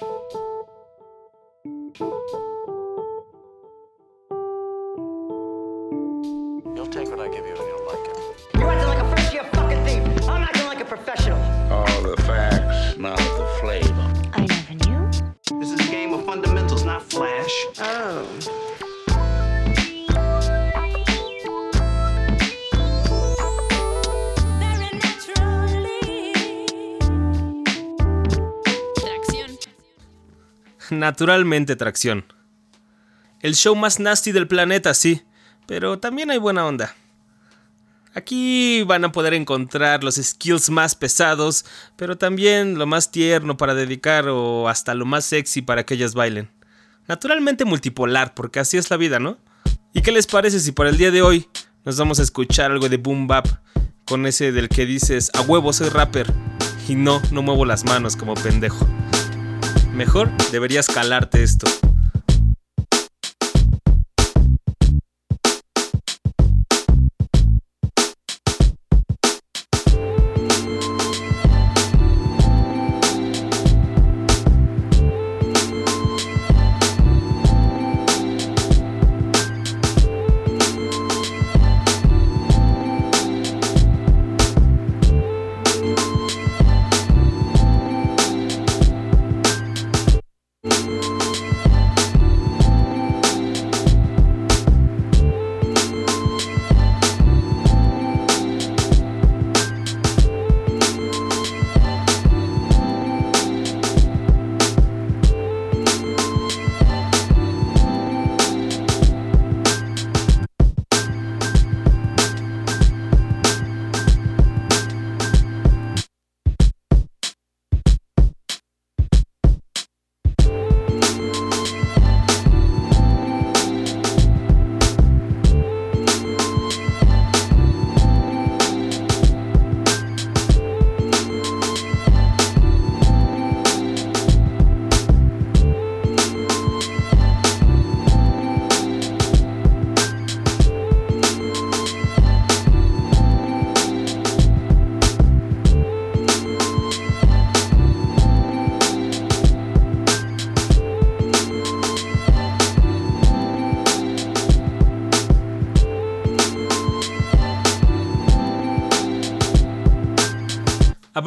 Thank 0.00 0.32
you. 2.00 2.47
Naturalmente 30.98 31.76
tracción. 31.76 32.24
El 33.40 33.54
show 33.54 33.76
más 33.76 34.00
nasty 34.00 34.32
del 34.32 34.48
planeta, 34.48 34.94
sí, 34.94 35.22
pero 35.66 35.98
también 35.98 36.30
hay 36.30 36.38
buena 36.38 36.66
onda. 36.66 36.94
Aquí 38.14 38.82
van 38.82 39.04
a 39.04 39.12
poder 39.12 39.34
encontrar 39.34 40.02
los 40.02 40.16
skills 40.16 40.70
más 40.70 40.96
pesados, 40.96 41.64
pero 41.96 42.18
también 42.18 42.78
lo 42.78 42.86
más 42.86 43.12
tierno 43.12 43.56
para 43.56 43.74
dedicar 43.74 44.28
o 44.28 44.68
hasta 44.68 44.94
lo 44.94 45.04
más 45.04 45.24
sexy 45.24 45.62
para 45.62 45.84
que 45.84 45.94
ellas 45.94 46.14
bailen. 46.14 46.50
Naturalmente 47.06 47.64
multipolar, 47.64 48.34
porque 48.34 48.60
así 48.60 48.76
es 48.76 48.90
la 48.90 48.96
vida, 48.96 49.20
¿no? 49.20 49.38
¿Y 49.94 50.02
qué 50.02 50.10
les 50.10 50.26
parece 50.26 50.58
si 50.58 50.72
por 50.72 50.86
el 50.86 50.96
día 50.96 51.10
de 51.10 51.22
hoy 51.22 51.48
nos 51.84 51.96
vamos 51.96 52.18
a 52.18 52.22
escuchar 52.22 52.72
algo 52.72 52.88
de 52.88 52.96
boom 52.96 53.26
bap 53.26 53.46
con 54.04 54.26
ese 54.26 54.52
del 54.52 54.68
que 54.68 54.84
dices 54.84 55.30
a 55.34 55.42
huevo 55.42 55.72
soy 55.72 55.88
rapper 55.90 56.26
y 56.88 56.94
no, 56.94 57.22
no 57.30 57.42
muevo 57.42 57.64
las 57.64 57.84
manos 57.84 58.16
como 58.16 58.34
pendejo? 58.34 58.86
Mejor 59.98 60.30
deberías 60.52 60.86
calarte 60.86 61.42
esto. 61.42 61.66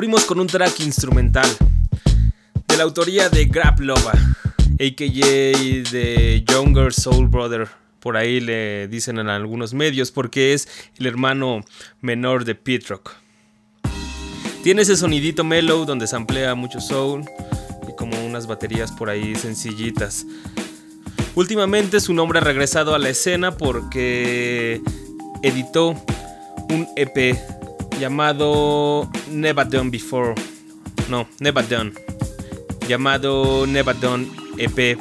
Abrimos 0.02 0.26
con 0.26 0.40
un 0.40 0.48
track 0.48 0.80
instrumental 0.80 1.48
de 2.68 2.76
la 2.76 2.82
autoría 2.82 3.30
de 3.30 3.46
Grab 3.46 3.80
Lova, 3.82 4.14
a.k.a. 4.14 5.06
de 5.92 6.44
Younger 6.50 6.92
Soul 6.92 7.28
Brother. 7.28 7.70
Por 8.00 8.18
ahí 8.18 8.40
le 8.40 8.88
dicen 8.88 9.20
en 9.20 9.30
algunos 9.30 9.76
medios 9.76 10.10
porque 10.10 10.56
es 10.56 10.68
el 10.98 11.06
hermano 11.06 11.62
menor 12.02 12.46
de 12.46 12.56
Pete 12.56 12.88
Rock. 12.88 13.12
Tiene 14.64 14.82
ese 14.82 14.98
sonidito 14.98 15.44
mellow 15.44 15.86
donde 15.86 16.08
se 16.08 16.16
amplía 16.16 16.56
mucho 16.56 16.82
soul 16.82 17.24
y 17.88 17.96
como 17.96 18.26
unas 18.26 18.48
baterías 18.48 18.92
por 18.92 19.08
ahí 19.08 19.36
sencillitas. 19.36 20.26
Últimamente 21.36 22.00
su 22.00 22.16
nombre 22.16 22.40
ha 22.40 22.44
regresado 22.44 22.96
a 22.96 22.98
la 22.98 23.10
escena 23.10 23.56
porque 23.56 24.82
editó 25.44 25.90
un 26.70 26.88
EP 26.96 27.38
llamado 28.02 29.08
Never 29.30 29.70
Done 29.70 29.92
Before. 29.92 30.34
No, 31.08 31.28
Never 31.40 31.68
Done. 31.70 31.94
Llamado 32.88 33.68
Never 33.68 33.98
Done 34.00 34.28
EP. 34.58 34.98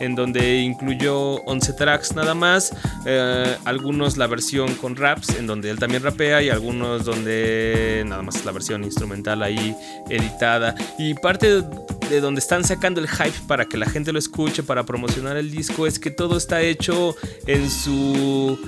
En 0.00 0.14
donde 0.14 0.58
incluyó 0.58 1.36
11 1.44 1.72
tracks 1.72 2.14
nada 2.14 2.34
más. 2.34 2.76
Eh, 3.06 3.56
algunos 3.64 4.18
la 4.18 4.26
versión 4.26 4.74
con 4.74 4.96
raps, 4.96 5.30
en 5.30 5.46
donde 5.46 5.70
él 5.70 5.78
también 5.78 6.02
rapea. 6.02 6.42
Y 6.42 6.50
algunos 6.50 7.06
donde 7.06 8.04
nada 8.06 8.20
más 8.20 8.44
la 8.44 8.52
versión 8.52 8.84
instrumental 8.84 9.42
ahí 9.42 9.74
editada. 10.10 10.74
Y 10.98 11.14
parte 11.14 11.62
de 12.10 12.20
donde 12.20 12.40
están 12.40 12.64
sacando 12.64 13.00
el 13.00 13.08
hype 13.08 13.46
para 13.48 13.64
que 13.64 13.78
la 13.78 13.88
gente 13.88 14.12
lo 14.12 14.18
escuche, 14.18 14.62
para 14.62 14.84
promocionar 14.84 15.38
el 15.38 15.50
disco, 15.50 15.86
es 15.86 15.98
que 15.98 16.10
todo 16.10 16.36
está 16.36 16.60
hecho 16.60 17.16
en 17.46 17.70
su 17.70 18.58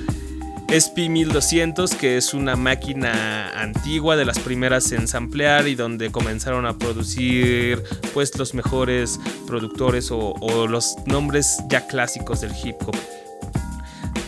SP1200, 0.68 1.96
que 1.96 2.16
es 2.16 2.34
una 2.34 2.56
máquina 2.56 3.50
antigua 3.60 4.16
de 4.16 4.24
las 4.24 4.38
primeras 4.38 4.92
en 4.92 5.06
samplear 5.06 5.68
y 5.68 5.74
donde 5.74 6.10
comenzaron 6.10 6.66
a 6.66 6.78
producir 6.78 7.82
pues 8.12 8.36
los 8.38 8.54
mejores 8.54 9.20
productores 9.46 10.10
o, 10.10 10.66
los 10.68 10.96
nombres 11.06 11.58
ya 11.68 11.86
clásicos 11.86 12.40
del 12.40 12.52
hip 12.62 12.76
hop. 12.86 12.96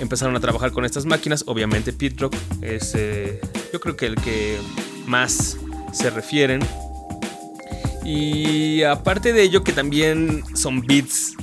Empezaron 0.01 0.37
a 0.37 0.41
trabajar 0.41 0.73
con 0.73 0.85
estas 0.85 1.07
máquinas, 1.07 1.45
obviamente 1.47 1.93
Pit 1.93 2.21
Rock 2.21 2.37
es 2.61 2.95
eh, 2.95 3.41
yo 3.73 3.81
creo 3.81 3.97
que 3.97 4.07
el 4.07 4.17
que 4.17 4.59
más 5.07 5.57
se 5.93 6.11
refieren. 6.11 6.61
Y 8.05 8.83
aparte 8.85 9.33
de 9.33 9.43
ello 9.43 9.65
que 9.65 9.73
también 9.73 10.45
son 10.55 10.81
beats 10.83 11.35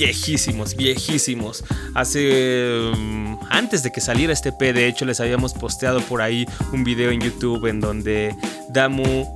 viejísimos, 0.00 0.76
viejísimos. 0.76 1.62
Hace... 1.94 2.90
Mm, 2.96 3.34
antes 3.50 3.82
de 3.82 3.92
que 3.92 4.00
saliera 4.00 4.32
este 4.32 4.50
P, 4.50 4.72
de 4.72 4.86
hecho 4.86 5.04
les 5.04 5.20
habíamos 5.20 5.52
posteado 5.52 6.00
por 6.00 6.22
ahí 6.22 6.46
un 6.72 6.84
video 6.84 7.10
en 7.10 7.20
YouTube 7.20 7.66
en 7.66 7.80
donde 7.80 8.34
Damu 8.70 9.26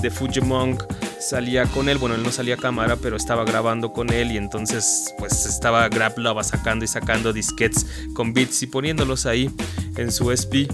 de 0.00 0.10
Fujimonk 0.10 0.84
salía 1.18 1.64
con 1.66 1.88
él, 1.88 1.98
bueno, 1.98 2.14
él 2.14 2.22
no 2.22 2.30
salía 2.30 2.54
a 2.54 2.58
cámara, 2.58 2.96
pero 2.96 3.16
estaba 3.16 3.44
grabando 3.44 3.92
con 3.92 4.12
él 4.12 4.30
y 4.30 4.36
entonces 4.36 5.12
pues 5.18 5.46
estaba 5.46 5.88
Grab 5.88 6.18
Lava 6.18 6.44
sacando 6.44 6.84
y 6.84 6.88
sacando 6.88 7.32
disquets 7.32 7.86
con 8.14 8.32
beats 8.34 8.62
y 8.62 8.66
poniéndolos 8.66 9.26
ahí 9.26 9.50
en 9.96 10.12
su 10.12 10.30
SP 10.30 10.68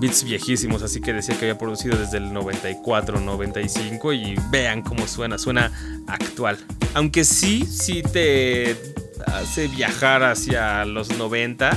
beats 0.00 0.24
viejísimos, 0.24 0.82
así 0.82 1.00
que 1.00 1.12
decía 1.12 1.36
que 1.38 1.46
había 1.46 1.58
producido 1.58 1.96
desde 1.96 2.18
el 2.18 2.32
94, 2.32 3.20
95 3.20 4.12
y 4.12 4.36
vean 4.50 4.82
cómo 4.82 5.06
suena, 5.06 5.38
suena 5.38 5.72
actual. 6.06 6.58
Aunque 6.94 7.24
sí, 7.24 7.64
sí 7.66 8.02
te 8.02 8.76
hace 9.26 9.68
viajar 9.68 10.22
hacia 10.22 10.84
los 10.84 11.16
90, 11.16 11.76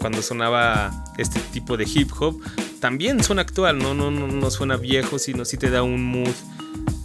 cuando 0.00 0.22
sonaba 0.22 1.04
este 1.18 1.40
tipo 1.52 1.76
de 1.76 1.84
hip 1.84 2.10
hop, 2.18 2.40
también 2.80 3.22
suena 3.22 3.42
actual, 3.42 3.78
no, 3.78 3.94
no, 3.94 4.10
no, 4.10 4.26
no 4.26 4.50
suena 4.50 4.76
viejo, 4.76 5.18
sino 5.18 5.44
sí 5.44 5.56
te 5.56 5.70
da 5.70 5.82
un 5.82 6.04
mood 6.04 6.34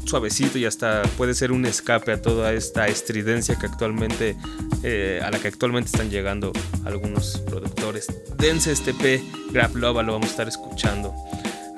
suavecito 0.06 0.58
y 0.58 0.66
hasta 0.66 1.04
puede 1.18 1.34
ser 1.34 1.52
un 1.52 1.66
escape 1.66 2.12
a 2.12 2.22
toda 2.22 2.54
esta 2.54 2.88
estridencia 2.88 3.58
que 3.58 3.66
actualmente 3.66 4.36
eh, 4.84 5.22
a 5.24 5.32
la 5.32 5.40
que 5.40 5.48
actualmente 5.48 5.92
están 5.92 6.10
llegando 6.10 6.52
algunos 6.86 7.38
productores. 7.48 8.08
Dense 8.38 8.72
este 8.72 8.94
P, 8.94 9.24
Grab 9.52 9.76
Lova, 9.76 10.04
lo 10.04 10.14
vamos 10.14 10.28
a 10.28 10.32
estar 10.32 10.48
escuchando 10.48 11.14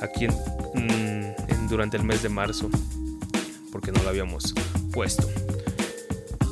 aquí 0.02 0.28
mm, 0.28 0.80
en, 0.80 1.68
durante 1.70 1.98
el 1.98 2.04
mes 2.04 2.24
de 2.24 2.30
marzo. 2.30 2.70
porque 3.72 3.92
no 3.92 4.04
lo 4.04 4.10
habíamos 4.10 4.54
puesto. 4.92 5.28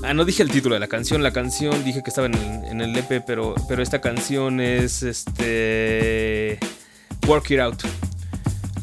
Ah, 0.03 0.13
no 0.15 0.25
dije 0.25 0.41
el 0.41 0.50
título 0.50 0.74
de 0.74 0.79
la 0.79 0.88
canción. 0.88 1.21
La 1.21 1.31
canción 1.31 1.83
dije 1.83 2.01
que 2.03 2.09
estaba 2.09 2.27
en 2.27 2.81
el, 2.81 2.95
EP, 2.97 3.24
pero, 3.25 3.53
pero 3.67 3.83
esta 3.83 4.01
canción 4.01 4.59
es 4.59 5.03
este. 5.03 6.57
Work 7.27 7.51
It 7.51 7.59
Out. 7.59 7.83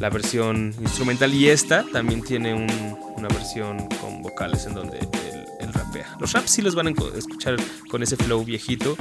La 0.00 0.10
versión 0.10 0.74
instrumental. 0.80 1.34
Y 1.34 1.48
esta 1.48 1.84
también 1.92 2.22
tiene 2.22 2.54
una 2.54 3.28
versión 3.28 3.88
con 4.00 4.22
vocales 4.22 4.66
en 4.66 4.74
donde 4.74 4.98
él, 4.98 5.72
rapea. 5.72 6.16
Los 6.20 6.32
raps 6.32 6.50
sí 6.50 6.62
los 6.62 6.74
van 6.74 6.88
a 6.88 6.90
escuchar 7.16 7.56
con 7.90 8.02
ese 8.02 8.16
flow 8.16 8.44
viejito. 8.44 8.96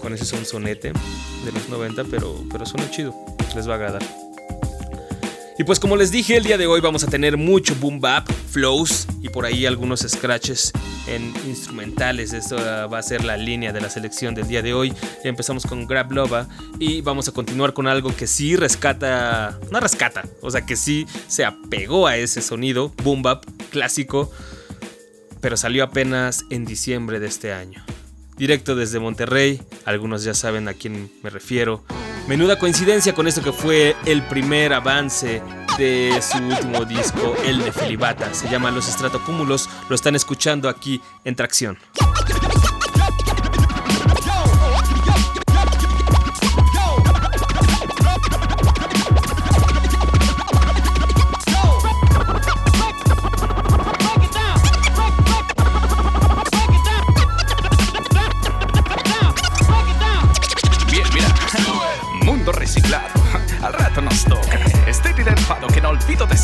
Con 0.00 0.14
ese 0.14 0.24
son 0.24 0.44
sonete 0.44 0.92
de 1.44 1.52
los 1.52 1.68
90, 1.68 2.04
pero, 2.04 2.44
pero 2.50 2.64
suena 2.64 2.90
chido. 2.90 3.14
Les 3.56 3.68
va 3.68 3.72
a 3.72 3.76
agradar. 3.76 4.02
Y 5.58 5.64
pues 5.64 5.80
como 5.80 5.96
les 5.96 6.12
dije, 6.12 6.36
el 6.36 6.44
día 6.44 6.56
de 6.56 6.68
hoy 6.68 6.80
vamos 6.80 7.02
a 7.02 7.08
tener 7.08 7.36
mucho 7.36 7.74
boom 7.80 8.00
bap, 8.00 8.30
flows 8.30 9.08
por 9.30 9.46
ahí 9.46 9.66
algunos 9.66 10.00
scratches 10.00 10.72
en 11.06 11.32
instrumentales. 11.46 12.32
Esto 12.32 12.56
va 12.56 12.98
a 12.98 13.02
ser 13.02 13.24
la 13.24 13.36
línea 13.36 13.72
de 13.72 13.80
la 13.80 13.90
selección 13.90 14.34
del 14.34 14.48
día 14.48 14.62
de 14.62 14.74
hoy. 14.74 14.92
Empezamos 15.24 15.64
con 15.66 15.86
Grab 15.86 16.12
Loba 16.12 16.48
y 16.78 17.00
vamos 17.00 17.28
a 17.28 17.32
continuar 17.32 17.72
con 17.72 17.86
algo 17.86 18.14
que 18.14 18.26
sí 18.26 18.56
rescata, 18.56 19.58
no 19.70 19.80
rescata, 19.80 20.24
o 20.42 20.50
sea 20.50 20.66
que 20.66 20.76
sí 20.76 21.06
se 21.26 21.44
apegó 21.44 22.06
a 22.06 22.16
ese 22.16 22.42
sonido 22.42 22.92
boom 23.02 23.22
bap 23.22 23.44
clásico, 23.70 24.30
pero 25.40 25.56
salió 25.56 25.84
apenas 25.84 26.44
en 26.50 26.64
diciembre 26.64 27.20
de 27.20 27.26
este 27.26 27.52
año. 27.52 27.84
Directo 28.36 28.76
desde 28.76 29.00
Monterrey, 29.00 29.60
algunos 29.84 30.22
ya 30.24 30.34
saben 30.34 30.68
a 30.68 30.74
quién 30.74 31.10
me 31.22 31.30
refiero. 31.30 31.84
Menuda 32.28 32.58
coincidencia 32.58 33.14
con 33.14 33.26
esto 33.26 33.42
que 33.42 33.52
fue 33.52 33.96
el 34.06 34.22
primer 34.22 34.72
avance 34.72 35.42
de 35.78 36.20
su 36.20 36.38
último 36.38 36.84
disco, 36.84 37.36
el 37.44 37.62
de 37.62 37.72
Filibata. 37.72 38.34
Se 38.34 38.48
llama 38.50 38.70
Los 38.72 38.88
Estratocúmulos. 38.88 39.70
Lo 39.88 39.94
están 39.94 40.16
escuchando 40.16 40.68
aquí 40.68 41.00
en 41.24 41.36
Tracción. 41.36 41.78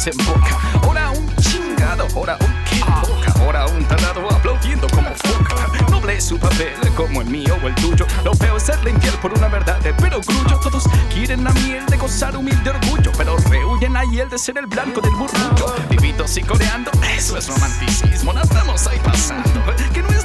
Desemboca. 0.05 0.59
Ahora 0.83 1.11
un 1.11 1.35
chingado, 1.37 2.07
ahora 2.15 2.37
un 2.41 2.65
que 2.65 3.41
ahora 3.41 3.67
un 3.67 3.85
talado 3.85 4.31
aplaudiendo 4.31 4.87
como 4.91 5.09
foca. 5.15 5.91
Noble 5.91 6.21
su 6.21 6.39
papel, 6.39 6.75
como 6.95 7.23
el 7.23 7.29
mío 7.29 7.57
o 7.63 7.69
el 7.69 7.75
tuyo. 7.77 8.07
Lo 8.25 8.33
veo 8.35 8.59
serle 8.61 8.91
infiel 8.91 9.15
por 9.15 9.33
una 9.33 9.49
verdad, 9.49 9.79
pero 9.99 10.21
grullo. 10.21 10.61
Todos 10.61 10.85
quieren 11.13 11.45
la 11.45 11.53
miel 11.53 11.87
de 11.87 11.97
gozar 11.97 12.37
humilde 12.37 12.71
orgullo, 12.71 13.13
pero 13.17 13.37
rehuyen 13.37 13.97
a 13.97 14.03
el 14.03 14.29
de 14.29 14.39
ser 14.39 14.59
el 14.59 14.67
blanco 14.67 15.01
del 15.01 15.13
murmullo. 15.13 15.75
Vivitos 15.89 16.37
y 16.37 16.43
coreando, 16.43 16.91
eso 17.17 17.39
es 17.39 17.49
romanticismo. 17.49 18.33
Nadamos 18.33 18.87
ahí 18.87 19.01
pasando, 19.03 19.61
que 19.93 20.03
no 20.03 20.09
es. 20.09 20.25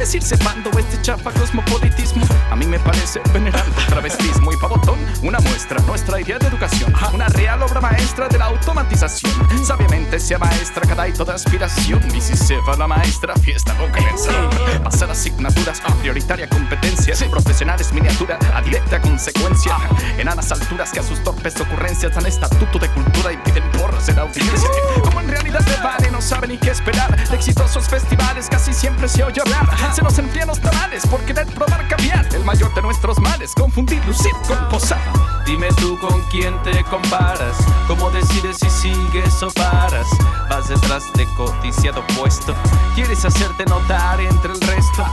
Es 0.00 0.14
ir 0.14 0.22
cepando 0.22 0.70
este 0.78 1.02
chafa 1.02 1.32
cosmopolitismo. 1.32 2.24
A 2.52 2.56
mí 2.56 2.66
me 2.66 2.78
parece 2.78 3.20
venerando 3.32 3.74
travestismo 3.88 4.52
y 4.52 4.56
pavotón. 4.56 4.98
Una 5.22 5.40
muestra, 5.40 5.80
nuestra 5.80 6.20
idea 6.20 6.38
de 6.38 6.46
educación. 6.46 6.92
Una 7.12 7.26
real 7.28 7.62
obra 7.62 7.80
maestra 7.80 8.28
de 8.28 8.38
la 8.38 8.46
automatización. 8.46 9.32
Sabiamente 9.64 10.20
sea 10.20 10.38
maestra 10.38 10.86
cada 10.86 11.08
y 11.08 11.12
toda 11.12 11.34
aspiración. 11.34 12.00
Y 12.14 12.20
si 12.20 12.36
se 12.36 12.56
va 12.60 12.76
la 12.76 12.86
maestra, 12.86 13.34
fiesta 13.36 13.76
o 13.82 13.90
pensar. 13.92 14.82
Pasar 14.84 15.10
asignaturas 15.10 15.82
a 15.84 15.92
prioritaria 15.94 16.48
competencia. 16.48 17.14
Profesionales 17.28 17.92
miniatura 17.92 18.38
a 18.54 18.62
directa 18.62 19.00
consecuencia. 19.00 19.76
En 20.16 20.28
alas 20.28 20.52
alturas 20.52 20.92
que 20.92 21.00
a 21.00 21.02
sus 21.02 21.22
torpes 21.24 21.60
ocurrencias 21.60 22.14
dan 22.14 22.26
estatuto 22.26 22.78
de 22.78 22.88
cultura 22.90 23.32
y 23.32 23.36
piden 23.38 23.68
porras 23.72 24.08
en 24.08 24.20
audiencia. 24.20 24.68
Como 25.02 25.20
en 25.20 25.28
realidad 25.28 25.64
te 25.64 25.82
vale, 25.82 26.10
no 26.12 26.22
saben 26.22 26.50
ni 26.50 26.58
qué 26.58 26.70
esperar. 26.70 27.16
De 27.28 27.34
exitosos 27.34 27.88
festivales 27.88 28.48
casi 28.48 28.72
siempre 28.72 29.08
se 29.08 29.24
oye 29.24 29.40
hablar. 29.40 29.66
Se 29.92 30.02
nos 30.02 30.18
enfrían 30.18 30.48
los 30.48 30.60
tamales 30.60 31.06
por 31.06 31.20
querer 31.20 31.46
probar 31.46 31.88
caviar. 31.88 32.26
El 32.34 32.44
mayor 32.44 32.72
de 32.74 32.82
nuestros 32.82 33.18
males, 33.18 33.52
confundir 33.54 34.04
lucir 34.06 34.32
con 34.46 34.68
posar. 34.68 35.00
Dime 35.44 35.68
tú 35.80 35.98
con 35.98 36.20
quién 36.30 36.60
te 36.62 36.84
comparas. 36.84 37.56
¿Cómo 37.86 38.10
decides 38.10 38.58
si 38.58 38.68
sigues 38.68 39.42
o 39.42 39.50
paras? 39.50 40.06
Vas 40.50 40.68
detrás 40.68 41.10
de 41.14 41.26
codiciado 41.36 42.06
puesto. 42.18 42.54
¿Quieres 42.94 43.24
hacerte 43.24 43.64
notar 43.64 44.20
entre 44.20 44.52
el 44.52 44.60
resto? 44.60 45.04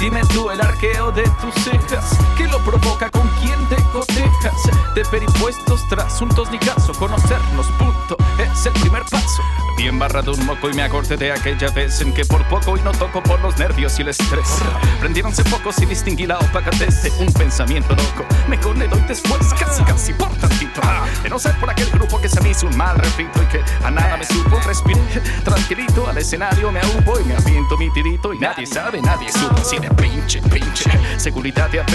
Dime 0.00 0.22
tú 0.32 0.50
el 0.50 0.58
arqueo 0.62 1.12
de 1.12 1.24
tus 1.42 1.54
cejas. 1.62 2.16
¿Qué 2.34 2.48
lo 2.48 2.58
provoca? 2.64 3.10
¿Con 3.10 3.28
quién 3.42 3.68
te 3.68 3.76
cotejas? 3.92 4.54
De 4.94 5.04
peripuestos, 5.04 5.86
trasuntos 5.90 6.50
ni 6.50 6.58
caso. 6.58 6.94
Conocernos, 6.94 7.66
punto. 7.78 8.16
Es 8.38 8.64
el 8.64 8.72
primer 8.80 9.02
paso. 9.10 9.42
Bien 9.76 9.98
barrado 9.98 10.32
un 10.32 10.44
moco 10.46 10.70
y 10.70 10.74
me 10.74 10.82
acordé 10.82 11.16
de 11.16 11.32
aquella 11.32 11.70
vez 11.70 12.00
en 12.00 12.14
que 12.14 12.24
por 12.24 12.46
poco 12.48 12.78
y 12.78 12.80
no 12.82 12.92
toco 12.92 13.22
por 13.22 13.40
los 13.40 13.58
nervios 13.58 13.98
y 13.98 14.02
el 14.02 14.08
estrés. 14.08 14.58
Prendieronse 15.00 15.44
focos 15.44 15.80
y 15.80 15.86
distinguí 15.86 16.26
la 16.26 16.38
opacatez 16.38 17.02
de 17.02 17.10
un 17.18 17.32
pensamiento 17.32 17.94
loco. 17.94 18.26
Mejor 18.48 18.78
le 18.78 18.88
doy 18.88 19.00
después, 19.06 19.52
casi 19.58 19.82
casi 19.84 20.12
por 20.14 20.30
tantito. 20.36 20.80
De 21.22 21.28
no 21.28 21.38
ser 21.38 21.58
por 21.60 21.70
aquel 21.70 21.90
grupo 21.90 22.20
que 22.20 22.28
se 22.28 22.40
me 22.40 22.50
hizo 22.50 22.66
un 22.66 22.76
mal 22.76 22.96
repito 22.96 23.42
y 23.42 23.46
que 23.46 23.62
a 23.84 23.90
nada 23.90 24.16
me 24.16 24.24
supo. 24.24 24.60
Respiré 24.66 25.00
tranquilito 25.44 26.08
al 26.08 26.18
escenario, 26.18 26.72
me 26.72 26.80
ahubo 26.80 27.20
y 27.20 27.24
me 27.24 27.36
aviento 27.36 27.76
mi 27.76 27.90
tirito. 27.90 28.32
Y 28.32 28.38
nadie 28.38 28.66
sabe, 28.66 29.00
nadie 29.02 29.30
supo. 29.32 29.56
De 29.56 29.89
pinche, 29.96 30.40
pinche. 30.42 30.90
Seguridad 31.16 31.70
de 31.70 31.80
a. 31.80 31.86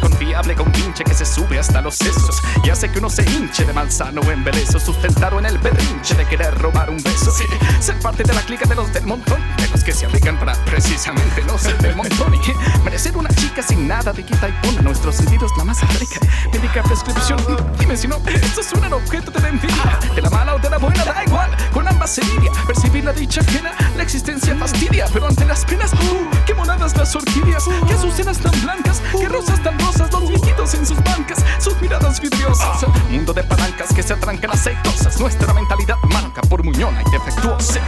Confiable 0.00 0.54
con 0.54 0.70
pinche 0.72 1.04
que 1.04 1.14
se 1.14 1.24
sube 1.24 1.58
hasta 1.58 1.80
los 1.80 1.96
sesos. 1.96 2.40
Y 2.64 2.70
hace 2.70 2.90
que 2.90 2.98
uno 2.98 3.10
se 3.10 3.22
hinche 3.30 3.64
de 3.64 3.72
malsano 3.72 4.20
o 4.20 4.30
embelezo. 4.30 4.78
Sustentado 4.78 5.38
en 5.38 5.46
el 5.46 5.58
berrinche 5.58 6.14
de 6.14 6.26
querer 6.26 6.56
robar 6.58 6.90
un 6.90 7.02
beso. 7.02 7.32
Ser 7.80 7.98
parte 8.00 8.22
de 8.22 8.32
la 8.32 8.42
clica 8.42 8.66
de 8.66 8.74
los 8.74 8.92
del 8.92 9.06
montón. 9.06 9.40
De 9.56 9.68
los 9.68 9.84
que 9.84 9.92
se 9.92 10.06
aplican 10.06 10.38
para 10.38 10.54
precisamente 10.64 11.42
ser 11.58 11.76
del 11.78 11.96
montón. 11.96 12.34
Y 12.34 12.84
merecer 12.84 13.16
una 13.16 13.30
chica 13.30 13.62
sin 13.62 13.86
nada 13.86 14.12
de 14.12 14.24
quita 14.24 14.48
y 14.48 14.52
pone 14.66 14.80
nuestros 14.82 15.16
sentidos 15.16 15.50
la 15.58 15.64
más 15.64 15.80
rica. 15.98 16.20
Médica 16.52 16.82
prescripción. 16.82 17.38
Dime 17.78 17.96
si 17.96 18.08
no, 18.08 18.20
esto 18.26 18.60
es 18.60 18.72
un 18.72 18.92
objeto 18.92 19.30
de 19.30 19.40
la 19.40 19.48
envidia. 19.48 19.98
De 20.14 20.22
la 20.22 20.30
mala 20.30 20.54
o 20.54 20.58
de 20.58 20.70
la 20.70 20.78
buena, 20.78 21.04
da 21.04 21.24
igual. 21.24 21.50
Con 21.72 21.86
ambas 21.86 22.10
se 22.10 22.24
lidia. 22.24 22.50
Percibir 22.66 23.04
la 23.04 23.12
dicha 23.12 23.40
ajena, 23.40 23.72
la 23.96 24.02
existencia 24.02 24.54
fastidia. 24.56 25.06
Pero 25.12 25.26
ante 25.26 25.44
las 25.44 25.64
penas, 25.64 25.92
uh, 25.92 26.44
qué 26.46 26.54
monadas 26.54 26.96
las 26.96 27.14
orquídeas. 27.14 27.39
Que 27.88 27.96
sus 27.98 28.12
cenas 28.14 28.38
tan 28.38 28.52
blancas, 28.62 29.00
que 29.18 29.28
rosas 29.28 29.62
tan 29.62 29.78
rosas. 29.78 30.10
Los 30.12 30.28
viejitos 30.28 30.74
en 30.74 30.86
sus 30.86 31.02
bancas, 31.02 31.44
sus 31.58 31.80
miradas 31.80 32.20
vidriosas. 32.20 32.84
Mundo 33.08 33.32
de 33.32 33.42
palancas 33.44 33.92
que 33.94 34.02
se 34.02 34.12
atrancan 34.12 34.50
aceitosas. 34.50 35.18
Nuestra 35.18 35.52
mentalidad 35.54 35.96
manca 36.10 36.42
por 36.42 36.62
muñona 36.62 37.02
y 37.02 37.10
defectuosa. 37.10 37.80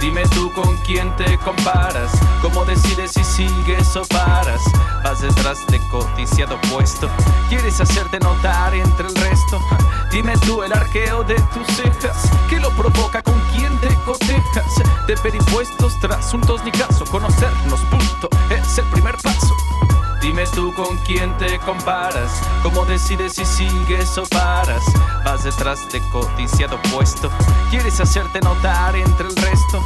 Dime 0.00 0.22
tú 0.28 0.52
con 0.52 0.76
quién 0.86 1.14
te 1.16 1.36
comparas, 1.38 2.12
cómo 2.40 2.64
decides 2.64 3.10
si 3.10 3.24
sigues 3.24 3.96
o 3.96 4.04
paras. 4.04 4.60
Vas 5.02 5.20
detrás 5.20 5.58
de 5.66 5.80
codiciado 5.90 6.60
puesto, 6.72 7.08
quieres 7.48 7.80
hacerte 7.80 8.20
notar 8.20 8.74
entre 8.74 9.08
el 9.08 9.14
resto. 9.16 9.60
Dime 10.12 10.34
tú 10.46 10.62
el 10.62 10.72
arqueo 10.72 11.24
de 11.24 11.34
tus 11.52 11.66
cejas, 11.76 12.30
¿qué 12.48 12.60
lo 12.60 12.70
provoca 12.76 13.22
con 13.22 13.40
quién 13.56 13.76
te 13.80 13.92
cotejas? 14.04 14.72
De 15.08 15.16
peripuestos, 15.16 15.98
trasuntos 16.00 16.64
ni 16.64 16.70
caso, 16.70 17.04
conocernos, 17.06 17.80
punto, 17.90 18.28
el 18.78 18.86
primer 18.86 19.16
paso. 19.18 19.56
Dime 20.20 20.44
tú 20.46 20.72
con 20.74 20.96
quién 20.98 21.36
te 21.38 21.58
comparas, 21.60 22.40
cómo 22.62 22.84
decides 22.84 23.34
si 23.34 23.44
sigues 23.44 24.18
o 24.18 24.24
paras. 24.26 24.82
Vas 25.24 25.44
detrás 25.44 25.88
de 25.90 26.00
codiciado 26.10 26.80
puesto, 26.92 27.30
quieres 27.70 28.00
hacerte 28.00 28.40
notar 28.40 28.96
entre 28.96 29.28
el 29.28 29.36
resto. 29.36 29.82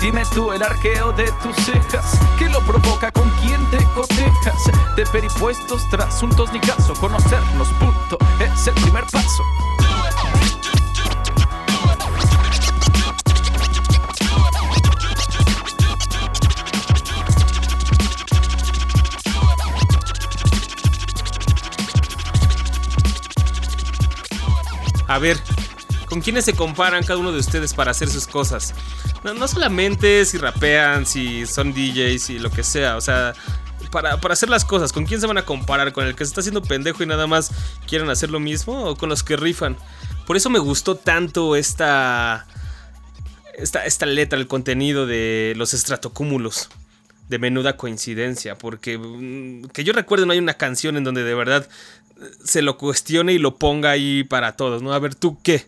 Dime 0.00 0.24
tú 0.34 0.52
el 0.52 0.62
arqueo 0.62 1.12
de 1.12 1.30
tus 1.42 1.56
cejas, 1.56 2.18
¿qué 2.38 2.48
lo 2.48 2.60
provoca? 2.60 3.10
¿Con 3.12 3.30
quién 3.42 3.64
te 3.70 3.84
cotejas? 3.94 4.70
De 4.96 5.06
peripuestos, 5.06 5.88
trasuntos 5.88 6.52
ni 6.52 6.60
caso, 6.60 6.94
conocernos, 6.94 7.68
punto, 7.78 8.18
es 8.40 8.66
el 8.66 8.74
primer 8.74 9.04
paso. 9.06 9.44
A 25.06 25.18
ver, 25.18 25.38
¿con 26.08 26.20
quiénes 26.20 26.44
se 26.44 26.54
comparan 26.54 27.04
cada 27.04 27.18
uno 27.18 27.32
de 27.32 27.38
ustedes 27.38 27.74
para 27.74 27.90
hacer 27.90 28.08
sus 28.08 28.26
cosas? 28.26 28.74
No, 29.22 29.48
solamente 29.48 30.24
si 30.24 30.38
rapean, 30.38 31.06
si 31.06 31.46
son 31.46 31.72
DJs 31.72 32.30
y 32.30 32.38
lo 32.38 32.50
que 32.50 32.62
sea, 32.62 32.96
o 32.96 33.00
sea, 33.00 33.34
para, 33.90 34.14
hacer 34.30 34.48
las 34.48 34.64
cosas, 34.64 34.92
¿con 34.92 35.04
quién 35.04 35.20
se 35.20 35.26
van 35.26 35.38
a 35.38 35.44
comparar? 35.44 35.92
¿Con 35.92 36.06
el 36.06 36.14
que 36.14 36.24
se 36.24 36.30
está 36.30 36.40
haciendo 36.40 36.62
pendejo 36.62 37.02
y 37.02 37.06
nada 37.06 37.26
más 37.26 37.50
quieren 37.86 38.10
hacer 38.10 38.30
lo 38.30 38.40
mismo? 38.40 38.84
¿O 38.84 38.96
con 38.96 39.08
los 39.08 39.22
que 39.22 39.36
rifan? 39.36 39.76
Por 40.26 40.36
eso 40.36 40.50
me 40.50 40.58
gustó 40.58 40.96
tanto 40.96 41.56
esta 41.56 42.46
esta, 43.56 43.86
esta 43.86 44.06
letra, 44.06 44.38
el 44.38 44.46
contenido 44.46 45.06
de 45.06 45.54
los 45.56 45.72
estratocúmulos 45.72 46.68
de 47.28 47.38
menuda 47.38 47.76
coincidencia, 47.76 48.56
porque 48.56 48.98
mm, 48.98 49.68
que 49.68 49.82
yo 49.82 49.92
recuerdo 49.92 50.26
no 50.26 50.32
hay 50.32 50.38
una 50.38 50.54
canción 50.54 50.96
en 50.96 51.04
donde 51.04 51.24
de 51.24 51.34
verdad 51.34 51.68
se 52.42 52.62
lo 52.62 52.78
cuestione 52.78 53.32
y 53.32 53.38
lo 53.38 53.56
ponga 53.56 53.90
ahí 53.90 54.24
para 54.24 54.56
todos, 54.56 54.82
¿no? 54.82 54.92
A 54.92 54.98
ver, 54.98 55.14
¿tú 55.14 55.38
qué? 55.42 55.66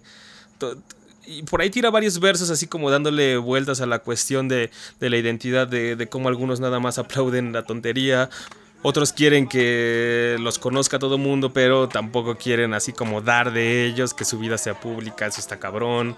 Y 1.26 1.43
por 1.43 1.61
ahí 1.61 1.71
tira 1.71 1.90
varios 1.90 2.21
versos 2.21 2.50
así 2.50 2.67
como 2.67 2.90
dándole 2.90 3.37
vueltas 3.37 3.81
a 3.81 3.87
la 3.87 3.99
cuestión 3.99 4.49
de, 4.49 4.71
la 5.00 5.17
identidad, 5.17 5.69
de, 5.69 5.95
de 5.95 6.07
cómo 6.09 6.28
algunos 6.28 6.61
nada 6.61 6.81
más 6.81 6.99
aplauden 6.99 7.52
la 7.52 7.64
tontería, 7.64 8.31
otros 8.83 9.12
quieren 9.12 9.49
que 9.49 10.37
los 10.38 10.59
conozca 10.59 10.99
todo 11.00 11.17
el 11.17 11.21
mundo, 11.21 11.52
pero 11.52 11.88
tampoco 11.88 12.37
quieren 12.37 12.75
así 12.75 12.93
como 12.93 13.21
dar 13.21 13.52
de 13.52 13.85
ellos, 13.85 14.14
que 14.14 14.25
su 14.25 14.38
vida 14.38 14.57
sea 14.57 14.78
pública, 14.78 15.26
eso 15.26 15.40
está 15.40 15.59
cabrón. 15.59 16.17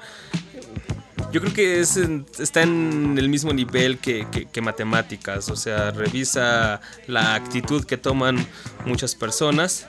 Yo 1.33 1.41
creo 1.41 1.55
que 1.55 1.81
es, 1.81 1.97
está 2.39 2.63
en 2.63 3.17
el 3.17 3.29
mismo 3.29 3.53
nivel 3.53 3.99
que, 3.99 4.27
matemáticas, 4.61 5.49
o 5.49 5.57
sea, 5.57 5.91
revisa 5.91 6.83
la 7.07 7.35
actitud 7.35 7.85
que 7.85 7.97
toman 7.97 8.47
muchas 8.85 9.15
personas. 9.15 9.87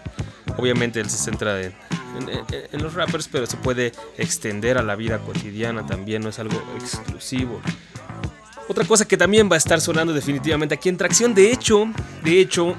Obviamente 0.58 1.00
él 1.00 1.10
se 1.10 1.18
centra 1.18 1.62
en, 1.62 1.74
en, 2.72 2.84
los 2.84 2.94
rappers, 2.94 3.28
pero 3.28 3.46
se 3.46 3.58
puede 3.58 3.92
extender 4.18 4.78
a 4.78 4.84
la 4.84 4.96
vida 4.96 5.20
cotidiana 5.20 5.86
también, 5.86 6.22
no 6.22 6.30
es 6.30 6.40
algo 6.40 6.62
exclusivo. 6.76 7.62
Otra 8.68 8.86
cosa 8.86 9.08
que 9.08 9.18
también 9.18 9.50
va 9.50 9.56
a 9.56 9.58
estar 9.58 9.82
sonando 9.82 10.14
definitivamente 10.14 10.76
aquí 10.76 10.90
en 10.90 10.98
Tracción, 10.98 11.34
de 11.34 11.52
hecho, 11.52 11.90
de 12.24 12.40
hecho, 12.40 12.76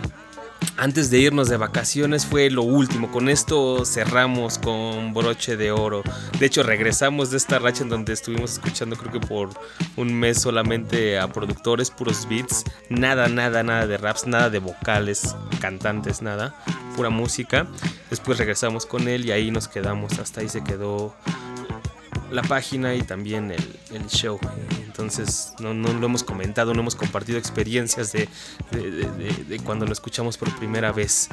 antes 0.77 1.11
de 1.11 1.19
irnos 1.19 1.49
de 1.49 1.57
vacaciones 1.57 2.27
fue 2.27 2.51
lo 2.51 2.63
último. 2.63 3.11
Con 3.11 3.29
esto 3.29 3.85
cerramos 3.85 4.59
con 4.59 5.15
broche 5.15 5.57
de 5.57 5.71
oro. 5.71 6.03
De 6.39 6.47
hecho, 6.47 6.63
regresamos 6.63 7.31
de 7.31 7.37
esta 7.37 7.59
racha 7.59 7.83
en 7.83 7.89
donde 7.89 8.13
estuvimos 8.13 8.55
escuchando, 8.55 8.97
creo 8.97 9.13
que 9.13 9.21
por 9.21 9.51
un 9.97 10.13
mes 10.15 10.41
solamente 10.41 11.19
a 11.19 11.29
productores, 11.29 11.91
puros 11.91 12.27
beats. 12.29 12.65
Nada, 12.89 13.29
nada, 13.29 13.63
nada 13.63 13.87
de 13.87 13.97
raps, 13.97 14.27
nada 14.27 14.51
de 14.51 14.59
vocales, 14.59 15.37
cantantes, 15.61 16.23
nada. 16.23 16.55
Pura 16.97 17.11
música. 17.11 17.67
Después 18.11 18.39
regresamos 18.39 18.87
con 18.87 19.09
él 19.09 19.25
y 19.25 19.33
ahí 19.33 19.51
nos 19.51 19.69
quedamos. 19.69 20.19
Hasta 20.19 20.41
ahí 20.41 20.49
se 20.49 20.63
quedó 20.63 21.15
la 22.33 22.43
página 22.43 22.95
y 22.95 23.03
también 23.03 23.53
el, 23.53 24.07
show. 24.09 24.39
Entonces 24.85 25.55
no, 25.61 25.73
lo 25.75 26.07
hemos 26.07 26.25
comentado, 26.25 26.75
no 26.75 26.81
hemos 26.81 26.97
compartido 26.97 27.39
experiencias 27.39 28.13
de, 28.13 28.29
cuando 29.65 29.87
lo 29.87 29.93
escuchamos 29.93 30.37
por 30.37 30.55
primera 30.57 30.93
vez. 30.93 31.29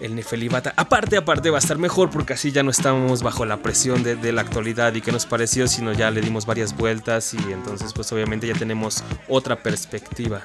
El 0.00 0.14
Nefelibata. 0.14 0.74
Aparte, 0.76 1.16
aparte 1.16 1.48
va 1.48 1.56
a 1.56 1.60
estar 1.60 1.78
mejor 1.78 2.10
porque 2.10 2.34
así 2.34 2.52
ya 2.52 2.62
no 2.62 2.70
estamos 2.70 3.22
bajo 3.22 3.46
la 3.46 3.62
presión 3.62 4.02
de, 4.02 4.32
la 4.32 4.42
actualidad 4.42 4.94
y 4.94 5.00
que 5.00 5.10
nos 5.10 5.24
pareció, 5.24 5.66
sino 5.68 5.92
ya 5.94 6.10
le 6.10 6.20
dimos 6.20 6.44
varias 6.44 6.76
vueltas 6.76 7.32
y 7.32 7.38
entonces 7.50 7.94
pues 7.94 8.12
obviamente 8.12 8.46
ya 8.46 8.52
tenemos 8.52 9.02
otra 9.26 9.62
perspectiva 9.62 10.42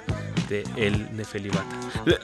de 0.47 0.63
el 0.77 1.13
Nefelibata. 1.17 1.65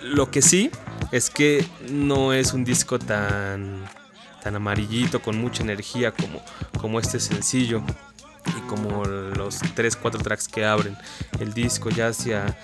Lo 0.03 0.31
que 0.31 0.41
sí 0.41 0.71
es 1.11 1.29
que 1.29 1.65
no 1.89 2.31
es 2.31 2.53
un 2.53 2.63
disco 2.63 2.97
tan 2.97 3.83
tan 4.41 4.55
amarillito, 4.55 5.21
con 5.21 5.37
mucha 5.37 5.63
energía 5.63 6.11
como, 6.11 6.41
como 6.79 6.99
este 6.99 7.19
sencillo 7.19 7.81
y 8.57 8.67
como 8.69 9.03
los 9.05 9.61
3-4 9.61 10.21
tracks 10.21 10.47
que 10.47 10.65
abren 10.65 10.97
el 11.39 11.53
disco 11.53 11.89
ya 11.89 12.07
hacia 12.07 12.57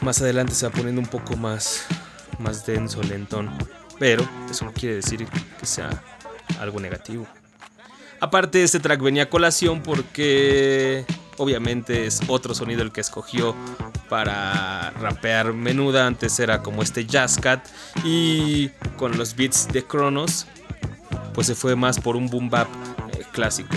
más 0.00 0.20
adelante 0.20 0.54
se 0.54 0.66
va 0.66 0.72
poniendo 0.72 1.00
un 1.00 1.06
poco 1.06 1.36
más, 1.36 1.86
más 2.38 2.64
denso, 2.66 3.02
lentón. 3.02 3.50
Pero 3.98 4.26
eso 4.50 4.64
no 4.64 4.72
quiere 4.72 4.96
decir 4.96 5.26
que 5.58 5.66
sea 5.66 5.90
algo 6.58 6.80
negativo. 6.80 7.26
Aparte, 8.18 8.62
este 8.62 8.80
track 8.80 9.00
venía 9.00 9.24
a 9.24 9.30
colación 9.30 9.82
porque 9.82 11.04
obviamente 11.36 12.06
es 12.06 12.20
otro 12.28 12.54
sonido 12.54 12.82
el 12.82 12.92
que 12.92 13.00
escogió 13.00 13.54
para 14.08 14.90
rapear 14.90 15.52
menuda. 15.52 16.06
Antes 16.06 16.38
era 16.40 16.62
como 16.62 16.82
este 16.82 17.06
jazz 17.06 17.38
cat 17.38 17.66
y 18.04 18.68
con 18.96 19.16
los 19.16 19.36
beats 19.36 19.68
de 19.68 19.84
Kronos 19.84 20.46
pues 21.34 21.46
se 21.46 21.54
fue 21.54 21.76
más 21.76 21.98
por 21.98 22.16
un 22.16 22.28
boom 22.28 22.50
bap 22.50 22.68
eh, 23.12 23.24
clásico. 23.32 23.76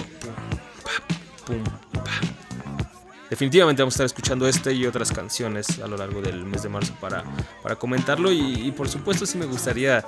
Definitivamente 3.30 3.82
vamos 3.82 3.96
a 3.96 3.96
estar 3.96 4.06
escuchando 4.06 4.48
este 4.48 4.74
y 4.74 4.86
otras 4.86 5.12
canciones 5.12 5.80
a 5.80 5.88
lo 5.88 5.98
largo 5.98 6.22
del 6.22 6.46
mes 6.46 6.62
de 6.62 6.70
marzo 6.70 6.94
para, 7.02 7.24
para 7.64 7.76
comentarlo 7.76 8.32
y, 8.32 8.72
por 8.78 8.88
supuesto 8.88 9.26
sí 9.26 9.40
me 9.40 9.48
gustaría 9.48 10.06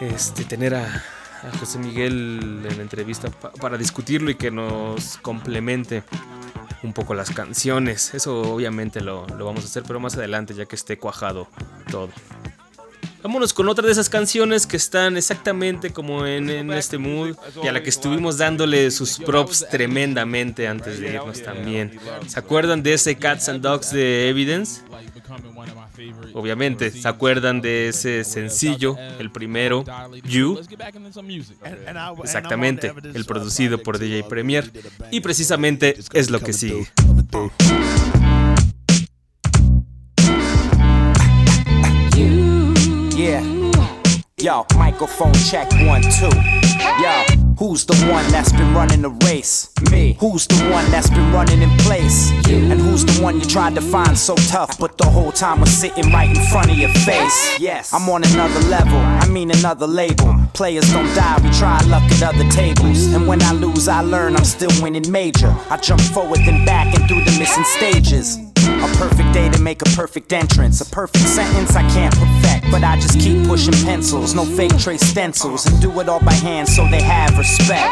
este, 0.00 0.44
tener 0.44 0.76
a, 0.76 1.02
José 1.58 1.78
Miguel 1.78 2.64
en 2.68 2.76
la 2.76 2.82
entrevista 2.82 3.30
para 3.30 3.78
discutirlo 3.78 4.30
y 4.30 4.34
que 4.34 4.50
nos 4.50 5.16
complemente 5.16 6.04
un 6.82 6.92
poco 6.92 7.14
las 7.14 7.30
canciones. 7.30 8.14
Eso 8.14 8.42
obviamente 8.42 9.00
lo, 9.00 9.26
lo, 9.26 9.46
vamos 9.46 9.64
a 9.64 9.66
hacer, 9.66 9.82
pero 9.84 9.98
más 9.98 10.16
adelante 10.16 10.54
ya 10.54 10.66
que 10.66 10.76
esté 10.76 10.98
cuajado 10.98 11.48
todo. 11.90 12.10
Vámonos 13.22 13.52
con 13.52 13.68
otra 13.68 13.86
de 13.86 13.92
esas 13.92 14.08
canciones 14.08 14.66
que 14.66 14.76
están 14.76 15.16
exactamente 15.16 15.90
como 15.90 16.26
en, 16.26 16.70
este 16.72 16.98
mood 16.98 17.36
y 17.62 17.66
a 17.66 17.72
la 17.72 17.82
que 17.82 17.90
estuvimos 17.90 18.38
dándole 18.38 18.90
sus 18.90 19.18
props 19.18 19.66
tremendamente 19.70 20.66
antes 20.66 21.00
de 21.00 21.14
irnos 21.14 21.42
también. 21.42 21.98
¿Se 22.26 22.38
acuerdan 22.38 22.82
de 22.82 22.94
ese 22.94 23.16
Cats 23.16 23.48
and 23.48 23.62
Dogs 23.62 23.92
de 23.92 24.28
Evidence? 24.28 24.82
Obviamente, 26.32 26.90
¿se 26.90 27.08
acuerdan 27.08 27.60
de 27.60 27.88
ese 27.88 28.24
sencillo, 28.24 28.96
el 29.18 29.30
primero, 29.30 29.84
You? 30.24 30.60
Exactamente, 32.22 32.92
el 33.14 33.24
producido 33.24 33.82
por 33.82 33.98
DJ 33.98 34.24
Premier. 34.24 34.70
Y 35.10 35.20
precisamente 35.20 35.96
es 36.12 36.30
lo 36.30 36.40
que 36.40 36.52
sigue. 36.52 36.88
Yo, 44.42 44.64
microphone 44.78 45.34
check 45.34 45.70
one, 45.86 46.00
two. 46.00 46.30
Yo, 47.02 47.24
who's 47.58 47.84
the 47.84 47.94
one 48.10 48.26
that's 48.32 48.50
been 48.52 48.72
running 48.72 49.02
the 49.02 49.10
race? 49.26 49.68
Me. 49.90 50.16
Who's 50.18 50.46
the 50.46 50.70
one 50.70 50.90
that's 50.90 51.10
been 51.10 51.30
running 51.30 51.60
in 51.60 51.68
place? 51.80 52.30
You. 52.48 52.56
And 52.70 52.80
who's 52.80 53.04
the 53.04 53.22
one 53.22 53.38
you 53.38 53.44
tried 53.44 53.74
to 53.74 53.82
find 53.82 54.16
so 54.16 54.34
tough, 54.48 54.78
but 54.78 54.96
the 54.96 55.04
whole 55.04 55.30
time 55.30 55.60
was 55.60 55.70
sitting 55.70 56.10
right 56.10 56.34
in 56.34 56.42
front 56.46 56.70
of 56.70 56.78
your 56.78 56.88
face? 56.88 57.60
Yes. 57.60 57.92
I'm 57.92 58.08
on 58.08 58.24
another 58.24 58.60
level, 58.60 58.96
I 58.96 59.28
mean 59.28 59.50
another 59.50 59.86
label. 59.86 60.34
Players 60.54 60.90
don't 60.90 61.14
die, 61.14 61.38
we 61.42 61.50
try 61.50 61.78
luck 61.82 62.02
at 62.04 62.22
other 62.22 62.48
tables. 62.50 63.12
And 63.12 63.26
when 63.26 63.42
I 63.42 63.52
lose, 63.52 63.88
I 63.88 64.00
learn 64.00 64.36
I'm 64.36 64.44
still 64.44 64.72
winning 64.82 65.10
major. 65.12 65.54
I 65.68 65.76
jump 65.76 66.00
forward 66.00 66.38
then 66.46 66.64
back 66.64 66.98
and 66.98 67.06
through 67.06 67.24
the 67.24 67.38
missing 67.38 67.64
stages. 67.64 68.49
A 68.82 68.88
perfect 68.96 69.32
day 69.34 69.48
to 69.50 69.60
make 69.60 69.82
a 69.82 69.90
perfect 69.96 70.32
entrance. 70.32 70.80
A 70.80 70.86
perfect 70.86 71.26
sentence 71.26 71.76
I 71.76 71.82
can't 71.90 72.14
perfect, 72.14 72.70
but 72.70 72.82
I 72.82 72.96
just 72.96 73.18
keep 73.20 73.46
pushing 73.46 73.74
pencils. 73.84 74.34
No 74.34 74.44
fake 74.44 74.76
trace 74.78 75.02
stencils, 75.02 75.66
and 75.66 75.80
do 75.82 76.00
it 76.00 76.08
all 76.08 76.20
by 76.20 76.32
hand 76.32 76.68
so 76.68 76.86
they 76.88 77.02
have 77.02 77.36
respect. 77.36 77.90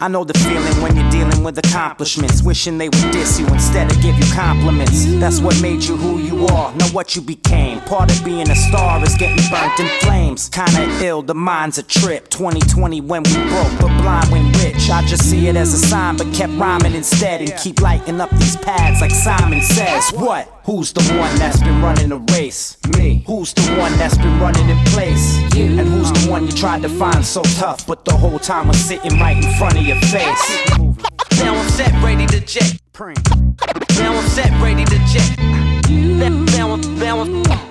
I 0.00 0.08
know 0.08 0.24
the 0.24 0.34
feeling 0.38 0.82
when 0.82 0.96
you're 0.96 1.10
dealing 1.10 1.44
with 1.44 1.58
accomplishments. 1.58 2.42
Wishing 2.42 2.78
they 2.78 2.88
would 2.88 3.10
diss 3.12 3.38
you 3.38 3.46
instead 3.48 3.90
of 3.90 4.00
give 4.02 4.18
you 4.18 4.24
compliments. 4.34 5.04
That's 5.20 5.40
what 5.40 5.60
made 5.62 5.84
you 5.84 5.96
who 5.96 6.18
you 6.18 6.46
are, 6.46 6.74
not 6.74 6.92
what 6.92 7.14
you 7.14 7.22
became. 7.22 7.80
Part 7.82 8.10
of 8.10 8.24
being 8.24 8.48
a 8.50 8.56
star 8.56 9.02
is 9.04 9.14
getting 9.14 9.44
burnt 9.50 9.78
in 9.78 9.86
flames. 10.00 10.48
Kinda 10.48 11.04
ill, 11.04 11.22
the 11.22 11.34
mind's 11.34 11.78
a 11.78 11.82
trip. 11.82 12.28
2020 12.30 13.00
when 13.00 13.22
we 13.22 13.34
broke, 13.48 13.72
but 13.80 14.02
blind 14.02 14.30
when 14.32 14.50
rich. 14.62 14.90
I 14.90 15.04
just 15.06 15.28
see 15.30 15.46
it 15.48 15.56
as 15.56 15.72
a 15.72 15.78
sign, 15.78 16.16
but 16.16 16.32
kept 16.34 16.52
rhyming 16.54 16.94
instead. 16.94 17.40
And 17.42 17.52
keep 17.58 17.80
lighting 17.80 18.20
up 18.20 18.30
these 18.30 18.56
pads 18.56 19.00
like 19.00 19.12
Simon 19.12 19.62
says. 19.62 20.12
What? 20.16 20.48
Who's 20.64 20.94
the 20.94 21.02
one 21.14 21.36
that's 21.38 21.60
been 21.60 21.82
running 21.82 22.08
the 22.08 22.16
race? 22.32 22.78
Me. 22.96 23.22
Who's 23.26 23.52
the 23.52 23.62
one 23.76 23.92
that's 23.98 24.16
been 24.16 24.40
running 24.40 24.66
in 24.70 24.78
place? 24.86 25.36
You. 25.54 25.78
And 25.78 25.86
who's 25.86 26.10
the 26.10 26.30
one 26.30 26.46
you 26.46 26.52
tried 26.52 26.80
to 26.82 26.88
find 26.88 27.22
so 27.22 27.42
tough, 27.60 27.86
but 27.86 28.06
the 28.06 28.16
whole 28.16 28.38
time 28.38 28.68
was 28.68 28.78
sitting 28.78 29.20
right 29.20 29.36
in 29.36 29.58
front 29.58 29.76
of 29.76 29.84
your 29.84 30.00
face? 30.00 30.70
Now 31.38 31.54
I'm 31.54 31.68
set, 31.68 31.92
ready 32.02 32.26
to 32.28 32.40
jet. 32.40 32.80
Now 32.98 34.16
I'm 34.16 34.26
set, 34.28 34.50
ready 34.62 34.86
to. 34.86 34.96
Now 35.90 36.26
I'm, 36.26 36.44
now 36.46 36.72
I'm, 36.72 36.98
now 36.98 37.20
I'm 37.20 37.65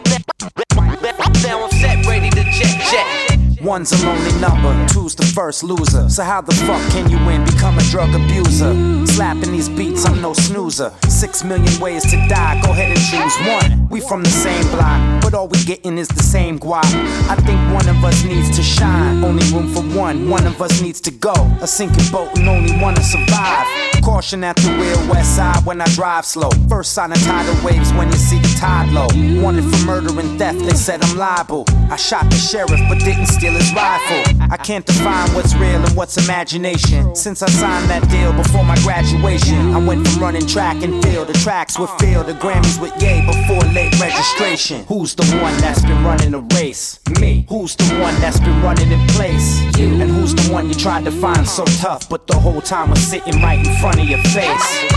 One's 3.66 3.92
a 3.92 4.06
lonely 4.06 4.32
number, 4.40 4.94
two's 4.94 5.16
the 5.16 5.26
first 5.26 5.64
loser. 5.64 6.08
So 6.08 6.22
how 6.22 6.40
the 6.40 6.54
fuck 6.54 6.80
can 6.92 7.10
you 7.10 7.18
win? 7.26 7.44
Become 7.46 7.80
a 7.80 7.82
drug 7.90 8.14
abuser. 8.14 8.76
Slapping 9.08 9.52
these 9.52 9.70
beats, 9.70 10.06
I'm 10.06 10.22
no 10.22 10.34
snoozer. 10.34 10.94
Six 11.10 11.44
million 11.44 11.82
ways 11.82 12.04
to 12.04 12.28
die, 12.28 12.62
go 12.62 12.70
ahead 12.70 12.96
and 12.96 13.00
choose 13.00 13.36
one. 13.48 13.90
We 13.90 14.02
from 14.02 14.22
the 14.22 14.30
same 14.30 14.70
block, 14.70 15.24
but 15.24 15.34
all 15.34 15.48
we 15.48 15.64
getting 15.64 15.98
is 15.98 16.08
the 16.10 16.22
same 16.22 16.60
guap. 16.60 16.86
I 17.28 17.36
think 17.38 17.60
one 17.74 17.90
of 17.90 18.04
us 18.04 18.24
needs 18.24 18.56
to 18.56 18.62
shine. 18.62 19.24
Only 19.24 19.52
room 19.52 19.74
for 19.74 19.82
one, 19.98 20.30
one 20.30 20.46
of 20.46 20.62
us 20.62 20.80
needs 20.80 21.02
to 21.02 21.12
go. 21.12 21.34
A 21.60 21.68
sinking 21.68 22.12
boat 22.12 22.38
and 22.38 22.48
only 22.48 22.78
one 22.80 22.94
to 22.94 23.02
survive. 23.02 23.66
Caution 24.04 24.44
at 24.44 24.58
the 24.58 24.70
wheel, 24.78 25.10
west 25.10 25.38
side 25.38 25.66
when 25.66 25.82
I 25.82 25.88
drive 25.96 26.26
slow. 26.26 26.52
First 26.70 26.92
sign 26.92 27.12
of 27.12 27.18
tidal 27.24 27.56
waves 27.66 27.92
when 27.94 28.10
you 28.10 28.18
see 28.18 28.38
the 28.38 28.56
tide 28.60 28.92
low. 28.92 29.08
Wanted 29.42 29.64
for 29.64 29.86
murder 29.88 30.20
and 30.20 30.38
theft, 30.38 30.60
they 30.60 30.76
said 30.76 31.04
I'm 31.04 31.18
liable. 31.18 31.66
I 31.90 31.96
shot 31.96 32.30
the 32.30 32.36
sheriff, 32.36 32.80
but 32.88 33.00
didn't 33.00 33.26
steal 33.26 33.55
rifle. 33.74 34.24
I 34.52 34.58
can't 34.58 34.86
define 34.86 35.30
what's 35.34 35.54
real 35.56 35.84
and 35.84 35.96
what's 35.96 36.18
imagination. 36.18 37.16
Since 37.16 37.42
I 37.42 37.50
signed 37.50 37.90
that 37.90 38.08
deal 38.10 38.34
before 38.34 38.64
my 38.64 38.76
graduation. 38.78 39.74
I 39.74 39.86
went 39.86 40.08
from 40.08 40.22
running 40.22 40.46
track 40.48 40.84
and 40.84 41.04
field. 41.04 41.28
The 41.28 41.34
tracks 41.34 41.78
would 41.80 41.90
fill 42.00 42.24
the 42.24 42.34
Grammys 42.34 42.82
with 42.82 42.94
yay 43.02 43.26
before 43.26 43.62
late 43.72 44.00
registration. 44.00 44.84
Who's 44.86 45.16
the 45.16 45.26
one 45.42 45.56
that's 45.58 45.82
been 45.82 46.04
running 46.04 46.32
the 46.32 46.42
race? 46.56 47.00
Me. 47.20 47.46
Who's 47.50 47.76
the 47.76 47.86
one 48.00 48.16
that's 48.22 48.40
been 48.40 48.62
running 48.62 48.92
in 48.92 49.08
place? 49.10 49.62
You. 49.78 50.02
And 50.02 50.12
who's 50.12 50.34
the 50.36 50.52
one 50.52 50.68
you 50.68 50.76
tried 50.76 51.06
to 51.06 51.12
find 51.12 51.48
so 51.48 51.66
tough, 51.66 52.10
but 52.10 52.28
the 52.28 52.38
whole 52.38 52.62
time 52.62 52.90
was 52.90 53.00
sitting 53.00 53.42
right 53.42 53.60
in 53.60 53.74
front 53.76 54.00
of 54.00 54.06
your 54.06 54.22
face? 54.24 54.92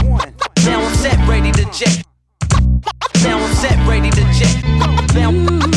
Now 0.64 0.82
I'm 0.82 0.94
set, 0.94 1.28
ready 1.28 1.52
to 1.52 1.64
jet. 1.72 2.04
Now 3.22 3.38
I'm 3.38 3.54
set, 3.54 3.88
ready 3.88 4.10
to 4.10 4.22
jet. 4.32 4.64
Now, 5.14 5.30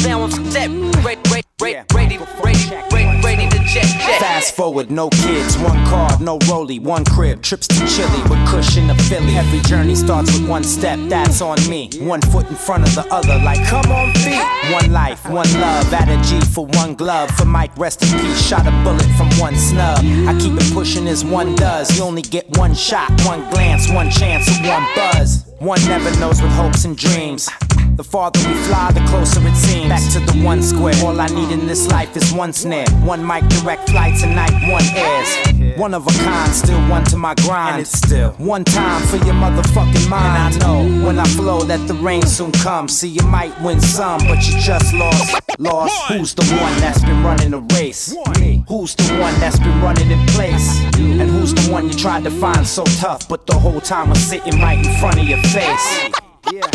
now 0.04 0.24
I'm 0.24 0.32
set, 0.52 0.70
ready, 1.04 1.22
ready, 1.30 1.48
ready, 1.62 1.84
ready, 1.94 2.18
ready, 2.44 3.21
ready 3.32 3.50
to 3.50 3.60
jet, 3.64 3.86
jet. 3.86 4.20
Fast 4.20 4.56
forward, 4.56 4.92
no 4.92 5.10
kids, 5.10 5.58
one 5.58 5.84
car, 5.86 6.10
no 6.20 6.38
rollie, 6.40 6.82
one 6.82 7.06
crib, 7.06 7.42
trips 7.42 7.68
to 7.68 7.88
Chile 7.88 8.22
with 8.30 8.48
cushion 8.48 8.88
to 8.88 8.96
Philly. 9.04 9.38
Every 9.38 9.60
journey 9.62 9.96
starts 9.96 10.32
with 10.38 10.48
one 10.48 10.64
step, 10.64 11.00
that's 11.08 11.42
on 11.42 11.58
me. 11.70 11.90
One 12.02 12.22
foot 12.22 12.48
in 12.50 12.56
front 12.56 12.88
of 12.88 12.96
the 12.96 13.06
other, 13.14 13.38
like 13.44 13.66
come 13.68 13.92
on 13.92 14.14
feet. 14.16 14.44
One 14.74 14.92
life, 14.92 15.24
one 15.30 15.52
love, 15.60 15.94
at 15.94 16.10
a 16.10 16.22
G 16.28 16.42
for 16.42 16.66
one 16.66 16.96
glove. 16.96 17.30
For 17.32 17.46
Mike, 17.46 17.78
rest 17.78 18.02
in 18.04 18.20
peace, 18.20 18.42
shot 18.48 18.68
a 18.68 18.72
bullet 18.84 19.10
from 19.18 19.30
one 19.40 19.56
snub. 19.56 20.00
I 20.28 20.38
keep 20.40 20.54
it 20.54 20.74
pushing 20.74 21.08
as 21.08 21.24
one 21.24 21.56
does. 21.56 21.98
You 21.98 22.04
only 22.04 22.22
get 22.22 22.58
one 22.58 22.74
shot, 22.74 23.10
one 23.26 23.50
glance, 23.50 23.90
one 23.92 24.10
chance, 24.10 24.50
one 24.68 24.86
buzz. 24.96 25.46
One 25.60 25.80
never 25.86 26.10
knows 26.20 26.42
with 26.42 26.52
hopes 26.54 26.86
and 26.86 26.98
dreams. 26.98 27.48
The 27.96 28.04
farther 28.04 28.40
we 28.40 28.56
fly, 28.64 28.92
the 28.94 29.02
closer 29.02 29.46
it 29.46 29.56
seems. 29.56 29.90
Back 29.90 30.02
to 30.14 30.20
the 30.20 30.44
one 30.44 30.64
square. 30.64 30.96
All 31.06 31.20
I 31.22 31.28
need 31.28 31.52
in 31.52 31.68
this 31.68 31.88
life 31.88 32.18
is 32.18 32.34
one 32.34 32.52
snare. 32.52 32.90
One 33.04 33.21
mic, 33.22 33.48
direct 33.50 33.90
flight 33.90 34.20
tonight, 34.20 34.52
one 34.70 34.84
airs. 34.96 35.78
One 35.78 35.94
of 35.94 36.06
a 36.06 36.12
kind, 36.24 36.52
still 36.54 36.80
one 36.90 37.04
to 37.06 37.18
my 37.18 37.34
grind. 37.36 37.76
And 37.76 37.82
it's 37.82 37.92
still 37.92 38.32
one 38.34 38.64
time 38.64 39.02
for 39.08 39.18
your 39.18 39.36
motherfucking 39.36 40.10
mind. 40.10 40.56
And 40.56 40.64
I 40.64 40.68
know 40.68 41.06
when 41.06 41.18
I 41.20 41.26
flow 41.26 41.62
that 41.62 41.88
the 41.88 41.94
rain 41.96 42.24
soon 42.24 42.52
comes. 42.52 42.98
See, 42.98 43.08
you 43.08 43.24
might 43.24 43.60
win 43.62 43.80
some, 43.80 44.20
but 44.28 44.46
you 44.48 44.60
just 44.60 44.94
lost. 44.94 45.40
Lost. 45.60 46.12
Who's 46.12 46.34
the 46.34 46.44
one 46.44 46.80
that's 46.80 47.02
been 47.02 47.24
running 47.24 47.52
the 47.52 47.60
race? 47.76 48.16
Me. 48.40 48.64
Who's 48.68 48.96
the 48.96 49.18
one 49.20 49.34
that's 49.40 49.60
been 49.60 49.82
running 49.82 50.12
in 50.12 50.26
place? 50.28 50.84
And 50.96 51.30
who's 51.30 51.54
the 51.54 51.72
one 51.72 51.88
you 51.88 51.94
tried 51.94 52.24
to 52.26 52.32
find 52.32 52.68
so 52.68 52.84
tough, 53.00 53.28
but 53.30 53.46
the 53.48 53.58
whole 53.58 53.82
time 53.82 54.10
was 54.10 54.20
sitting 54.20 54.60
right 54.60 54.86
in 54.86 55.00
front 55.00 55.20
of 55.20 55.28
your 55.28 55.42
face? 55.44 56.12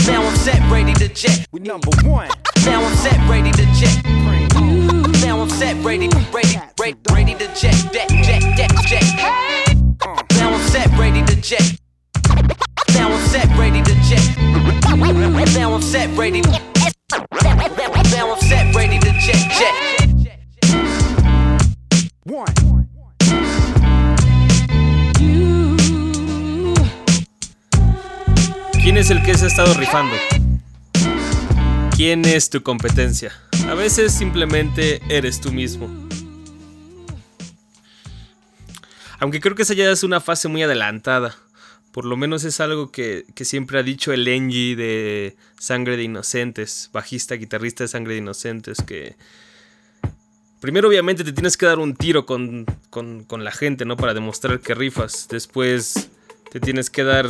Now 0.07 0.23
I'm 0.23 0.37
set, 0.37 0.61
ready 0.71 0.95
to 0.95 1.09
jet. 1.09 1.47
We 1.53 1.61
number 1.61 1.91
one. 2.05 2.31
Now 2.65 2.83
I'm 2.83 2.97
set, 2.97 3.19
ready 3.29 3.53
to 3.53 3.67
jet. 3.75 4.03
Now 5.27 5.41
I'm 5.41 5.51
set, 5.51 5.75
ready, 5.85 6.09
ready, 7.11 7.35
to 7.35 7.49
jet, 7.61 7.75
jet, 7.93 8.09
jet, 8.09 8.41
jet, 8.57 8.71
jet. 8.87 9.03
Now 10.39 10.55
I'm 10.55 10.61
set, 10.69 10.89
jet. 11.43 11.79
Now 12.95 13.11
I'm 13.11 13.27
set, 13.27 13.49
jet. 14.07 14.37
Now 14.39 14.95
I'm 14.95 15.13
set. 15.13 15.49
Now 15.59 15.75
I'm 15.75 15.83
set, 15.83 16.15
jet, 19.21 19.51
jet. 19.59 19.75
One. 22.25 22.55
¿Quién 28.81 28.97
es 28.97 29.11
el 29.11 29.21
que 29.25 29.35
se 29.35 29.47
ha 29.47 29.49
estado 29.49 29.75
rifando? 29.75 30.15
¿Quién 31.97 32.27
es 32.27 32.51
tu 32.51 32.63
competencia? 32.63 33.33
A 33.71 33.75
veces 33.75 34.13
simplemente 34.13 35.01
eres 35.09 35.41
tú 35.41 35.51
mismo. 35.51 35.89
Aunque 39.19 39.41
creo 39.41 39.55
que 39.55 39.63
esa 39.63 39.73
ya 39.73 39.91
es 39.91 40.03
una 40.03 40.21
fase 40.21 40.49
muy 40.49 40.63
adelantada. 40.63 41.35
Por 41.93 42.05
lo 42.05 42.19
menos 42.19 42.45
es 42.45 42.61
algo 42.61 42.93
que, 42.93 43.25
que 43.35 43.47
siempre 43.47 43.79
ha 43.79 43.83
dicho 43.83 44.13
el 44.13 44.29
Engie 44.29 44.77
de 44.77 45.37
Sangre 45.59 45.97
de 45.97 46.03
Inocentes, 46.03 46.91
bajista, 46.93 47.37
guitarrista 47.37 47.85
de 47.85 47.89
Sangre 47.89 48.13
de 48.13 48.19
Inocentes, 48.19 48.83
que 48.87 49.17
primero 50.61 50.89
obviamente 50.89 51.25
te 51.25 51.33
tienes 51.33 51.57
que 51.57 51.65
dar 51.65 51.79
un 51.79 51.97
tiro 51.97 52.27
con, 52.27 52.67
con, 52.91 53.25
con 53.25 53.43
la 53.43 53.53
gente, 53.53 53.87
¿no? 53.87 53.97
Para 53.97 54.13
demostrar 54.13 54.61
que 54.61 54.75
rifas. 54.75 55.29
Después 55.31 56.11
te 56.53 56.61
tienes 56.61 56.91
que 56.91 57.05
dar 57.05 57.27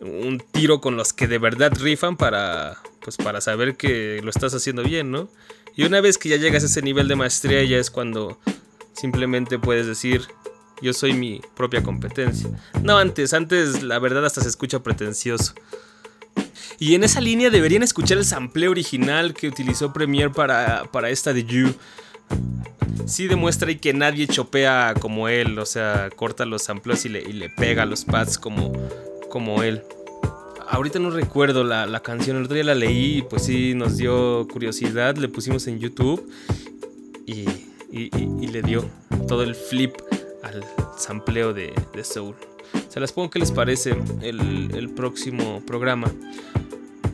un 0.00 0.42
tiro 0.50 0.80
con 0.80 0.96
los 0.96 1.12
que 1.12 1.28
de 1.28 1.36
verdad 1.36 1.74
rifan 1.78 2.16
para, 2.16 2.78
pues 3.02 3.16
para 3.16 3.40
saber 3.40 3.76
que 3.76 4.20
lo 4.22 4.30
estás 4.30 4.54
haciendo 4.54 4.82
bien, 4.82 5.10
¿no? 5.10 5.28
Y 5.76 5.84
una 5.84 6.00
vez 6.00 6.18
que 6.18 6.28
ya 6.28 6.36
llegas 6.36 6.62
a 6.62 6.66
ese 6.66 6.82
nivel 6.82 7.08
de 7.08 7.16
maestría 7.16 7.62
ya 7.64 7.78
es 7.78 7.90
cuando 7.90 8.38
simplemente 8.92 9.58
puedes 9.58 9.86
decir, 9.86 10.28
yo 10.82 10.92
soy 10.92 11.12
mi 11.14 11.40
propia 11.56 11.82
competencia. 11.82 12.50
No 12.82 12.98
antes, 12.98 13.32
antes 13.32 13.82
la 13.82 13.98
verdad 13.98 14.24
hasta 14.26 14.42
se 14.42 14.48
escucha 14.48 14.82
pretencioso. 14.82 15.54
Y 16.78 16.94
en 16.94 17.04
esa 17.04 17.20
línea 17.20 17.50
deberían 17.50 17.82
escuchar 17.82 18.18
el 18.18 18.24
sampleo 18.24 18.70
original 18.70 19.34
que 19.34 19.48
utilizó 19.48 19.92
Premiere 19.92 20.30
para, 20.30 20.84
para 20.90 21.10
esta 21.10 21.32
de 21.32 21.44
You. 21.44 21.74
Sí 23.06 23.28
demuestra 23.28 23.68
ahí 23.68 23.76
que 23.76 23.92
nadie 23.92 24.26
chopea 24.26 24.94
como 24.98 25.28
él, 25.28 25.58
o 25.58 25.66
sea, 25.66 26.10
corta 26.14 26.44
los 26.44 26.62
sampleos 26.62 27.04
y 27.04 27.08
le, 27.08 27.22
y 27.22 27.32
le 27.32 27.50
pega 27.50 27.86
los 27.86 28.04
pads 28.04 28.38
como, 28.38 28.72
como 29.28 29.62
él. 29.62 29.82
Ahorita 30.72 30.98
no 30.98 31.10
recuerdo 31.10 31.64
la, 31.64 31.84
la, 31.84 32.00
canción, 32.00 32.38
el 32.38 32.44
otro 32.44 32.54
día 32.54 32.64
la 32.64 32.74
leí 32.74 33.18
y 33.18 33.22
pues 33.22 33.44
sí 33.44 33.74
nos 33.74 33.98
dio 33.98 34.48
curiosidad, 34.50 35.14
le 35.18 35.28
pusimos 35.28 35.66
en 35.66 35.78
YouTube 35.78 36.26
y, 37.26 37.44
y, 37.90 38.48
le 38.48 38.62
dio 38.62 38.82
todo 39.28 39.42
el 39.42 39.54
flip 39.54 39.92
al 40.42 40.64
sampleo 40.96 41.52
de, 41.52 41.74
de, 41.94 42.04
Soul. 42.04 42.34
Se 42.88 43.00
las 43.00 43.12
pongo 43.12 43.28
que 43.28 43.38
les 43.38 43.52
parece 43.52 43.94
el, 44.22 44.70
el, 44.74 44.88
próximo 44.88 45.62
programa. 45.66 46.10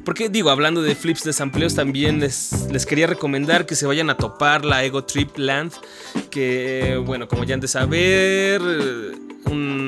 Porque 0.04 0.28
digo, 0.28 0.50
hablando 0.50 0.80
de 0.80 0.94
flips 0.94 1.24
de 1.24 1.32
sampleos, 1.32 1.74
también 1.74 2.20
les, 2.20 2.68
les, 2.70 2.86
quería 2.86 3.08
recomendar 3.08 3.66
que 3.66 3.74
se 3.74 3.86
vayan 3.88 4.08
a 4.08 4.16
topar 4.16 4.64
la 4.64 4.84
Ego 4.84 5.02
Trip 5.02 5.36
Land. 5.36 5.72
Que, 6.30 7.02
bueno, 7.04 7.26
como 7.26 7.42
ya 7.42 7.54
han 7.54 7.60
de 7.60 7.66
saber, 7.66 8.62
un 9.46 9.87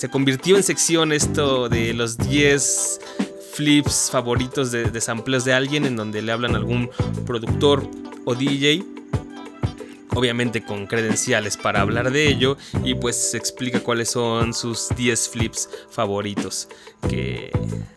se 0.00 0.08
convirtió 0.08 0.56
en 0.56 0.62
sección 0.62 1.12
esto 1.12 1.68
de 1.68 1.92
los 1.92 2.16
10 2.16 3.00
flips 3.52 4.08
favoritos 4.10 4.70
de, 4.70 4.84
de 4.84 4.98
sampleos 4.98 5.44
de 5.44 5.52
alguien 5.52 5.84
en 5.84 5.94
donde 5.94 6.22
le 6.22 6.32
hablan 6.32 6.54
a 6.54 6.56
algún 6.56 6.88
productor 7.26 7.86
o 8.24 8.34
DJ 8.34 8.82
obviamente 10.14 10.64
con 10.64 10.86
credenciales 10.86 11.58
para 11.58 11.82
hablar 11.82 12.12
de 12.12 12.28
ello 12.28 12.56
y 12.82 12.94
pues 12.94 13.34
explica 13.34 13.80
cuáles 13.80 14.10
son 14.10 14.54
sus 14.54 14.88
10 14.96 15.28
flips 15.28 15.68
favoritos 15.90 16.68
que 17.10 17.50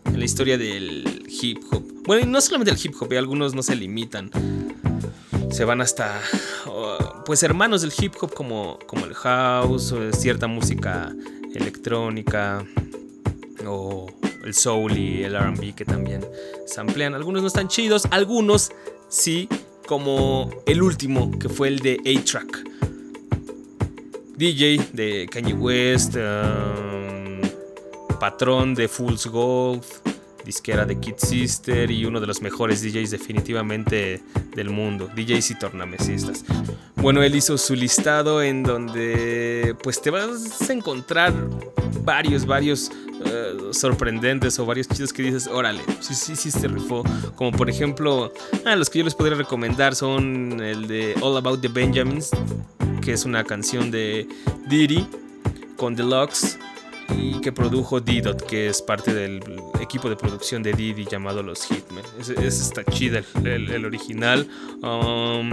en 0.04 0.18
la 0.18 0.26
historia 0.26 0.58
del 0.58 1.26
hip 1.26 1.62
hop 1.70 1.82
bueno 2.04 2.22
y 2.22 2.26
no 2.26 2.38
solamente 2.42 2.70
el 2.70 2.78
hip 2.84 2.94
hop 3.00 3.14
algunos 3.16 3.54
no 3.54 3.62
se 3.62 3.76
limitan 3.76 4.30
se 5.50 5.64
van 5.64 5.80
hasta 5.80 6.20
pues 7.24 7.42
hermanos 7.42 7.80
del 7.80 7.94
hip 7.98 8.12
hop 8.20 8.34
como, 8.34 8.78
como 8.86 9.06
el 9.06 9.14
house 9.14 9.92
o 9.92 10.12
cierta 10.12 10.46
música 10.46 11.14
electrónica 11.54 12.64
o 13.66 14.06
el 14.44 14.54
soul 14.54 14.96
y 14.96 15.22
el 15.22 15.38
RB 15.38 15.74
que 15.74 15.84
también 15.84 16.24
samplean. 16.66 17.14
Algunos 17.14 17.42
no 17.42 17.48
están 17.48 17.68
chidos, 17.68 18.06
algunos 18.10 18.72
sí, 19.08 19.48
como 19.86 20.50
el 20.66 20.82
último 20.82 21.30
que 21.38 21.48
fue 21.48 21.68
el 21.68 21.78
de 21.80 21.98
A-Track. 22.04 22.64
DJ 24.36 24.88
de 24.92 25.28
Kanye 25.30 25.54
West, 25.54 26.16
um, 26.16 27.40
patrón 28.18 28.74
de 28.74 28.88
Fool's 28.88 29.26
Gold, 29.26 29.84
disquera 30.44 30.84
de 30.84 30.98
Kid 30.98 31.14
Sister 31.16 31.90
y 31.90 32.04
uno 32.04 32.20
de 32.20 32.26
los 32.26 32.42
mejores 32.42 32.82
DJs 32.82 33.10
definitivamente 33.10 34.22
del 34.54 34.70
mundo, 34.70 35.08
DJs 35.14 35.50
y 35.52 35.54
tornamesistas. 35.58 36.44
Bueno, 36.96 37.22
él 37.22 37.34
hizo 37.34 37.58
su 37.58 37.74
listado 37.74 38.42
en 38.42 38.62
donde 38.62 39.76
pues 39.82 40.00
te 40.00 40.10
vas 40.10 40.68
a 40.68 40.72
encontrar 40.72 41.32
varios, 42.02 42.46
varios 42.46 42.90
uh, 42.90 43.72
sorprendentes 43.72 44.58
o 44.58 44.66
varios 44.66 44.88
chidos 44.88 45.12
que 45.12 45.22
dices, 45.22 45.46
órale, 45.46 45.80
sí, 46.00 46.14
sí, 46.14 46.36
sí 46.36 46.50
se 46.50 46.68
rifó. 46.68 47.02
Como 47.34 47.52
por 47.52 47.68
ejemplo, 47.68 48.32
ah, 48.64 48.76
los 48.76 48.90
que 48.90 49.00
yo 49.00 49.04
les 49.04 49.14
podría 49.14 49.36
recomendar 49.36 49.94
son 49.94 50.60
el 50.60 50.86
de 50.86 51.14
All 51.20 51.36
About 51.36 51.60
the 51.60 51.68
Benjamins, 51.68 52.30
que 53.02 53.12
es 53.12 53.24
una 53.24 53.44
canción 53.44 53.90
de 53.90 54.28
Diddy 54.68 55.06
con 55.76 55.94
Deluxe 55.94 56.58
y 57.16 57.40
que 57.40 57.52
produjo 57.52 58.00
D-Dot, 58.00 58.46
que 58.46 58.68
es 58.68 58.82
parte 58.82 59.14
del 59.14 59.40
equipo 59.80 60.08
de 60.08 60.16
producción 60.16 60.62
de 60.62 60.72
Diddy 60.72 61.06
llamado 61.06 61.42
Los 61.42 61.64
Hitmen. 61.64 62.04
Ese 62.18 62.46
está 62.46 62.84
chida, 62.84 63.22
el 63.44 63.84
original. 63.84 64.48
Um, 64.82 65.50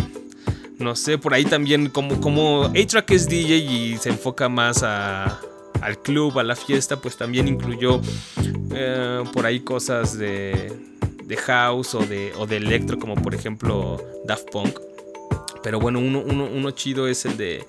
no 0.82 0.96
sé, 0.96 1.18
por 1.18 1.34
ahí 1.34 1.46
también, 1.46 1.90
como, 1.90 2.20
como 2.20 2.66
A-Track 2.66 3.12
es 3.12 3.30
DJ 3.30 3.58
y 3.58 3.98
se 3.98 4.10
enfoca 4.10 4.50
más 4.50 4.84
a, 4.84 5.40
al 5.82 6.02
club, 6.02 6.40
a 6.40 6.44
la 6.44 6.56
fiesta, 6.56 7.00
pues 7.00 7.18
también 7.18 7.48
incluyó 7.48 8.02
eh, 8.74 9.24
por 9.34 9.46
ahí 9.46 9.60
cosas 9.60 10.18
de, 10.18 10.72
de 11.24 11.38
house 11.38 11.96
o 11.96 12.00
de, 12.00 12.34
o 12.38 12.48
de 12.48 12.58
electro, 12.58 12.98
como 12.98 13.16
por 13.16 13.36
ejemplo 13.36 14.04
Daft 14.26 14.50
Punk. 14.52 14.80
Pero 15.64 15.80
bueno, 15.80 16.00
uno, 16.00 16.20
uno, 16.20 16.46
uno 16.46 16.72
chido 16.72 17.08
es 17.08 17.26
el 17.26 17.38
de, 17.38 17.66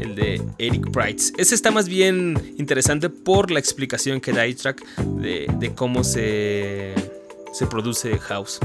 el 0.00 0.14
de 0.14 0.42
Eric 0.58 0.90
Price. 0.90 1.32
Ese 1.38 1.54
está 1.54 1.70
más 1.70 1.88
bien 1.88 2.54
interesante 2.58 3.10
por 3.10 3.50
la 3.50 3.58
explicación 3.58 4.20
que 4.20 4.32
da 4.32 4.42
A-Track 4.42 4.84
de, 5.20 5.46
de, 5.58 5.74
cómo 5.74 6.04
se, 6.04 6.94
se 7.52 7.66
produce 7.66 8.18
House. 8.18 8.58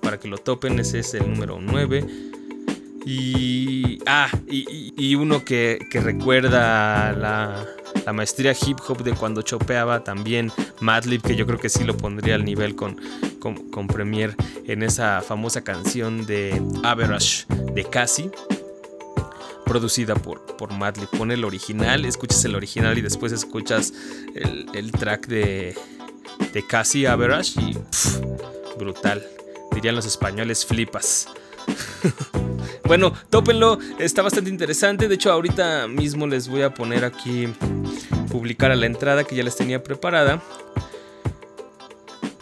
Para 0.00 0.18
que 0.18 0.28
lo 0.28 0.38
topen, 0.38 0.78
ese 0.78 1.00
es 1.00 1.14
el 1.14 1.28
número 1.30 1.58
9. 1.60 2.04
Y. 3.04 3.98
Ah, 4.06 4.30
y, 4.48 4.94
y 4.96 5.14
uno 5.16 5.44
que, 5.44 5.78
que 5.90 6.00
recuerda 6.00 7.12
la, 7.12 7.66
la, 8.04 8.12
maestría 8.12 8.52
hip 8.52 8.78
hop 8.86 9.02
de 9.02 9.12
cuando 9.12 9.42
chopeaba 9.42 10.04
también 10.04 10.52
Madlib, 10.80 11.22
que 11.22 11.36
yo 11.36 11.46
creo 11.46 11.58
que 11.58 11.68
sí 11.68 11.84
lo 11.84 11.96
pondría 11.96 12.34
al 12.34 12.44
nivel 12.44 12.74
con, 12.74 13.00
con, 13.38 13.70
con 13.70 13.86
Premier 13.86 14.34
en 14.66 14.82
esa 14.82 15.20
famosa 15.20 15.62
canción 15.62 16.26
de 16.26 16.62
Average 16.82 17.46
de 17.74 17.84
Cassie 17.84 18.30
producida 19.64 20.14
por, 20.14 20.44
por 20.56 20.72
Madlib. 20.72 21.08
Pon 21.08 21.30
el 21.30 21.44
original, 21.44 22.04
escuchas 22.04 22.44
el 22.44 22.54
original 22.54 22.98
y 22.98 23.00
después 23.00 23.32
escuchas 23.32 23.92
el, 24.34 24.66
el 24.74 24.92
track 24.92 25.26
de, 25.26 25.74
de 26.52 26.66
Cassie 26.66 27.06
Average 27.06 27.60
y 27.60 27.78
brutal. 28.78 29.22
Dirían 29.72 29.94
los 29.94 30.06
españoles 30.06 30.66
flipas. 30.66 31.28
bueno, 32.84 33.12
tópenlo, 33.30 33.78
está 33.98 34.22
bastante 34.22 34.50
interesante. 34.50 35.08
De 35.08 35.14
hecho, 35.14 35.32
ahorita 35.32 35.88
mismo 35.88 36.26
les 36.26 36.48
voy 36.48 36.62
a 36.62 36.74
poner 36.74 37.04
aquí 37.04 37.48
publicar 38.30 38.70
a 38.70 38.76
la 38.76 38.86
entrada 38.86 39.24
que 39.24 39.36
ya 39.36 39.42
les 39.42 39.56
tenía 39.56 39.82
preparada 39.82 40.42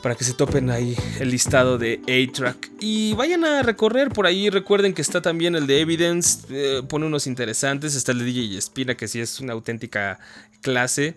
para 0.02 0.14
que 0.14 0.24
se 0.24 0.32
topen 0.32 0.70
ahí 0.70 0.96
el 1.18 1.30
listado 1.30 1.78
de 1.78 2.00
A-Track 2.02 2.70
y 2.80 3.12
vayan 3.14 3.44
a 3.44 3.62
recorrer 3.62 4.10
por 4.10 4.26
ahí. 4.26 4.48
Recuerden 4.48 4.94
que 4.94 5.02
está 5.02 5.20
también 5.20 5.54
el 5.54 5.66
de 5.66 5.80
Evidence, 5.80 6.46
eh, 6.50 6.82
pone 6.88 7.06
unos 7.06 7.26
interesantes. 7.26 7.94
Está 7.94 8.12
el 8.12 8.20
de 8.20 8.24
DJ 8.24 8.56
Espina, 8.58 8.96
que 8.96 9.08
sí 9.08 9.20
es 9.20 9.40
una 9.40 9.52
auténtica 9.52 10.18
clase 10.62 11.16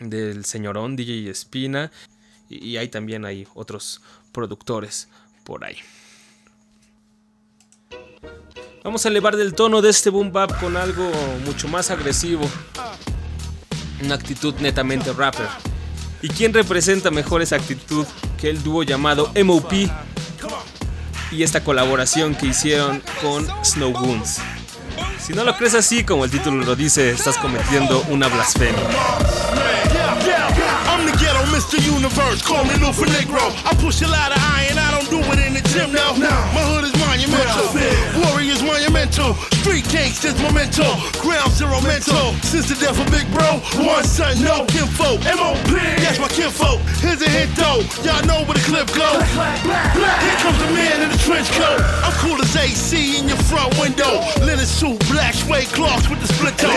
del 0.00 0.44
señorón 0.44 0.96
DJ 0.96 1.30
Espina. 1.30 1.92
Y, 2.48 2.64
y 2.64 2.76
hay 2.78 2.88
también 2.88 3.24
hay 3.24 3.46
otros 3.54 4.02
productores 4.32 5.08
por 5.44 5.64
ahí. 5.64 5.76
Vamos 8.84 9.04
a 9.04 9.08
elevar 9.08 9.36
del 9.36 9.54
tono 9.54 9.82
de 9.82 9.90
este 9.90 10.08
boom 10.08 10.32
bap 10.32 10.58
con 10.60 10.76
algo 10.76 11.10
mucho 11.44 11.68
más 11.68 11.90
agresivo. 11.90 12.48
Una 14.02 14.14
actitud 14.14 14.54
netamente 14.60 15.12
rapper. 15.12 15.48
¿Y 16.22 16.28
quién 16.28 16.54
representa 16.54 17.10
mejor 17.10 17.42
esa 17.42 17.56
actitud 17.56 18.06
que 18.40 18.50
el 18.50 18.62
dúo 18.62 18.84
llamado 18.84 19.32
MOP 19.44 19.72
y 21.32 21.42
esta 21.42 21.62
colaboración 21.62 22.34
que 22.34 22.46
hicieron 22.46 23.02
con 23.20 23.46
Snow 23.64 23.92
Goons? 23.92 24.38
Si 25.20 25.32
no 25.32 25.44
lo 25.44 25.56
crees 25.56 25.74
así, 25.74 26.04
como 26.04 26.24
el 26.24 26.30
título 26.30 26.64
lo 26.64 26.76
dice, 26.76 27.10
estás 27.10 27.36
cometiendo 27.36 28.04
una 28.08 28.28
blasfemia. 28.28 28.82
The 36.80 36.97
monumental, 37.26 37.66
warriors 38.30 38.62
monumental, 38.62 39.34
street 39.58 39.82
gangsters 39.90 40.38
memento, 40.42 40.86
ground 41.18 41.50
zero 41.52 41.80
mental. 41.82 42.32
Since 42.46 42.70
the 42.70 42.78
death 42.78 42.94
of 42.94 43.10
Big 43.10 43.26
Bro, 43.34 43.58
one 43.82 44.04
son, 44.04 44.38
no 44.42 44.64
kinfolk. 44.70 45.18
MOP, 45.26 45.58
that's 45.98 46.18
my 46.18 46.28
kinfolk. 46.28 46.78
Here's 47.02 47.22
a 47.22 47.30
hint 47.30 47.50
though, 47.56 47.82
y'all 48.06 48.22
know 48.26 48.46
where 48.46 48.54
the 48.54 48.64
clip 48.66 48.86
go. 48.94 49.10
Here 49.18 50.38
comes 50.38 50.58
the 50.62 50.70
man 50.70 51.02
in 51.02 51.10
the 51.10 51.18
trench 51.26 51.50
coat. 51.58 51.82
I'm 52.06 52.14
cool 52.22 52.38
as 52.38 52.54
AC 52.54 53.18
in 53.18 53.26
your 53.26 53.40
front 53.50 53.74
window. 53.78 54.22
Linen 54.44 54.66
suit, 54.66 54.98
black 55.10 55.34
suede 55.34 55.66
cloths 55.74 56.08
with 56.08 56.20
the 56.20 56.28
split 56.30 56.54
toe. 56.58 56.70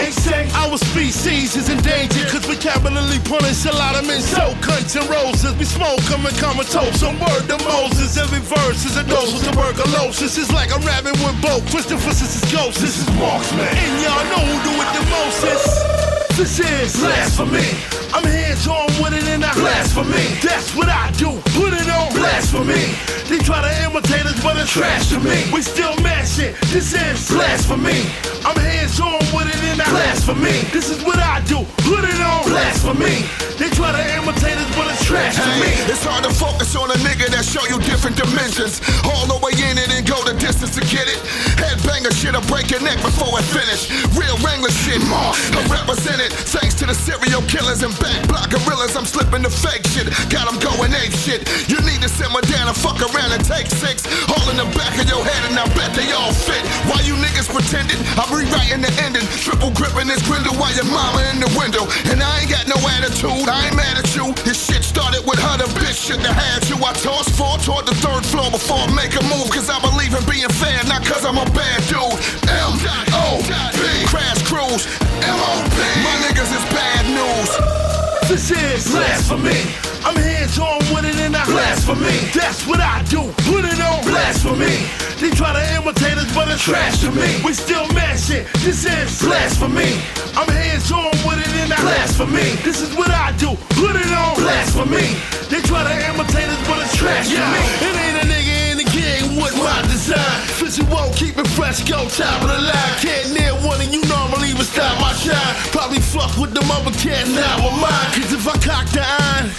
Our 0.58 0.78
species 0.78 1.56
is 1.56 1.70
endangered, 1.70 2.28
cause 2.34 2.48
we 2.48 2.58
capitally 2.58 3.20
punish 3.30 3.66
a 3.66 3.74
lot 3.78 3.94
of 3.94 4.08
men 4.08 4.22
so 4.22 4.58
cunts 4.66 4.98
and 4.98 5.06
roses. 5.10 5.54
We 5.58 5.66
smoke 5.66 6.02
them 6.10 6.26
and 6.26 6.36
comatose. 6.38 7.00
Some 7.00 7.20
word 7.20 7.46
to 7.46 7.58
Moses. 7.66 8.18
Every 8.18 8.40
verse 8.40 8.86
is 8.86 8.98
a 8.98 9.04
dose 9.04 9.38
of 9.38 9.54
tuberculosis. 9.54 10.31
It's 10.38 10.54
like 10.54 10.72
I'm 10.74 10.82
rapping 10.82 11.12
with 11.24 11.42
both. 11.42 11.70
Christopher, 11.70 12.08
this 12.10 12.22
is 12.22 12.52
ghost. 12.52 12.80
This 12.80 13.00
is 13.00 13.08
marksman. 13.16 13.68
And 13.68 14.02
y'all 14.02 14.24
know 14.32 14.44
who 14.46 14.64
do 14.64 14.74
it 14.80 14.90
the 14.96 15.04
most. 15.10 16.38
This 16.38 16.60
is 16.60 17.00
blasphemy. 17.00 18.01
I'm 18.14 18.26
hands 18.26 18.68
on 18.68 18.88
with 19.02 19.14
it 19.14 19.24
and 19.28 19.44
I 19.44 19.54
blasphemy. 19.54 20.40
That's 20.44 20.76
what 20.76 20.90
I 20.90 21.12
do. 21.18 21.32
Put 21.56 21.74
it 21.74 21.88
on 21.90 22.12
blasphemy. 22.14 22.92
They 23.32 23.40
try 23.40 23.64
to 23.64 23.72
imitate 23.88 24.26
us, 24.28 24.36
but 24.44 24.58
it's 24.58 24.72
trash 24.72 25.10
to 25.16 25.20
me. 25.20 25.48
We 25.54 25.62
still 25.62 25.96
mash 26.04 26.40
it. 26.40 26.60
This 26.68 26.92
is 26.92 27.32
blasphemy. 27.32 28.04
I'm 28.44 28.58
hands 28.60 29.00
on 29.00 29.24
with 29.32 29.48
it 29.48 29.62
and 29.72 29.80
I 29.80 29.88
blasphemy. 29.88 30.68
This 30.76 30.92
is 30.92 31.00
what 31.06 31.20
I 31.20 31.40
do. 31.48 31.64
Put 31.88 32.04
it 32.04 32.20
on 32.20 32.44
blasphemy. 32.52 33.24
They 33.56 33.70
try 33.72 33.94
to 33.94 34.04
imitate 34.18 34.58
us, 34.58 34.70
but 34.76 34.90
it's 34.92 35.06
trash 35.06 35.38
to 35.38 35.52
me. 35.62 35.72
It's 35.88 36.04
hard 36.04 36.26
to 36.26 36.34
focus 36.34 36.76
on 36.76 36.90
a 36.90 36.98
nigga 37.06 37.30
that 37.32 37.46
show 37.46 37.64
you 37.70 37.80
different 37.86 38.18
dimensions. 38.18 38.82
All 39.06 39.30
the 39.30 39.38
way 39.40 39.54
in 39.54 39.78
it 39.78 39.94
and 39.94 40.04
go 40.04 40.18
the 40.26 40.34
distance 40.36 40.74
to 40.76 40.82
get 40.90 41.08
it. 41.08 41.22
Headbanger 41.62 42.12
shit, 42.12 42.34
I 42.34 42.42
break 42.50 42.74
your 42.74 42.82
neck 42.82 42.98
before 43.00 43.32
I 43.38 43.46
finish. 43.46 43.88
Real 44.18 44.36
Wrangler 44.42 44.74
shit, 44.74 45.00
I 45.00 45.62
represent 45.70 46.20
it. 46.20 46.34
Thanks 46.52 46.74
to 46.82 46.90
the 46.90 46.98
serial 46.98 47.46
killers 47.46 47.86
and 47.86 47.94
back 48.02 48.20
block 48.28 48.50
gorillas, 48.52 48.98
I'm 48.98 49.06
slipping 49.06 49.46
the 49.46 49.54
fake 49.54 49.86
shit. 49.94 50.10
Got 50.34 50.50
them 50.50 50.58
going 50.60 50.92
ape 50.92 51.14
shit. 51.14 51.48
You 51.70 51.80
need 51.86 52.02
to 52.02 52.10
simmer 52.10 52.42
down 52.50 52.68
and 52.68 52.76
fuck 52.76 53.00
around 53.00 53.32
and 53.32 53.44
take 53.46 53.70
six. 53.70 54.04
All 54.28 54.44
in 54.50 54.58
the 54.58 54.68
back 54.76 54.98
of 55.00 55.08
your 55.08 55.24
head, 55.24 55.42
and 55.48 55.56
I 55.56 55.66
bet 55.78 55.94
they 55.96 56.12
all 56.12 56.34
fit. 56.34 56.62
Why 56.90 57.00
you 57.06 57.16
niggas 57.16 57.48
pretending? 57.48 58.02
I'm 58.18 58.28
rewriting 58.34 58.82
the 58.82 58.92
ending. 59.06 59.24
Triple 59.40 59.72
gripping 59.72 60.10
this 60.10 60.20
grindle 60.28 60.58
while 60.58 60.74
your 60.74 60.90
mama 60.90 61.22
in 61.32 61.40
the 61.40 61.52
window. 61.56 61.86
And 62.12 62.20
I 62.20 62.44
ain't 62.44 62.52
got 62.52 62.68
no 62.68 62.78
attitude, 62.98 63.48
I 63.48 63.70
ain't 63.70 63.78
mad 63.78 64.02
at 64.02 64.10
you. 64.18 64.34
This 64.44 64.58
shit 64.58 64.84
started 64.84 65.24
with 65.24 65.40
her, 65.40 65.56
the 65.62 65.70
bitch 65.80 66.10
shouldn't 66.10 66.28
have 66.28 66.36
had 66.36 66.62
you. 66.68 66.76
I 66.82 66.92
toss 67.00 67.30
four 67.38 67.56
toward 67.62 67.86
the 67.86 67.96
third 68.02 68.26
floor 68.26 68.50
before 68.52 68.84
I 68.84 68.90
make 68.92 69.14
a 69.16 69.24
move. 69.30 69.48
Cause 69.54 69.70
I 69.70 69.80
believe 69.80 70.12
in 70.18 70.24
being 70.26 70.52
fair, 70.60 70.82
not 70.90 71.06
cause 71.06 71.24
I'm 71.24 71.38
a 71.38 71.48
bad 71.54 71.80
dude. 71.88 72.18
M 72.50 72.74
O 73.14 73.40
P. 73.78 73.82
Crash 74.10 74.42
Cruise. 74.44 74.88
M 75.22 76.31
blasphemy. 78.92 79.62
I'm 80.04 80.16
hands 80.16 80.60
on 80.60 80.80
with 80.92 81.06
it 81.06 81.16
and 81.16 81.36
I 81.36 81.46
blasphemy. 81.46 82.18
That's 82.36 82.68
what 82.68 82.80
I 82.80 83.04
do. 83.08 83.22
Put 83.48 83.64
it 83.66 83.80
on 83.80 84.04
blasphemy. 84.04 84.76
They 85.22 85.30
try 85.32 85.54
to 85.54 85.64
imitate 85.78 86.18
us, 86.18 86.30
but 86.36 86.50
it's 86.50 86.62
trash 86.62 87.00
to 87.02 87.12
me. 87.12 87.42
We 87.46 87.54
still 87.54 87.88
mash 87.94 88.30
it. 88.30 88.48
This 88.66 88.86
is 88.86 89.22
blasphemy. 89.22 90.02
I'm 90.36 90.50
hands 90.50 90.92
on 90.92 91.12
with 91.24 91.40
it 91.40 91.54
and 91.64 91.72
I 91.74 91.80
blasphemy. 91.82 92.58
This 92.68 92.82
is 92.82 92.94
what 92.96 93.12
I 93.12 93.32
do. 93.38 93.56
Put 93.80 93.96
it 93.96 94.12
on 94.12 94.36
blasphemy. 94.36 95.16
They 95.48 95.62
try 95.62 95.84
to 95.84 95.96
imitate 96.10 96.50
us, 96.50 96.62
but 96.68 96.80
it's 96.84 96.96
trash 96.96 97.30
to 97.30 97.44
me. 97.54 97.62
It 97.88 97.96
ain't 97.96 98.18
a 98.24 98.26
nigga 98.28 98.51
in 99.32 99.36
the 99.36 99.42
game 99.42 99.44
with 99.44 99.56
my 99.58 99.82
design. 99.84 100.90
Won't 100.90 101.16
keep 101.16 101.38
it 101.38 101.48
fresh, 101.48 101.84
go 101.84 102.08
top 102.10 102.42
of 102.44 102.50
the 102.50 102.60
line. 102.60 102.96
Can't 103.00 103.34
near 103.34 103.54
one 103.68 103.82
and 103.82 103.94
you 103.94 104.02
normally 104.08 104.54
would 104.54 104.66
stop 104.66 105.00
my 105.02 105.14
shine. 105.14 105.56
Probably 105.72 106.00
fuck 106.00 106.38
with 106.38 106.54
them 106.54 106.70
other 106.72 106.92
cats, 106.92 107.30
not 107.30 107.60
with 107.64 107.82
mine. 107.82 108.12
Cause 108.16 108.34
if 108.34 108.48
I 108.48 108.58
cock 108.58 108.88
the 108.92 109.04
iron, 109.04 109.52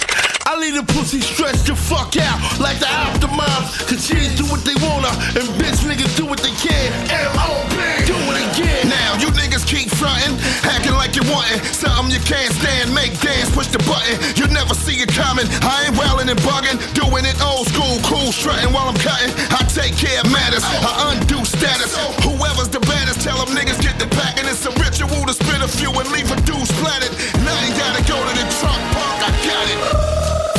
I 0.47 0.59
leave 0.59 0.75
the 0.75 0.87
pussy 0.95 1.21
stretched 1.21 1.67
the 1.67 1.77
fuck 1.77 2.17
out 2.17 2.39
like 2.59 2.79
the 2.79 2.89
aftermath. 2.89 3.89
Cause 3.89 4.09
cheese 4.09 4.35
do 4.37 4.45
what 4.51 4.65
they 4.65 4.75
wanna, 4.83 5.13
and 5.39 5.47
bitch 5.61 5.85
niggas 5.87 6.15
do 6.17 6.27
what 6.27 6.41
they 6.41 6.55
can. 6.59 6.89
M.O.P. 7.11 7.77
Do 8.09 8.17
it 8.33 8.39
again. 8.53 8.89
Now 8.89 9.19
you 9.21 9.29
niggas 9.37 9.67
keep 9.67 9.91
frontin', 9.93 10.39
acting 10.65 10.95
like 10.95 11.15
you 11.15 11.23
wantin' 11.29 11.61
something 11.75 12.11
you 12.11 12.23
can't 12.25 12.53
stand. 12.57 12.95
Make 12.95 13.15
dance, 13.21 13.51
push 13.53 13.69
the 13.69 13.83
button. 13.85 14.17
You 14.39 14.49
never 14.49 14.75
see 14.75 15.03
it 15.03 15.13
coming. 15.13 15.47
I 15.63 15.89
ain't 15.89 15.97
wildin' 15.99 16.33
and 16.33 16.41
buggin', 16.41 16.79
doing 16.97 17.27
it 17.29 17.37
old 17.43 17.69
school, 17.69 18.01
cool, 18.07 18.33
strutting 18.33 18.73
while 18.73 18.89
I'm 18.89 18.99
cutting. 18.99 19.33
I 19.53 19.63
take 19.69 19.95
care 19.97 20.21
of 20.23 20.33
matters, 20.33 20.65
I 20.65 21.13
undo 21.13 21.45
status. 21.45 21.93
Whoever's 22.25 22.73
the 22.73 22.81
baddest, 22.81 23.21
tell 23.21 23.37
them 23.37 23.53
niggas 23.53 23.81
get 23.85 24.01
the 24.01 24.09
packin'. 24.17 24.49
It's 24.49 24.65
a 24.65 24.73
ritual 24.81 25.29
to 25.29 25.35
spit 25.35 25.61
a 25.61 25.69
few 25.69 25.93
and 25.93 26.09
leave 26.11 26.29
a 26.33 26.39
dude 26.49 26.65
splattered. 26.73 27.13
Now 27.45 27.57
you 27.67 27.73
gotta 27.77 28.03
go 28.09 28.17
to 28.17 28.33
the 28.33 28.47
trunk, 28.61 28.72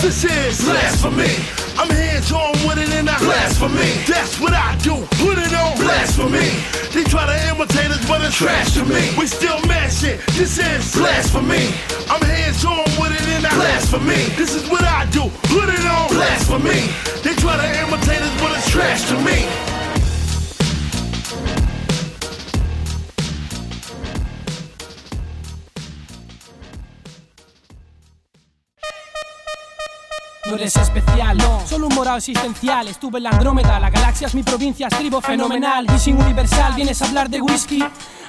This 0.03 0.25
is 0.25 0.59
blasphemy. 0.65 1.31
I'm 1.79 1.89
hands 1.89 2.29
on 2.33 2.51
with 2.67 2.77
it 2.77 2.89
and 2.91 3.09
I 3.09 3.17
blasphemy. 3.19 4.03
That's 4.05 4.37
what 4.37 4.51
I 4.51 4.75
do. 4.83 4.95
Put 5.23 5.37
it 5.39 5.53
on 5.55 5.77
blasphemy. 5.79 6.59
They 6.91 7.07
try 7.07 7.25
to 7.25 7.47
imitate 7.47 7.89
us, 7.89 8.05
but 8.05 8.19
it's 8.21 8.35
trash 8.35 8.73
to 8.73 8.83
me. 8.83 9.15
We 9.17 9.27
still 9.27 9.61
mash 9.65 10.03
it. 10.03 10.19
This 10.35 10.59
is 10.59 10.93
blasphemy. 10.93 11.71
I'm 12.11 12.19
hands 12.19 12.65
on 12.65 12.83
with 12.99 13.15
it 13.15 13.27
and 13.31 13.45
I 13.45 13.55
blasphemy. 13.55 14.27
This 14.35 14.53
is 14.53 14.69
what 14.69 14.83
I 14.83 15.05
do. 15.09 15.31
Put 15.47 15.69
it 15.71 15.85
on 15.87 16.09
blasphemy. 16.09 16.91
They 17.23 17.33
try 17.39 17.55
to 17.55 17.67
imitate 17.87 18.19
us, 18.19 18.41
but 18.41 18.57
it's 18.57 18.69
trash 18.69 19.07
to 19.07 19.15
me. 19.23 19.72
No 30.53 30.59
eres 30.59 30.75
especial, 30.75 31.37
no. 31.37 31.65
Solo 31.67 31.87
un 31.87 31.95
morado 31.95 32.17
existencial, 32.17 32.87
estuve 32.87 33.17
en 33.17 33.23
la 33.23 33.29
Andrómeda, 33.31 33.79
la 33.79 33.89
galaxia 33.89 34.27
es 34.27 34.35
mi 34.35 34.43
provincia, 34.43 34.87
escribo 34.87 35.19
fenomenal. 35.21 35.85
Y 35.95 35.99
sin 35.99 36.21
universal, 36.21 36.73
vienes 36.75 37.01
a 37.01 37.05
hablar 37.07 37.29
de 37.29 37.41
whisky. 37.41 37.83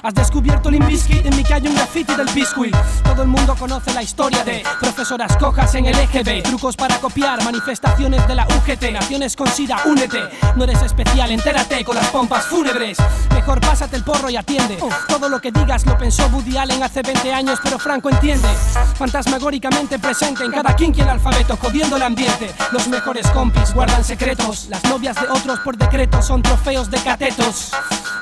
Has 0.05 0.13
descubierto 0.13 0.69
el 0.69 0.75
Inbiscuit, 0.75 1.25
en 1.25 1.35
mi 1.35 1.43
calle 1.43 1.67
un 1.67 1.73
graffiti 1.73 2.13
del 2.13 2.27
biscuit. 2.27 2.75
Todo 3.03 3.23
el 3.23 3.27
mundo 3.27 3.55
conoce 3.57 3.91
la 3.91 4.03
historia 4.03 4.43
de 4.43 4.63
profesoras 4.79 5.35
cojas 5.37 5.73
en 5.73 5.87
el 5.87 5.97
EGB. 5.97 6.43
Trucos 6.43 6.75
para 6.75 6.99
copiar, 6.99 7.43
manifestaciones 7.43 8.27
de 8.27 8.35
la 8.35 8.45
UGT. 8.45 8.91
Naciones 8.91 9.35
con 9.35 9.47
SIDA, 9.47 9.79
únete. 9.85 10.19
No 10.55 10.63
eres 10.65 10.83
especial, 10.83 11.31
entérate 11.31 11.83
con 11.83 11.95
las 11.95 12.05
pompas 12.09 12.45
fúnebres. 12.45 12.99
Mejor 13.33 13.59
pásate 13.59 13.95
el 13.95 14.03
porro 14.03 14.29
y 14.29 14.35
atiende. 14.35 14.77
Todo 15.07 15.27
lo 15.27 15.41
que 15.41 15.51
digas 15.51 15.83
lo 15.87 15.97
pensó 15.97 16.27
Woody 16.27 16.55
Allen 16.55 16.83
hace 16.83 17.01
20 17.01 17.33
años, 17.33 17.57
pero 17.63 17.79
Franco 17.79 18.11
entiende. 18.11 18.47
Fantasmagóricamente 18.99 19.97
presente 19.97 20.45
en 20.45 20.51
cada 20.51 20.75
quinqui 20.75 21.01
el 21.01 21.09
alfabeto, 21.09 21.57
jodiendo 21.57 21.95
el 21.95 22.03
ambiente. 22.03 22.53
Los 22.71 22.87
mejores 22.89 23.25
compis 23.31 23.73
guardan 23.73 24.03
secretos. 24.03 24.67
Las 24.69 24.83
novias 24.83 25.15
de 25.19 25.27
otros 25.29 25.61
por 25.61 25.75
decreto 25.75 26.21
son 26.21 26.43
trofeos 26.43 26.91
de 26.91 26.99
catetos. 26.99 27.71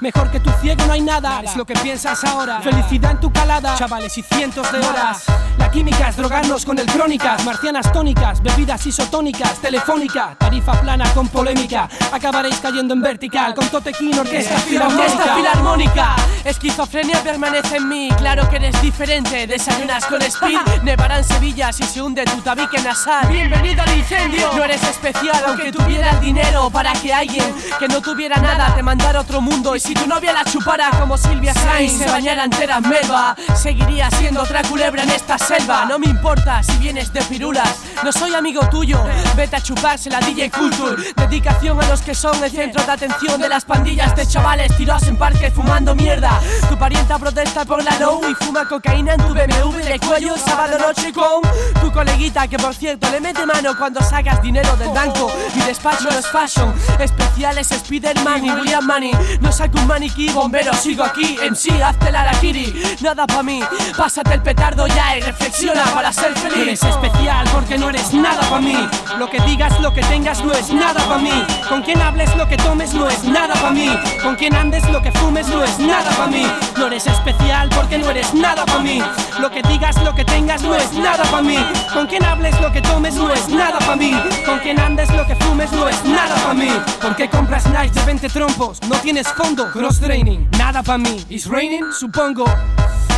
Mejor 0.04 0.30
que 0.30 0.42
tu 0.42 0.52
ciego 0.60 0.86
no 0.86 0.92
hay 0.92 1.00
nada, 1.00 1.40
es 1.46 1.56
lo 1.56 1.64
que 1.64 1.76
piensas 1.76 2.22
ahora. 2.26 2.60
Felicidad 2.60 3.12
en 3.12 3.22
tu 3.22 3.32
calada, 3.32 3.74
chavales 3.78 4.18
y 4.18 4.22
cientos 4.22 4.70
de 4.70 4.80
horas. 4.80 5.24
La 5.58 5.72
química 5.72 6.10
es 6.10 6.18
drogarnos 6.18 6.66
con 6.66 6.78
el 6.78 6.88
crónicas, 6.88 7.46
marcianas 7.46 7.90
tónicas, 7.94 8.44
bebidas 8.44 8.86
isotónicas, 8.86 9.60
telefónica, 9.60 10.36
tarifa 10.38 10.74
plana 10.82 11.10
con 11.14 11.30
polémica. 11.30 11.88
Acabaréis 12.12 12.58
cayendo 12.58 12.94
en 12.94 13.02
vertical 13.02 13.56
con 13.56 13.66
Totequín, 13.70 14.14
orquesta 14.20 14.58
filarmónica. 14.58 15.36
filarmónica. 15.36 16.16
Esquizofrenia 16.44 17.24
permanece 17.24 17.78
en 17.78 17.88
mí, 17.88 18.10
claro 18.18 18.50
que 18.50 18.58
eres 18.58 18.82
diferente. 18.82 19.48
Desayunas 19.48 20.06
con 20.08 20.22
speed, 20.22 20.60
nevará 20.84 21.20
en 21.20 21.24
Sevilla 21.24 21.72
si 21.72 21.84
se 21.84 22.02
hunde 22.02 22.26
tu 22.26 22.42
tabique 22.42 22.78
nasal. 22.82 23.26
Bienvenido 23.30 23.82
al 23.84 23.98
incendio. 23.98 24.52
No 24.54 24.66
eres 24.66 24.84
especial, 24.84 25.42
aunque 25.48 25.72
tuvieras 25.72 26.20
dinero 26.20 26.70
para 26.70 26.92
que 26.92 27.14
alguien 27.14 27.56
que 27.80 27.88
no 27.88 28.02
tuviera 28.02 28.36
nada 28.36 28.76
te 28.76 28.84
mandara 28.84 29.20
a 29.20 29.22
otro 29.22 29.40
mundo. 29.40 29.78
Y 29.78 29.80
si 29.80 29.93
tu 29.94 30.08
novia 30.08 30.34
la 30.34 30.46
chupara 30.46 30.90
como 31.00 31.18
Silvia 31.18 31.54
Sainz, 31.54 31.98
se 31.98 32.06
bañara 32.10 32.46
entera 32.46 32.78
en 32.78 32.90
melva, 32.90 33.36
seguiría 33.56 34.10
siendo 34.12 34.42
otra 34.42 34.62
culebra 34.64 35.04
en 35.04 35.10
esta 35.10 35.38
selva. 35.38 35.86
No 35.86 36.00
me 36.00 36.08
importa 36.08 36.64
si 36.64 36.78
vienes 36.78 37.12
de 37.12 37.22
pirulas, 37.24 37.80
no 38.04 38.12
soy 38.12 38.34
amigo 38.34 38.62
tuyo. 38.70 39.04
Vete 39.36 39.56
a 39.58 39.62
chuparse 39.62 40.10
la 40.10 40.20
DJ 40.20 40.52
Culture. 40.52 41.14
Dedicación 41.16 41.82
a 41.82 41.88
los 41.88 42.02
que 42.02 42.16
son 42.16 42.44
el 42.44 42.52
centro 42.52 42.84
de 42.84 42.92
atención 42.92 43.40
de 43.42 43.50
las 43.50 43.66
pandillas 43.66 44.16
de 44.16 44.26
chavales 44.28 44.76
tirados 44.78 45.08
en 45.08 45.18
parque 45.18 45.52
fumando 45.52 45.96
mierda. 45.96 46.40
Tu 46.70 46.78
parienta 46.78 47.20
protesta 47.20 47.66
por 47.66 47.84
la 47.84 47.98
low 48.00 48.22
y 48.30 48.34
fuma 48.36 48.68
cocaína 48.68 49.14
en 49.14 49.22
tu 49.22 49.34
BMW 49.34 49.80
de 49.84 50.00
cuello 50.00 50.38
sábado 50.38 50.78
noche 50.80 51.12
con 51.12 51.42
tu 51.82 51.92
coleguita 51.92 52.48
que 52.48 52.58
por 52.58 52.74
cierto 52.74 53.10
le 53.12 53.20
mete 53.20 53.46
mano 53.46 53.78
cuando 53.78 54.02
sacas 54.02 54.42
dinero 54.42 54.76
del 54.78 54.90
banco. 54.90 55.32
Mi 55.56 55.62
despacho 55.64 56.10
no 56.10 56.18
es 56.18 56.28
fashion, 56.28 56.74
especiales 57.00 57.68
Spiderman 57.68 58.46
y 58.46 58.52
William 58.52 58.86
Money. 58.86 59.12
No 59.42 59.52
saco 59.52 59.73
un 59.74 59.88
maniquí, 59.88 60.30
bombero, 60.30 60.74
sigo 60.74 61.04
aquí. 61.04 61.38
Sí, 61.56 61.70
hazte 61.82 62.12
la 62.12 62.22
Arakiri, 62.22 62.74
nada 63.02 63.26
pa' 63.28 63.44
mí. 63.44 63.62
Pásate 63.98 64.34
el 64.34 64.42
petardo 64.42 64.88
ya 64.88 65.18
y 65.18 65.22
reflexiona 65.22 65.84
para 65.94 66.12
ser 66.12 66.32
No 66.32 66.38
feliz. 66.42 66.58
eres 66.58 66.84
especial 66.84 67.48
porque 67.54 67.78
no 67.78 67.90
eres 67.90 68.14
nada 68.14 68.42
para 68.50 68.62
mí. 68.62 68.78
Lo 69.18 69.30
que 69.30 69.40
digas, 69.42 69.80
lo 69.80 69.94
que 69.94 70.02
tengas 70.02 70.44
no 70.44 70.54
es 70.54 70.70
nada 70.74 71.02
para 71.06 71.20
mí. 71.20 71.32
Con 71.70 71.82
quien 71.84 72.02
hables, 72.02 72.36
lo 72.36 72.48
que 72.48 72.58
tomes 72.58 72.94
no 72.94 73.08
es 73.10 73.24
nada 73.24 73.54
para 73.56 73.72
mí. 73.72 73.90
Con 74.22 74.36
quien 74.36 74.56
andes, 74.56 74.88
lo 74.90 75.02
que 75.02 75.12
fumes 75.14 75.48
no 75.48 75.64
es 75.64 75.78
nada 75.80 76.10
para 76.12 76.28
mí. 76.28 76.46
No 76.78 76.88
eres 76.88 77.06
especial 77.08 77.70
porque 77.70 77.98
no 77.98 78.10
eres 78.10 78.34
nada 78.34 78.66
para 78.66 78.80
mí. 78.80 79.02
Lo 79.40 79.50
que 79.52 79.62
digas, 79.64 79.96
lo 80.04 80.14
que 80.16 80.26
tengas 80.26 80.62
no 80.64 80.76
es 80.76 80.92
nada 80.94 81.24
para 81.26 81.42
mí. 81.44 81.58
Con 81.94 82.08
quien 82.08 82.24
hables, 82.26 82.60
lo 82.62 82.72
que 82.72 82.82
tomes 82.82 83.16
no 83.16 83.32
es 83.32 83.48
nada 83.50 83.80
para 83.80 83.96
mí. 83.96 84.14
Con 84.46 84.60
quien 84.60 84.80
andes, 84.80 85.10
lo 85.14 85.26
que 85.26 85.36
fumes 85.36 85.72
no 85.72 85.88
es 85.88 86.04
nada 86.06 86.36
para 86.36 86.54
mí. 86.54 86.72
¿Por 87.02 87.16
qué 87.16 87.30
compras 87.30 87.66
Nice 87.68 87.94
de 87.94 88.04
20 88.06 88.30
trompos? 88.30 88.80
No 88.88 88.96
tienes 88.98 89.28
fondo. 89.30 89.63
Cross 89.72 90.00
training, 90.00 90.48
nada 90.58 90.84
para 90.84 90.98
mí. 90.98 91.26
It's 91.30 91.48
raining, 91.48 91.92
supongo. 91.92 92.46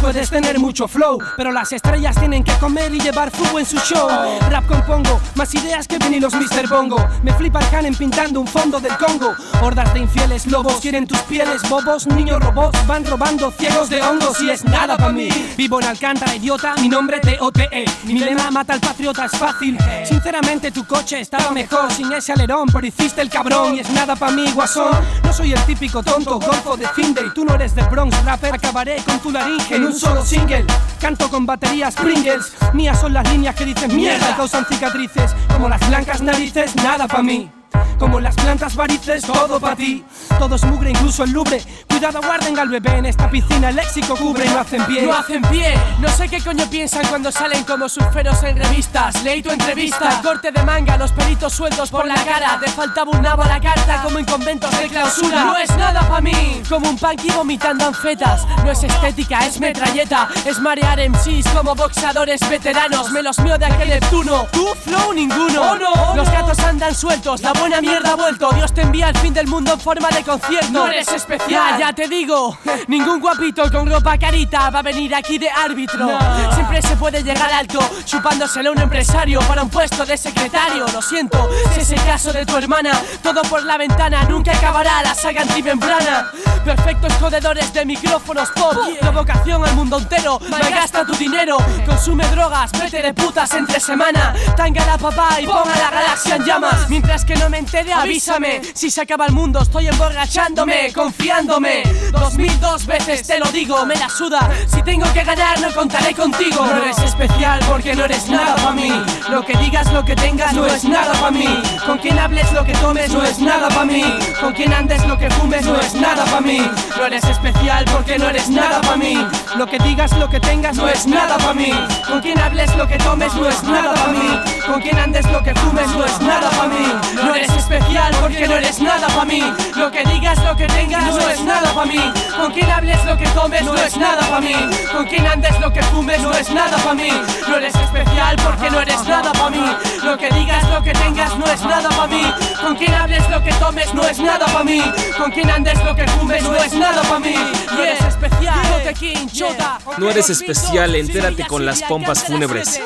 Puedes 0.02 0.30
tener 0.30 0.60
mucho 0.60 0.88
flow, 0.88 1.20
pero 1.36 1.52
las 1.52 1.72
estrellas 1.72 2.16
tienen 2.18 2.44
que 2.44 2.54
comer 2.60 2.94
y 2.94 3.00
llevar 3.00 3.32
fuego 3.32 3.60
en 3.60 3.66
su 3.66 3.78
show. 3.80 4.08
Rap 4.50 4.66
compongo, 4.68 5.20
más 5.36 5.54
ideas 5.56 5.88
que 5.88 5.98
los 6.20 6.34
Mr. 6.34 6.68
Bongo. 6.70 6.98
Me 7.24 7.34
flipa 7.34 7.60
el 7.60 7.70
canen 7.70 7.96
pintando 7.96 8.40
un 8.40 8.48
fondo 8.48 8.80
del 8.80 8.96
Congo. 8.98 9.34
Hordas 9.62 9.94
de 9.94 10.00
infieles 10.02 10.46
lobos 10.48 10.76
quieren 10.76 11.08
tus 11.08 11.20
pieles, 11.22 11.68
bobos. 11.70 12.08
Niños 12.08 12.40
robots 12.40 12.86
van 12.88 13.04
robando 13.06 13.52
ciegos 13.52 13.90
de 13.90 14.02
hongos 14.02 14.42
y 14.42 14.50
es 14.50 14.64
nada 14.64 14.96
para 14.98 15.12
mí. 15.12 15.30
Vivo 15.58 15.82
en 15.82 15.88
Alcántara, 15.88 16.36
idiota, 16.36 16.76
mi 16.82 16.90
nombre 16.90 17.20
T-O-T-E. 17.20 17.86
Mi 18.06 18.20
lema 18.20 18.50
mata 18.52 18.74
al 18.74 18.80
patriota, 18.80 19.26
es 19.26 19.32
fácil. 19.32 19.78
Sinceramente, 20.06 20.72
tu 20.72 20.86
coche 20.86 21.20
estaba 21.20 21.52
mejor 21.52 21.92
sin 21.92 22.12
ese 22.14 22.34
alerón, 22.34 22.68
pero 22.72 22.86
hiciste 22.86 23.22
el 23.22 23.30
cabrón 23.30 23.76
y 23.76 23.80
es 23.80 23.90
nada 23.90 24.16
para 24.16 24.32
mí, 24.32 24.50
guasón. 24.52 24.92
No 25.24 25.34
soy 25.34 25.54
el 25.54 25.60
típico 25.66 26.02
tonto 26.02 26.40
golfo 26.40 26.78
de 26.78 26.88
Finde 26.90 27.22
y 27.26 27.34
tú 27.34 27.46
no 27.46 27.56
eres 27.56 27.76
de 27.76 27.84
Bronx 27.84 28.24
rapper. 28.24 28.54
Acabaré 28.54 28.98
con 29.06 29.20
tu 29.20 29.32
laringe 29.32 29.78
en 29.86 29.94
un 29.94 30.00
solo 30.00 30.26
single. 30.26 30.66
Canto 31.00 31.30
con 31.30 31.46
baterías 31.46 31.96
Pringles. 31.96 32.54
Mías 32.74 33.00
son 33.00 33.14
las 33.14 33.30
líneas 33.32 33.56
que 33.56 33.66
dicen 33.66 33.96
mierda 33.96 34.36
causan 34.36 34.66
cicatrices. 34.66 35.36
Como 35.52 35.70
las 35.70 35.86
blancas 35.88 36.22
narices, 36.22 36.76
nada 36.78 37.08
para 37.08 37.24
mí. 37.24 37.55
Como 38.00 38.20
las 38.20 38.36
plantas 38.36 38.76
varices, 38.76 39.24
todo 39.24 39.60
para 39.60 39.76
ti. 39.76 40.04
Todo 40.38 40.56
es 40.56 40.66
mugre, 40.66 40.90
incluso 40.90 41.24
el 41.24 41.32
lubre. 41.32 41.62
Cuidado, 41.88 42.20
guarden 42.22 42.60
al 42.60 42.68
bebé 42.68 42.98
en 42.98 43.06
esta 43.06 43.30
piscina. 43.30 43.70
El 43.70 43.78
léxico 43.78 44.16
cubre 44.16 44.46
y 44.46 44.50
no 44.50 44.60
hacen 44.60 44.86
pie. 44.86 45.04
No 45.04 45.14
hacen 45.14 45.42
pie, 45.44 45.74
no 46.00 46.10
sé 46.10 46.28
qué 46.28 46.42
coño 46.42 46.66
piensan 46.70 47.08
cuando 47.08 47.32
salen 47.32 47.64
como 47.64 47.88
surferos 47.88 48.44
en 48.44 48.58
revistas. 48.58 49.24
Leí 49.24 49.42
tu 49.42 49.50
entrevista, 49.50 50.22
corte 50.22 50.52
de 50.52 50.62
manga, 50.64 50.98
los 50.98 51.14
pelitos 51.14 51.54
sueltos 51.54 51.90
por 51.90 52.06
la 52.06 52.16
cara. 52.16 52.60
Te 52.60 52.70
faltaba 52.70 53.12
un 53.12 53.22
nabo 53.22 53.44
a 53.44 53.48
la 53.48 53.62
carta, 53.62 54.02
como 54.04 54.20
en 54.20 54.26
conventos 54.26 54.78
de 54.78 54.88
clausura. 54.90 55.46
No 55.46 55.58
es 55.58 55.70
nada 55.78 56.02
para 56.02 56.22
mí, 56.22 56.62
como 56.68 56.90
un 56.90 56.98
punky 56.98 57.32
vomitando 57.32 57.86
anfetas. 57.86 58.46
No 58.64 58.72
es 58.72 58.84
estética, 58.84 59.46
es 59.46 59.60
metralleta. 59.60 60.28
Es 60.46 60.60
marear 60.60 61.00
MCs 61.10 61.48
como 61.54 61.74
boxadores 61.76 62.42
veteranos. 62.50 63.12
Me 63.12 63.24
los 63.24 63.40
mío 63.40 63.58
de 63.58 63.66
aquel 63.66 63.90
Neptuno. 63.90 64.48
Tú, 64.52 64.68
flow, 64.84 65.14
ninguno. 65.14 65.76
Los 66.16 66.30
gatos 66.30 66.60
andan 66.60 66.94
sueltos, 66.94 67.42
la 67.42 67.54
buena 67.54 67.80
mierda 67.86 68.12
ha 68.12 68.16
vuelto. 68.16 68.50
Dios 68.52 68.74
te 68.74 68.82
envía 68.82 69.08
al 69.08 69.18
fin 69.18 69.34
del 69.34 69.48
mundo 69.48 69.74
en 69.74 69.80
forma 69.80 70.10
de 70.10 70.24
concierto. 70.24 70.72
No 70.72 70.88
eres 70.88 71.08
especial, 71.10 71.80
ya 71.80 71.94
te 71.94 72.08
digo. 72.08 72.58
Ningún 72.88 73.20
guapito 73.20 73.70
con 73.72 73.90
ropa 73.90 74.18
carita 74.18 74.70
va 74.70 74.80
a 74.80 74.82
venir 74.82 75.14
aquí 75.14 75.38
de 75.38 75.50
árbitro. 75.50 76.10
Siempre 76.54 76.82
se 76.82 76.96
puede 76.96 77.24
llegar 77.24 77.52
alto, 77.52 77.80
chupándoselo 78.06 78.70
a 78.70 78.74
un 78.74 78.80
empresario 78.80 79.40
para 79.42 79.64
un 79.64 79.70
puesto 79.70 80.06
de 80.06 80.18
secretario. 80.18 80.86
Lo 80.94 81.02
siento, 81.02 81.50
si 81.74 81.82
es 81.82 81.92
el 81.92 82.04
caso 82.06 82.34
de 82.34 82.46
tu 82.46 82.58
hermana, 82.58 82.92
todo 83.22 83.42
por 83.44 83.64
la 83.64 83.78
ventana, 83.78 84.24
nunca 84.24 84.52
acabará 84.52 85.04
la 85.04 85.14
saga 85.14 85.42
antimembrana. 85.42 86.32
Perfectos 86.64 87.14
jodedores 87.20 87.72
de 87.74 87.86
micrófonos 87.86 88.50
pop, 88.50 88.76
provocación 89.00 89.64
al 89.64 89.76
mundo 89.76 90.00
entero. 90.00 90.40
Malgasta 90.50 91.06
tu 91.06 91.14
dinero, 91.14 91.58
consume 91.86 92.26
drogas, 92.30 92.72
vete 92.72 93.02
de 93.02 93.14
putas 93.14 93.54
entre 93.54 93.80
semana. 93.80 94.34
Tanga 94.56 94.86
papá 94.98 95.42
y 95.42 95.46
ponga 95.46 95.76
la 95.76 95.92
galaxia 95.92 96.36
en 96.36 96.46
llamas. 96.46 96.90
Mientras 96.90 97.26
que 97.26 97.36
no 97.36 97.50
me 97.50 97.58
entere, 97.76 97.94
avísame. 97.94 98.62
Si 98.74 98.90
se 98.90 99.02
acaba 99.02 99.26
el 99.26 99.34
mundo, 99.34 99.62
estoy 99.62 99.88
emborrachándome, 99.88 100.94
confiándome. 100.94 101.84
Dos 102.12 102.36
mil 102.36 102.60
dos 102.60 102.86
veces 102.86 103.28
te 103.28 103.40
lo 103.40 103.46
digo, 103.52 103.86
me 103.86 103.96
la 103.96 104.10
suda. 104.10 104.50
Si 104.68 104.82
tengo 104.84 105.12
que 105.14 105.24
ganar, 105.24 105.60
no 105.60 105.74
contaré 105.74 106.14
contigo. 106.14 106.66
No 106.66 106.84
eres 106.84 106.98
especial 107.00 107.60
porque 107.68 107.96
no 107.96 108.06
eres 108.06 108.28
nada 108.30 108.56
para 108.56 108.72
mí. 108.72 108.92
Lo 109.30 109.46
que 109.46 109.58
digas, 109.58 109.92
lo 109.92 110.06
que 110.06 110.16
tengas, 110.16 110.54
no 110.54 110.66
es 110.66 110.84
nada 110.84 111.14
para 111.14 111.32
mí. 111.32 111.48
Con 111.86 111.98
quien 111.98 112.18
hables, 112.18 112.52
lo 112.54 112.64
que 112.64 112.74
tomes, 112.74 113.12
no 113.12 113.24
es 113.24 113.40
nada 113.40 113.68
para 113.70 113.86
mí. 113.86 114.04
Con 114.40 114.54
quien 114.54 114.74
andes, 114.74 115.06
lo 115.06 115.18
que 115.18 115.30
fumes, 115.32 115.66
no 115.66 115.80
es 115.80 115.94
nada 115.96 116.24
para 116.26 116.42
mí. 116.42 116.60
No 116.98 117.06
eres 117.06 117.24
especial 117.24 117.86
porque 117.92 118.18
no 118.18 118.30
eres 118.30 118.50
nada 118.50 118.82
para 118.82 118.98
mí. 118.98 119.18
Lo 119.58 119.66
que 119.66 119.78
digas, 119.80 120.12
lo 120.18 120.30
que 120.30 120.40
tengas, 120.40 120.78
no 120.78 120.88
es 120.88 121.06
nada 121.08 121.38
para 121.38 121.54
mí. 121.54 121.72
Con 122.08 122.22
quien 122.22 122.40
hables, 122.40 122.76
lo 122.76 122.88
que 122.88 122.98
tomes, 122.98 123.34
no 123.34 123.48
es 123.50 123.64
nada 123.64 123.94
para 123.94 124.12
mí. 124.12 124.40
Con 124.66 124.82
quien 124.82 124.98
andes, 124.98 125.26
lo 125.32 125.44
que 125.44 125.54
fumes, 125.56 125.88
no 125.90 126.06
es 126.06 126.20
nada 126.22 126.50
para 126.52 126.70
mí. 126.70 126.86
No 127.16 127.36
eres 127.36 127.65
especial 127.66 128.16
porque 128.22 128.48
no 128.48 128.56
eres 128.56 128.80
nada 128.80 129.08
para 129.08 129.26
mí. 129.26 129.42
Lo 129.76 129.90
que 129.90 130.04
digas, 130.04 130.38
lo 130.44 130.56
que 130.56 130.68
tengas, 130.68 131.16
no 131.16 131.30
es 131.30 131.42
nada 131.42 131.74
para 131.74 131.88
mí. 131.88 132.00
Con 132.38 132.52
quien 132.52 132.70
hables, 132.70 133.04
lo 133.06 133.18
que 133.18 133.26
tomes, 133.30 133.64
no 133.64 133.74
es 133.76 133.98
nada 133.98 134.22
para 134.22 134.42
mí. 134.42 134.56
Con 134.92 135.06
quien 135.08 135.26
andes, 135.26 135.60
lo 135.60 135.74
que 135.74 135.82
fumes, 135.84 136.22
no 136.22 136.32
es 136.34 136.50
nada 136.52 136.78
para 136.78 136.94
mí. 136.94 137.10
No 137.48 137.58
eres 137.58 137.74
especial 137.76 138.36
porque 138.44 138.70
no 138.70 138.82
eres 138.82 139.04
nada 139.06 139.32
para 139.32 139.50
mí. 139.50 139.66
Lo 140.04 140.18
que 140.18 140.30
digas, 140.30 140.70
lo 140.70 140.84
que 140.84 140.94
tengas, 140.94 141.38
no 141.38 141.46
es 141.48 141.62
nada 141.64 141.90
para 141.90 142.08
mí. 142.08 142.24
Con 142.62 142.76
quien 142.76 142.94
hables, 142.94 143.30
lo 143.30 143.44
que 143.44 143.54
tomes, 143.54 143.94
no 143.94 144.04
es 144.04 144.20
nada 144.20 144.46
para 144.46 144.64
mí. 144.64 144.82
Con 145.18 145.32
quien 145.32 145.50
andes, 145.50 145.84
lo 145.84 145.96
que 145.96 146.08
fumes, 146.08 146.44
no 146.44 146.56
es 146.56 146.74
nada 146.74 147.02
para 147.02 147.20
mí. 147.20 147.36
No 147.72 147.82
eres 147.82 148.02
especial, 148.04 148.60
no 148.70 148.78
te 148.78 148.94
quinchota. 148.94 149.80
No 149.98 150.10
eres 150.12 150.30
especial, 150.30 150.96
entérate 150.96 151.48
con 151.48 151.66
las 151.66 151.82
pompas 151.82 152.24
fúnebres. 152.26 152.80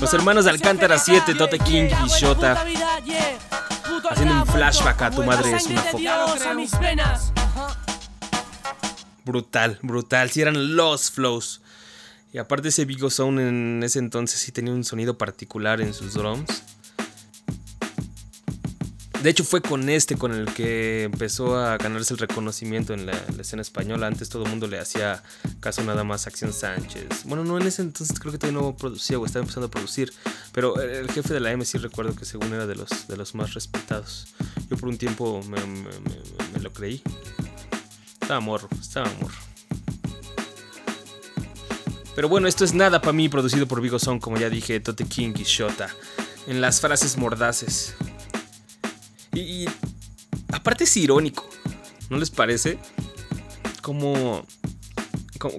Los 0.00 0.12
hermanos 0.14 0.44
de 0.44 0.50
Alcántara 0.50 0.98
7, 0.98 1.34
Tote 1.34 1.58
King 1.58 1.88
y 2.04 2.08
Shota, 2.08 2.64
haciendo 4.10 4.34
un 4.34 4.46
flashback 4.46 5.02
a 5.02 5.10
tu 5.10 5.22
madre 5.22 5.56
es 5.56 5.66
una 5.66 5.82
foca. 5.82 6.54
Brutal, 9.24 9.78
brutal. 9.82 10.30
Si 10.30 10.40
eran 10.40 10.76
los 10.76 11.10
flows. 11.10 11.60
Y 12.32 12.38
aparte 12.38 12.68
ese 12.68 12.84
Big 12.84 12.98
Sound 13.10 13.40
en 13.40 13.82
ese 13.82 13.98
entonces 13.98 14.38
sí 14.40 14.52
tenía 14.52 14.72
un 14.72 14.84
sonido 14.84 15.16
particular 15.16 15.80
en 15.80 15.94
sus 15.94 16.14
drums. 16.14 16.62
De 19.22 19.30
hecho 19.30 19.44
fue 19.44 19.60
con 19.60 19.88
este 19.88 20.16
con 20.16 20.32
el 20.32 20.46
que 20.52 21.04
empezó 21.04 21.58
a 21.58 21.76
ganarse 21.78 22.14
el 22.14 22.18
reconocimiento 22.18 22.94
en 22.94 23.06
la, 23.06 23.12
escena 23.40 23.62
española. 23.62 24.06
Antes 24.06 24.28
todo 24.28 24.44
el 24.44 24.50
mundo 24.50 24.66
le 24.66 24.78
hacía 24.78 25.22
caso 25.60 25.82
nada 25.82 26.04
más 26.04 26.26
a 26.26 26.30
Acción 26.30 26.52
Sánchez. 26.52 27.24
Bueno, 27.24 27.42
no 27.44 27.58
en 27.58 27.66
ese 27.66 27.82
entonces 27.82 28.20
creo 28.20 28.32
que 28.32 28.38
todavía 28.38 28.60
no 28.60 28.76
producía 28.76 29.18
o 29.18 29.26
estaba 29.26 29.42
empezando 29.42 29.66
a 29.66 29.70
producir. 29.70 30.12
Pero 30.52 30.80
el 30.80 31.10
jefe 31.10 31.34
de 31.34 31.40
la 31.40 31.50
M 31.50 31.64
sí 31.64 31.78
recuerdo 31.78 32.14
que 32.14 32.24
según 32.24 32.52
era 32.52 32.66
de 32.66 32.76
los, 32.76 33.08
de 33.08 33.16
los 33.16 33.34
más 33.34 33.54
respetados. 33.54 34.28
Yo 34.70 34.76
por 34.76 34.88
un 34.88 34.98
tiempo 34.98 35.40
me, 35.48 36.60
lo 36.60 36.72
creí. 36.72 37.02
Estaba 38.20 38.40
morro, 38.40 38.68
estaba 38.80 39.10
morro. 39.20 39.34
Pero 42.14 42.28
bueno, 42.28 42.48
esto 42.48 42.64
es 42.64 42.74
nada 42.74 43.00
para 43.00 43.12
mí, 43.12 43.28
producido 43.28 43.66
por 43.66 43.80
Vigo 43.80 43.98
Son, 43.98 44.18
como 44.20 44.38
ya 44.38 44.48
dije, 44.48 44.80
Tote 44.80 45.04
King 45.04 45.34
y 45.36 45.42
Shota. 45.42 45.88
En 46.46 46.60
las 46.60 46.80
frases 46.80 47.16
mordaces. 47.16 47.94
Y, 49.36 49.68
aparte 50.50 50.84
es 50.84 50.96
irónico, 50.96 51.48
¿no 52.08 52.16
les 52.16 52.30
parece? 52.30 52.78
Como, 53.82 54.46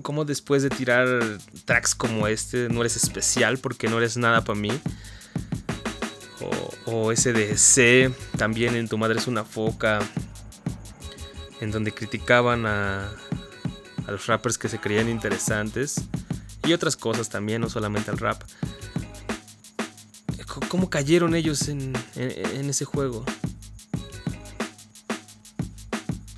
como, 0.02 0.26
después 0.26 0.64
de 0.64 0.70
tirar 0.70 1.08
tracks 1.66 1.94
como 1.94 2.28
este, 2.28 2.70
no 2.70 2.82
eres 2.82 2.96
especial 2.96 3.60
porque 3.60 3.88
no 3.88 3.98
eres 3.98 4.18
nada 4.18 4.44
para 4.44 4.60
mí. 4.60 4.72
O, 6.86 6.92
o 6.92 7.12
ese 7.12 7.34
de 7.34 7.58
C, 7.58 8.12
también 8.38 8.76
en 8.76 8.88
Tu 8.88 8.98
Madre 8.98 9.20
es 9.20 9.28
una 9.28 9.44
foca. 9.44 10.00
En 11.60 11.72
donde 11.72 11.92
criticaban 11.92 12.66
a, 12.68 13.12
a 14.08 14.12
los 14.12 14.28
rappers 14.28 14.58
que 14.58 14.70
se 14.70 14.80
creían 14.80 15.10
interesantes 15.10 16.02
y 16.68 16.74
otras 16.74 16.96
cosas 16.96 17.30
también, 17.30 17.62
no 17.62 17.70
solamente 17.70 18.12
al 18.12 18.18
rap. 18.18 18.44
¿Cómo 20.70 20.90
cayeron 20.90 21.36
ellos 21.36 21.70
en, 21.70 21.94
ese 22.16 22.86
juego? 22.86 23.24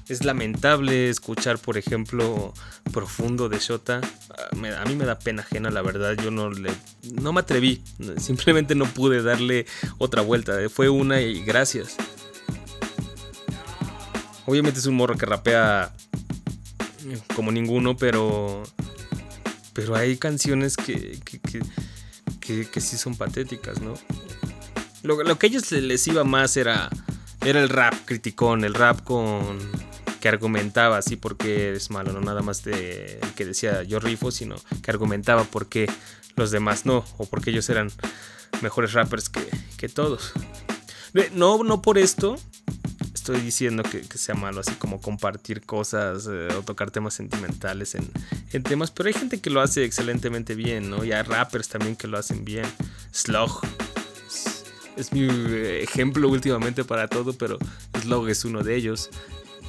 Es 0.10 0.26
lamentable 0.26 1.10
escuchar, 1.10 1.60
por 1.60 1.78
ejemplo, 1.78 2.52
Profundo 2.92 3.48
de 3.48 3.60
Shota. 3.60 4.02
Ah, 4.32 4.82
a 4.82 4.86
mí 4.86 4.96
me 4.96 5.06
da 5.06 5.20
pena 5.20 5.44
ajena, 5.44 5.70
la 5.70 5.84
verdad. 5.84 6.18
Yo 6.22 6.32
no 6.32 6.50
le. 6.50 6.72
No 7.14 7.32
me 7.32 7.42
atreví. 7.42 7.84
Simplemente 8.18 8.74
no 8.74 8.86
pude 8.86 9.22
darle 9.22 9.68
otra 10.00 10.24
vuelta. 10.24 10.58
Fue 10.70 10.90
una 10.90 11.22
y 11.22 11.44
gracias. 11.44 11.96
Obviamente 14.48 14.80
es 14.80 14.88
un 14.88 14.96
morro 14.96 15.16
que 15.16 15.28
rapea 15.28 15.94
como 17.36 17.52
ninguno, 17.52 17.96
pero 17.96 18.64
pero 19.74 19.96
hay 19.96 20.18
canciones 20.18 20.76
que, 20.76 21.20
que, 22.42 22.82
sí 22.82 22.98
son 22.98 23.16
patéticas, 23.16 23.80
¿no? 23.80 23.94
Lo, 25.04 25.24
lo, 25.24 25.38
que 25.38 25.46
a 25.46 25.50
ellos 25.50 25.72
les 25.72 26.08
iba 26.08 26.24
más 26.24 26.58
era, 26.58 26.90
era 27.46 27.62
el 27.62 27.70
rap 27.70 27.94
criticón, 28.06 28.66
el 28.66 28.74
rap 28.74 29.04
con 29.04 29.60
que 30.20 30.30
argumentaba 30.30 30.98
así 30.98 31.16
porque 31.16 31.74
es 31.74 31.90
malo, 31.90 32.12
no 32.12 32.22
nada 32.22 32.42
más 32.42 32.64
de 32.64 33.20
que 33.36 33.46
decía 33.46 33.84
yo 33.84 34.00
rifo, 34.00 34.32
sino 34.32 34.56
que 34.82 34.92
argumentaba 34.92 35.44
por 35.44 35.68
qué 35.68 35.90
los 36.36 36.52
demás 36.52 36.86
no, 36.86 37.06
o 37.18 37.26
porque 37.26 37.52
ellos 37.52 37.70
eran 37.70 37.92
mejores 38.62 38.94
rappers 38.94 39.30
que, 39.30 39.48
que 39.78 39.90
todos. 39.90 40.34
No, 41.34 41.64
no 41.64 41.82
por 41.82 41.98
esto 41.98 42.38
estoy 43.14 43.42
diciendo 43.42 43.84
que, 43.84 44.04
sea 44.18 44.36
malo, 44.36 44.62
así 44.62 44.74
como 44.74 45.02
compartir 45.02 45.62
cosas 45.62 46.28
eh, 46.32 46.48
o 46.58 46.64
tocar 46.64 46.90
temas 46.90 47.14
sentimentales 47.14 47.96
en, 47.96 48.64
temas, 48.64 48.90
pero 48.90 49.08
hay 49.08 49.14
gente 49.14 49.40
que 49.40 49.50
lo 49.50 49.62
hace 49.62 49.84
excelentemente 49.84 50.56
bien, 50.56 50.90
¿no? 50.90 51.04
Y 51.04 51.12
hay 51.12 51.22
rappers 51.22 51.70
también 51.70 51.96
que 51.96 52.08
lo 52.08 52.18
hacen 52.18 52.44
bien. 52.44 52.66
Slug 53.12 53.62
es, 54.98 55.14
mi 55.14 55.28
ejemplo 55.82 56.28
últimamente 56.28 56.84
para 56.84 57.08
todo, 57.08 57.34
pero 57.34 57.60
Slug 58.02 58.30
es 58.30 58.46
uno 58.46 58.64
de 58.64 58.76
ellos. 58.76 59.10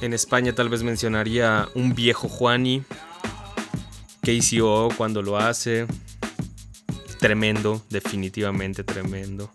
En 0.01 0.13
España 0.13 0.53
tal 0.53 0.67
vez 0.67 0.81
mencionaría 0.81 1.69
un 1.75 1.93
viejo 1.93 2.27
Juani, 2.27 2.83
KCO 4.21 4.89
cuando 4.97 5.21
lo 5.21 5.37
hace. 5.37 5.85
Tremendo, 7.19 7.83
definitivamente 7.91 8.83
tremendo. 8.83 9.51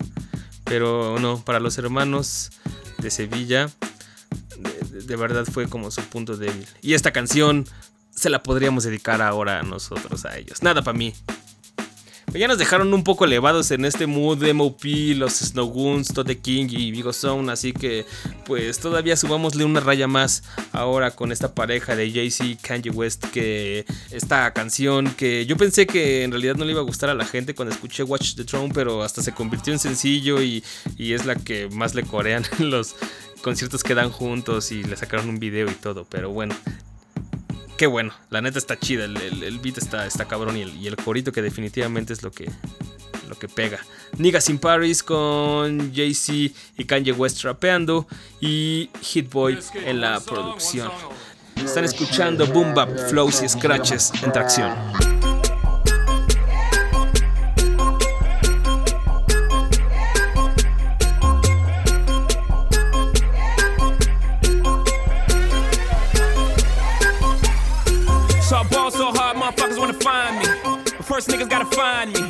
Pero 0.63 1.19
no, 1.19 1.43
para 1.43 1.59
los 1.59 1.77
hermanos 1.77 2.51
de 2.99 3.11
Sevilla, 3.11 3.69
de, 4.89 5.15
verdad 5.17 5.45
fue 5.45 5.67
como 5.67 5.91
su 5.91 6.01
punto 6.03 6.37
débil. 6.37 6.65
Y 6.81 6.93
esta 6.93 7.11
canción 7.11 7.65
se 8.11 8.29
la 8.29 8.41
podríamos 8.41 8.85
dedicar 8.85 9.21
ahora 9.21 9.59
a 9.59 9.63
nosotros, 9.63 10.25
a 10.25 10.37
ellos. 10.37 10.63
Nada 10.63 10.81
para 10.81 10.97
mí. 10.97 11.13
Ya 12.33 12.47
nos 12.49 12.57
dejaron 12.57 12.93
un 12.93 13.05
poco 13.05 13.23
elevados 13.23 13.71
en 13.71 13.85
este 13.85 14.05
mood 14.05 14.37
de 14.37 14.53
MOP, 14.53 14.83
los 15.15 15.33
Snowgoons, 15.35 16.09
Tote 16.09 16.37
King 16.39 16.67
y 16.69 16.91
Vigo 16.91 17.13
Zone, 17.13 17.49
así 17.49 17.71
que 17.71 18.05
pues 18.45 18.79
todavía 18.79 19.15
subámosle 19.15 19.63
una 19.63 19.79
raya 19.79 20.07
más 20.07 20.43
ahora 20.73 21.11
con 21.11 21.31
esta 21.31 21.55
pareja 21.55 21.95
de 21.95 22.11
Jay-Z 22.11 22.61
Kanye 22.61 22.91
West, 22.91 23.25
que 23.27 23.85
esta 24.11 24.51
canción 24.51 25.09
que 25.15 25.45
yo 25.45 25.55
pensé 25.55 25.87
que 25.87 26.25
en 26.25 26.31
realidad 26.31 26.55
no 26.55 26.65
le 26.65 26.73
iba 26.73 26.81
a 26.81 26.83
gustar 26.83 27.09
a 27.09 27.13
la 27.13 27.25
gente 27.25 27.55
cuando 27.55 27.73
escuché 27.73 28.03
Watch 28.03 28.35
the 28.35 28.43
Throne, 28.43 28.71
pero 28.73 29.03
hasta 29.03 29.23
se 29.23 29.33
convirtió 29.33 29.71
en 29.71 29.79
sencillo 29.79 30.41
y, 30.41 30.63
y 30.97 31.13
es 31.13 31.25
la 31.25 31.35
que 31.35 31.69
más 31.69 31.95
le 31.95 32.03
corean 32.03 32.43
los 32.59 32.97
conciertos 33.41 33.83
que 33.83 33.95
dan 33.95 34.11
juntos 34.11 34.73
y 34.73 34.83
le 34.83 34.97
sacaron 34.97 35.29
un 35.29 35.39
video 35.39 35.71
y 35.71 35.75
todo, 35.75 36.05
pero 36.09 36.29
bueno. 36.29 36.53
Qué 37.77 37.85
bueno, 37.85 38.11
la 38.31 38.41
neta 38.41 38.57
está 38.57 38.79
chida, 38.79 39.05
el, 39.05 39.59
beat 39.61 39.77
está, 39.77 40.07
está 40.07 40.25
cabrón 40.25 40.57
y 40.57 40.61
el, 40.61 40.75
y 40.77 40.87
el, 40.87 40.95
corito 40.95 41.31
que 41.31 41.43
definitivamente 41.43 42.11
es 42.11 42.23
lo 42.23 42.31
que, 42.31 42.49
lo 43.29 43.37
que 43.37 43.47
pega. 43.47 43.79
Niggas 44.17 44.49
in 44.49 44.57
Paris 44.57 45.03
con 45.03 45.93
Jay-Z 45.93 46.55
y 46.75 46.85
Kanye 46.85 47.11
West 47.11 47.43
rapeando 47.43 48.07
y 48.41 48.89
Hit 49.01 49.31
Boy 49.31 49.59
en 49.85 50.01
la 50.01 50.19
producción. 50.19 50.89
Están 51.55 51.85
escuchando 51.85 52.47
Boom 52.47 52.73
Bap, 52.73 52.89
Flows 53.09 53.43
y 53.43 53.49
Scratches 53.49 54.11
en 54.23 54.31
tracción. 54.31 55.16
First 71.17 71.29
niggas 71.29 71.49
gotta 71.49 71.65
find 71.75 72.13
me. 72.13 72.26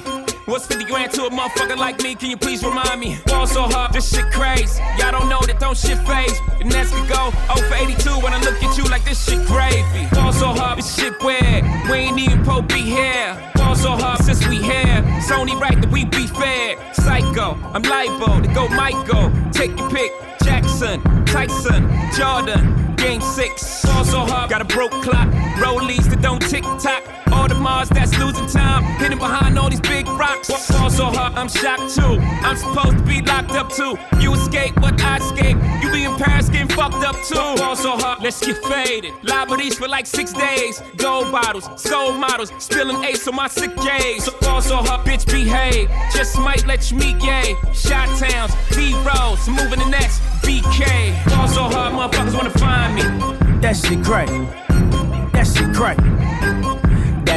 What's 0.57 0.65
50 0.65 0.85
grand 0.85 1.11
to 1.11 1.25
a 1.25 1.29
motherfucker 1.29 1.77
like 1.77 2.01
me? 2.01 2.15
Can 2.15 2.31
you 2.31 2.35
please 2.35 2.63
remind 2.63 2.99
me? 2.99 3.19
Ball 3.27 3.45
so 3.45 3.61
hard, 3.61 3.93
this 3.93 4.11
shit 4.11 4.25
crazy. 4.31 4.81
Y'all 4.97 5.11
don't 5.11 5.29
know 5.29 5.39
that 5.45 5.59
don't 5.59 5.77
shit 5.77 5.99
phase. 5.99 6.33
And 6.59 6.71
that's 6.71 6.89
to 6.89 6.97
go 7.05 7.29
0 7.53 7.69
for 7.69 7.75
82 7.75 8.09
when 8.25 8.33
I 8.33 8.41
look 8.41 8.63
at 8.63 8.75
you 8.75 8.83
like 8.85 9.05
this 9.05 9.23
shit 9.23 9.45
gravy. 9.45 10.07
Ball 10.15 10.33
so 10.33 10.47
hard, 10.47 10.79
this 10.79 10.95
shit 10.95 11.13
weird. 11.21 11.63
We 11.91 12.09
ain't 12.09 12.17
even 12.17 12.43
po 12.43 12.63
be 12.63 12.81
here. 12.81 13.37
Ball 13.53 13.75
so 13.75 13.91
hard 13.91 14.23
since 14.23 14.47
we 14.47 14.57
here. 14.57 15.03
It's 15.21 15.29
only 15.29 15.55
right 15.57 15.79
that 15.79 15.91
we 15.91 16.05
be 16.05 16.25
fair. 16.25 16.75
Psycho, 16.91 17.53
I'm 17.71 17.83
liable 17.83 18.41
to 18.41 18.51
go 18.51 18.67
Michael. 18.69 19.31
Take 19.51 19.77
your 19.77 19.91
pick. 19.91 20.11
Jackson, 20.41 21.03
Tyson, 21.25 21.87
Jordan. 22.17 22.95
Game 22.97 23.21
six, 23.21 23.85
ball 23.85 24.03
so 24.03 24.19
hard, 24.25 24.49
got 24.49 24.59
a 24.59 24.65
broke 24.65 24.91
clock. 25.03 25.27
Rollies 25.61 26.09
that 26.09 26.19
don't 26.21 26.41
tick 26.41 26.63
tock. 26.81 27.03
All 27.31 27.47
the 27.47 27.53
Mars 27.53 27.89
that's 27.89 28.17
losing 28.17 28.47
time, 28.47 28.83
hidden 28.99 29.19
behind 29.19 29.59
all 29.59 29.69
these 29.69 29.81
big 29.81 30.06
rocks. 30.17 30.49
Fall 30.67 30.89
so 30.89 31.05
hard, 31.05 31.33
I'm 31.33 31.47
shocked 31.47 31.95
too. 31.95 32.17
I'm 32.43 32.57
supposed 32.57 32.97
to 32.97 33.03
be 33.03 33.21
locked 33.21 33.51
up 33.51 33.71
too. 33.71 33.97
You 34.19 34.33
escape, 34.33 34.75
but 34.75 34.99
I 35.01 35.17
escape. 35.17 35.57
You 35.81 35.91
be 35.91 36.03
in 36.05 36.15
Paris 36.15 36.49
getting 36.49 36.67
fucked 36.67 37.05
up 37.05 37.15
too. 37.23 37.35
Fall 37.61 37.75
so 37.75 37.97
hard, 37.97 38.21
let's 38.21 38.45
get 38.45 38.57
faded. 38.65 39.13
Liberties 39.23 39.77
for 39.77 39.87
like 39.87 40.05
six 40.05 40.33
days. 40.33 40.81
Gold 40.97 41.31
bottles, 41.31 41.69
soul 41.81 42.13
models, 42.13 42.51
spilling 42.57 43.03
ace 43.03 43.27
on 43.27 43.35
my 43.35 43.47
sick 43.47 43.75
days. 43.77 44.25
So 44.25 44.31
fall 44.31 44.61
so 44.61 44.77
hard, 44.77 45.05
bitch, 45.05 45.25
behave. 45.25 45.89
Just 46.13 46.37
might 46.39 46.65
let 46.65 46.91
you 46.91 46.97
meet 46.97 47.19
gay. 47.19 47.55
Shot 47.73 48.07
towns, 48.17 48.53
B 48.75 48.93
rolls, 49.05 49.47
moving 49.47 49.79
the 49.79 49.89
next 49.89 50.19
BK. 50.41 51.13
Fall 51.29 51.47
so 51.47 51.63
hard, 51.63 51.93
motherfuckers 51.93 52.33
wanna 52.33 52.49
find 52.51 52.95
me. 52.95 53.01
That 53.61 53.75
shit 53.75 54.03
crack. 54.03 54.27
That 55.33 55.45
shit 55.45 55.73
crack. 55.75 56.16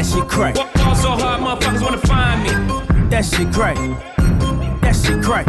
That 0.00 0.06
shit 0.06 0.28
crack. 0.28 0.56
Fall 0.56 0.94
so 0.94 1.10
hard, 1.10 1.42
motherfuckers 1.42 1.82
wanna 1.82 1.98
find 1.98 2.42
me. 2.42 2.48
That 3.10 3.22
shit 3.22 3.52
crack. 3.52 3.76
That 4.80 4.96
shit 4.96 5.22
crack. 5.22 5.44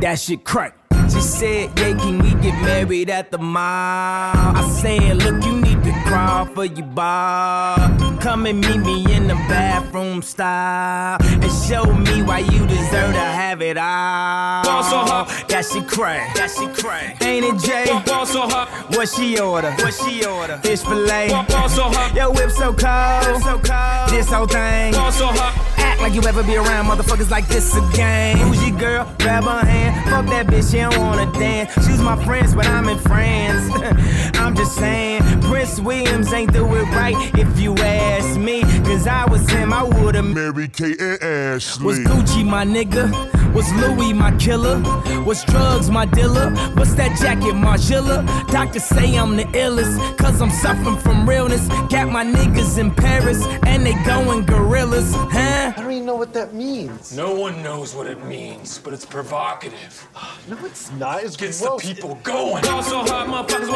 That 0.00 0.18
shit 0.18 0.44
crack. 0.44 0.76
She 1.04 1.20
said, 1.20 1.78
Yeah, 1.78 1.96
can 1.96 2.18
we 2.18 2.30
get 2.42 2.60
married 2.60 3.08
at 3.08 3.30
the 3.30 3.38
mall? 3.38 3.62
I 3.62 4.68
said, 4.82 5.18
Look, 5.18 5.44
you 5.44 5.60
need 5.60 5.64
to 5.64 5.69
crawl 6.10 6.44
for 6.46 6.64
you, 6.64 6.82
Bob. 6.82 8.20
Come 8.20 8.46
and 8.46 8.60
meet 8.60 8.80
me 8.80 9.14
in 9.14 9.28
the 9.28 9.34
bathroom 9.48 10.22
style 10.22 11.16
and 11.22 11.52
show 11.52 11.84
me 11.84 12.22
why 12.22 12.40
you 12.40 12.66
deserve 12.66 13.12
to 13.14 13.26
have 13.40 13.62
it 13.62 13.78
all. 13.78 14.64
Ball 14.64 14.82
so 14.82 14.98
hot. 14.98 15.44
That 15.48 15.64
she 15.64 15.80
cray, 15.82 16.20
that 16.34 16.50
she 16.50 16.66
cray. 16.82 17.16
Ain't 17.22 17.44
it 17.44 17.58
Jay? 17.64 17.86
Ball 18.04 18.26
so 18.26 18.42
hot. 18.42 18.68
What 18.90 19.08
she 19.08 19.38
order? 19.38 19.70
What 19.72 19.94
she 19.94 20.24
order? 20.26 20.58
Fish 20.58 20.82
fillet. 20.82 21.28
Ball 21.48 21.68
so 21.68 21.84
hot. 21.84 22.12
Yo, 22.14 22.30
whip 22.30 22.50
so 22.50 22.74
cold, 22.74 23.42
so 23.42 23.58
cold. 23.58 24.10
This 24.10 24.28
whole 24.30 24.46
thing. 24.46 24.92
Ball 24.92 25.12
so 25.12 25.26
hot. 25.26 25.54
Act 25.78 26.00
like 26.02 26.14
you 26.14 26.22
ever 26.22 26.42
be 26.42 26.56
around 26.56 26.86
motherfuckers 26.86 27.30
like 27.30 27.46
this 27.48 27.74
again. 27.76 28.36
Who's 28.38 28.60
your 28.68 28.78
girl? 28.78 29.04
Grab 29.18 29.44
her 29.44 29.64
hand. 29.64 30.10
Fuck 30.10 30.26
that 30.26 30.46
bitch, 30.46 30.70
she 30.72 30.78
don't 30.78 30.98
wanna 30.98 31.30
dance. 31.38 31.72
She's 31.86 32.00
my 32.00 32.22
friends, 32.24 32.54
but 32.54 32.66
I'm 32.66 32.88
in 32.88 32.98
France. 32.98 33.70
I'm 34.40 34.54
just 34.54 34.74
saying, 34.74 35.22
Prince 35.60 35.80
Williams 35.80 36.32
ain't 36.32 36.54
do 36.54 36.64
it 36.74 36.84
right 36.84 37.14
if 37.38 37.60
you 37.60 37.74
ask 37.76 38.40
me. 38.40 38.62
Cause 38.62 39.06
I 39.06 39.30
was 39.30 39.46
him, 39.50 39.74
I 39.74 39.82
would've 39.82 40.24
Mary 40.24 40.68
Kate 40.68 40.98
and 40.98 41.22
Ashley. 41.22 41.84
was 41.84 41.98
Gucci 41.98 42.42
my 42.46 42.64
nigga? 42.64 43.04
Was 43.52 43.70
Louis 43.74 44.12
my 44.12 44.30
killer? 44.38 44.80
Was 45.24 45.44
drugs 45.44 45.90
my 45.90 46.06
dealer? 46.06 46.50
What's 46.76 46.94
that 46.94 47.18
jacket, 47.18 47.54
Margilla? 47.54 48.24
Doctors 48.48 48.84
say 48.84 49.16
I'm 49.18 49.36
the 49.36 49.42
illest, 49.42 50.16
cause 50.16 50.40
I'm 50.40 50.50
suffering 50.50 50.96
from 50.96 51.28
realness. 51.28 51.66
Got 51.90 52.10
my 52.10 52.24
niggas 52.24 52.78
in 52.78 52.92
Paris, 52.94 53.44
and 53.66 53.84
they 53.84 53.92
going 54.04 54.46
gorillas, 54.46 55.12
huh? 55.14 55.74
I 55.76 55.82
don't 55.82 55.90
even 55.90 56.06
know 56.06 56.14
what 56.14 56.32
that 56.34 56.54
means. 56.54 57.14
No 57.14 57.34
one 57.34 57.60
knows 57.62 57.94
what 57.94 58.06
it 58.06 58.24
means, 58.24 58.78
but 58.78 58.94
it's 58.94 59.04
provocative. 59.04 60.08
No, 60.48 60.56
it's 60.64 60.90
not. 60.92 61.22
It's 61.22 61.36
Gets 61.36 61.60
gross. 61.60 61.82
the 61.82 61.94
people 61.94 62.14
going. 62.22 62.62
Ball 62.64 62.82
so 62.82 63.00
hot, 63.00 63.28
motherfuckers 63.28 63.69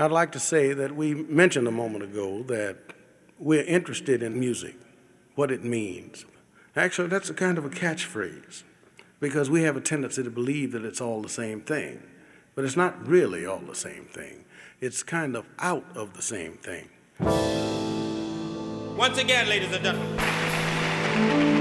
I'd 0.00 0.10
like 0.10 0.32
to 0.32 0.40
say 0.40 0.72
that 0.72 0.96
we 0.96 1.12
mentioned 1.12 1.68
a 1.68 1.70
moment 1.70 2.04
ago 2.04 2.42
that 2.44 2.78
we're 3.38 3.64
interested 3.64 4.22
in 4.22 4.40
music, 4.40 4.76
what 5.34 5.50
it 5.50 5.62
means. 5.62 6.24
Actually, 6.74 7.08
that's 7.08 7.28
a 7.28 7.34
kind 7.34 7.58
of 7.58 7.66
a 7.66 7.68
catchphrase 7.68 8.62
because 9.20 9.50
we 9.50 9.64
have 9.64 9.76
a 9.76 9.80
tendency 9.82 10.22
to 10.22 10.30
believe 10.30 10.72
that 10.72 10.86
it's 10.86 11.02
all 11.02 11.20
the 11.20 11.28
same 11.28 11.60
thing. 11.60 12.02
But 12.54 12.64
it's 12.64 12.78
not 12.78 13.06
really 13.06 13.44
all 13.44 13.58
the 13.58 13.74
same 13.74 14.06
thing, 14.06 14.46
it's 14.80 15.02
kind 15.02 15.36
of 15.36 15.44
out 15.58 15.84
of 15.94 16.14
the 16.14 16.22
same 16.22 16.54
thing. 16.54 16.88
Once 18.96 19.18
again, 19.18 19.50
ladies 19.50 19.70
and 19.70 19.84
gentlemen. 19.84 21.59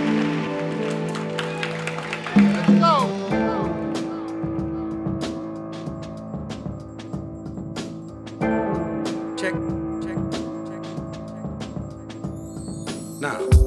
Now, 13.20 13.59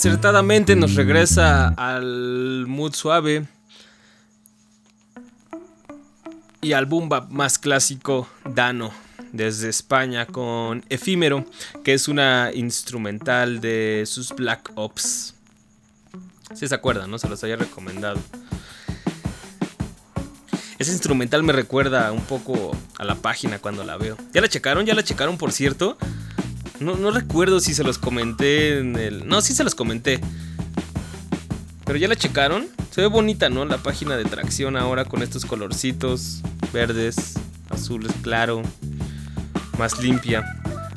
Acertadamente 0.00 0.76
nos 0.76 0.94
regresa 0.94 1.74
al 1.76 2.64
mood 2.66 2.94
suave 2.94 3.46
y 6.62 6.72
al 6.72 6.86
boom 6.86 7.10
bap 7.10 7.28
más 7.28 7.58
clásico 7.58 8.26
Dano. 8.46 8.94
desde 9.32 9.68
España 9.68 10.24
con 10.24 10.82
Efímero, 10.88 11.44
que 11.84 11.92
es 11.92 12.08
una 12.08 12.50
instrumental 12.54 13.60
de 13.60 14.04
sus 14.06 14.30
Black 14.30 14.72
Ops. 14.74 15.34
Si 16.54 16.66
se 16.66 16.74
acuerdan, 16.74 17.10
¿no? 17.10 17.18
Se 17.18 17.28
los 17.28 17.44
había 17.44 17.56
recomendado. 17.56 18.18
Ese 20.78 20.92
instrumental 20.92 21.42
me 21.42 21.52
recuerda 21.52 22.10
un 22.10 22.22
poco 22.22 22.74
a 22.96 23.04
la 23.04 23.16
página 23.16 23.58
cuando 23.58 23.84
la 23.84 23.98
veo. 23.98 24.16
¿Ya 24.32 24.40
la 24.40 24.48
checaron? 24.48 24.86
¿Ya 24.86 24.94
la 24.94 25.04
checaron, 25.04 25.36
por 25.36 25.52
cierto? 25.52 25.98
No, 26.80 27.10
recuerdo 27.10 27.60
si 27.60 27.74
se 27.74 27.84
los 27.84 27.98
comenté 27.98 28.78
en 28.78 28.96
el... 28.96 29.28
No, 29.28 29.42
sí 29.42 29.54
se 29.54 29.64
los 29.64 29.74
comenté. 29.74 30.18
Pero 31.84 31.98
ya 31.98 32.08
la 32.08 32.16
checaron. 32.16 32.68
Se 32.90 33.02
ve 33.02 33.06
bonita, 33.06 33.50
¿no? 33.50 33.66
La 33.66 33.76
página 33.76 34.16
de 34.16 34.24
tracción 34.24 34.78
ahora 34.78 35.04
con 35.04 35.22
estos 35.22 35.44
colorcitos 35.44 36.40
verdes, 36.72 37.34
azules, 37.68 38.12
claro. 38.22 38.62
Más 39.78 40.02
limpia. 40.02 40.42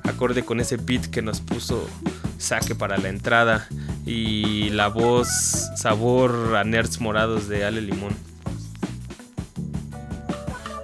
Acorde 0.03 0.45
con 0.45 0.61
ese 0.61 0.77
beat 0.77 1.07
que 1.07 1.21
nos 1.21 1.41
puso 1.41 1.89
saque 2.37 2.75
para 2.75 2.97
la 2.97 3.09
entrada. 3.09 3.67
Y 4.05 4.69
la 4.69 4.87
voz 4.87 5.27
sabor 5.75 6.55
a 6.55 6.63
nerds 6.63 7.01
morados 7.01 7.49
de 7.49 7.65
Ale 7.65 7.81
Limón. 7.81 8.15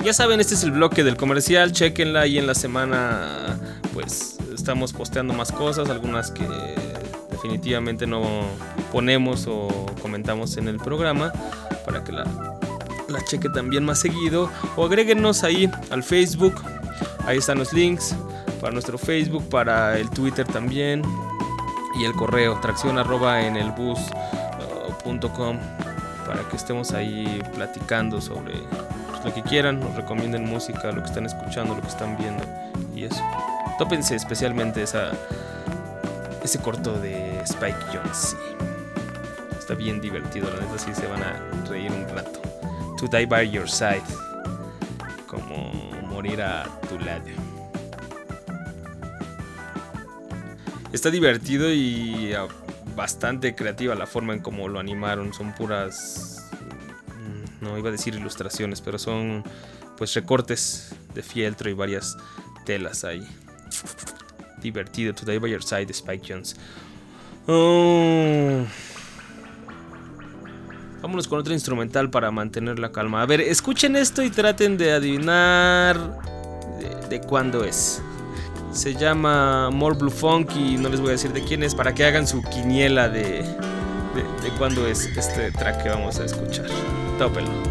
Ya 0.04 0.12
saben, 0.12 0.41
este 0.41 0.56
es 0.56 0.64
el 0.64 0.72
bloque 0.72 1.06
del 1.06 1.16
comercial. 1.16 1.72
Chequenla 1.72 2.28
y 2.28 2.38
en 2.38 2.47
la 2.47 2.56
semana, 2.56 3.60
pues 3.93 4.39
estamos 4.70 4.93
posteando 4.93 5.34
más 5.34 5.51
cosas. 5.51 5.89
Algunas 5.89 6.30
que 6.30 6.45
definitivamente 7.32 8.05
no 8.05 8.22
ponemos 8.91 9.47
o 9.47 9.67
comentamos 9.99 10.57
en 10.57 10.67
el 10.67 10.78
programa. 10.78 11.34
Para 11.86 12.03
que 12.03 12.11
la, 12.11 12.24
la 13.07 13.26
cheque 13.26 13.49
también 13.49 13.84
más 13.84 13.97
seguido. 13.97 14.47
O 14.76 14.86
agréguenos 14.86 15.43
ahí 15.43 15.72
al 15.89 16.03
Facebook. 16.03 16.53
Ahí 17.26 17.39
están 17.39 17.57
los 17.57 17.74
links 17.74 18.15
para 18.61 18.72
nuestro 18.72 18.99
Facebook, 18.99 19.49
para 19.49 19.97
el 19.97 20.07
Twitter 20.11 20.45
también. 20.45 21.01
Y 21.99 22.05
el 22.05 22.13
correo 22.13 22.59
tracción 22.61 22.99
arroba 22.99 23.41
en 23.41 23.55
el 23.57 23.72
bus.com 23.72 25.57
para 26.28 26.47
que 26.47 26.57
estemos 26.57 26.91
ahí 26.91 27.41
platicando 27.55 28.22
sobre 28.22 28.53
lo 29.26 29.34
que 29.34 29.41
quieran, 29.41 29.80
nos 29.80 29.95
recomienden 29.95 30.45
música, 30.45 30.91
lo 30.91 31.01
que 31.01 31.07
están 31.07 31.26
escuchando, 31.26 31.74
lo 31.74 31.82
que 31.82 31.88
están 31.88 32.15
viendo 32.17 32.43
y 32.95 33.05
eso. 33.05 33.24
Tópense 33.80 34.14
especialmente 34.14 34.84
esa, 34.84 35.14
ese 36.44 36.60
corto 36.60 37.00
de 37.00 37.40
Spike 37.44 37.80
Jones. 37.94 38.36
Está 39.58 39.74
bien 39.74 40.02
divertido, 40.02 40.50
la 40.50 40.60
neta 40.60 40.78
sí 40.78 40.94
se 40.94 41.08
van 41.08 41.24
a 41.24 41.42
reír 41.70 41.90
un 41.90 42.06
rato. 42.10 42.42
To 42.98 43.08
die 43.08 43.26
by 43.26 43.50
your 43.50 43.70
side. 43.70 44.04
Como 45.28 45.72
morir 46.10 46.42
a 46.42 46.66
tu 46.90 47.00
lado. 47.00 47.24
Está 50.92 51.10
divertido 51.10 51.72
y 51.72 52.34
ah, 52.34 52.48
bastante 52.98 53.56
creativa 53.56 53.96
la 53.96 54.08
forma 54.08 54.34
en 54.34 54.42
cómo 54.42 54.68
lo 54.68 54.80
animaron. 54.80 55.34
Son 55.34 55.54
puras 55.54 56.50
mm, 57.16 57.64
no 57.64 57.78
iba 57.78 57.88
a 57.88 57.92
decir 57.94 58.14
ilustraciones, 58.14 58.82
pero 58.82 59.00
son 59.00 59.46
pues 59.98 60.14
recortes 60.16 60.94
de 61.14 61.24
fieltro 61.24 61.70
y 61.70 61.74
varias 61.74 62.18
telas 62.66 63.06
ahí. 63.06 63.26
Divertido, 64.62 65.14
Today 65.14 65.38
by 65.38 65.52
Your 65.52 65.64
Side, 65.64 65.92
Spike 65.94 66.26
Jones. 66.28 66.56
Oh. 67.48 68.64
Vámonos 71.02 71.28
con 71.28 71.40
otro 71.40 71.54
instrumental 71.54 72.10
para 72.10 72.30
mantener 72.30 72.78
la 72.78 72.92
calma. 72.92 73.22
A 73.22 73.26
ver, 73.26 73.40
escuchen 73.42 73.96
esto 73.96 74.22
y 74.22 74.30
traten 74.30 74.78
de 74.78 74.92
adivinar 74.92 75.98
de, 76.80 77.08
de 77.08 77.22
cuándo 77.22 77.64
es. 77.64 78.02
Se 78.74 78.94
llama 78.94 79.70
More 79.72 79.98
Blue 79.98 80.12
Funk 80.12 80.52
y 80.56 80.78
no 80.78 80.90
les 80.90 81.00
voy 81.00 81.10
a 81.10 81.12
decir 81.14 81.32
de 81.32 81.44
quién 81.44 81.64
es 81.64 81.74
para 81.74 81.96
que 81.96 82.06
hagan 82.06 82.28
su 82.28 82.42
quiniela 82.44 83.08
de, 83.08 83.42
de, 83.42 84.44
de 84.44 84.50
cuándo 84.58 84.86
es 84.86 85.06
este 85.06 85.52
track 85.52 85.84
que 85.84 85.90
vamos 85.90 86.20
a 86.20 86.26
escuchar. 86.26 86.68
Tópelo. 87.18 87.68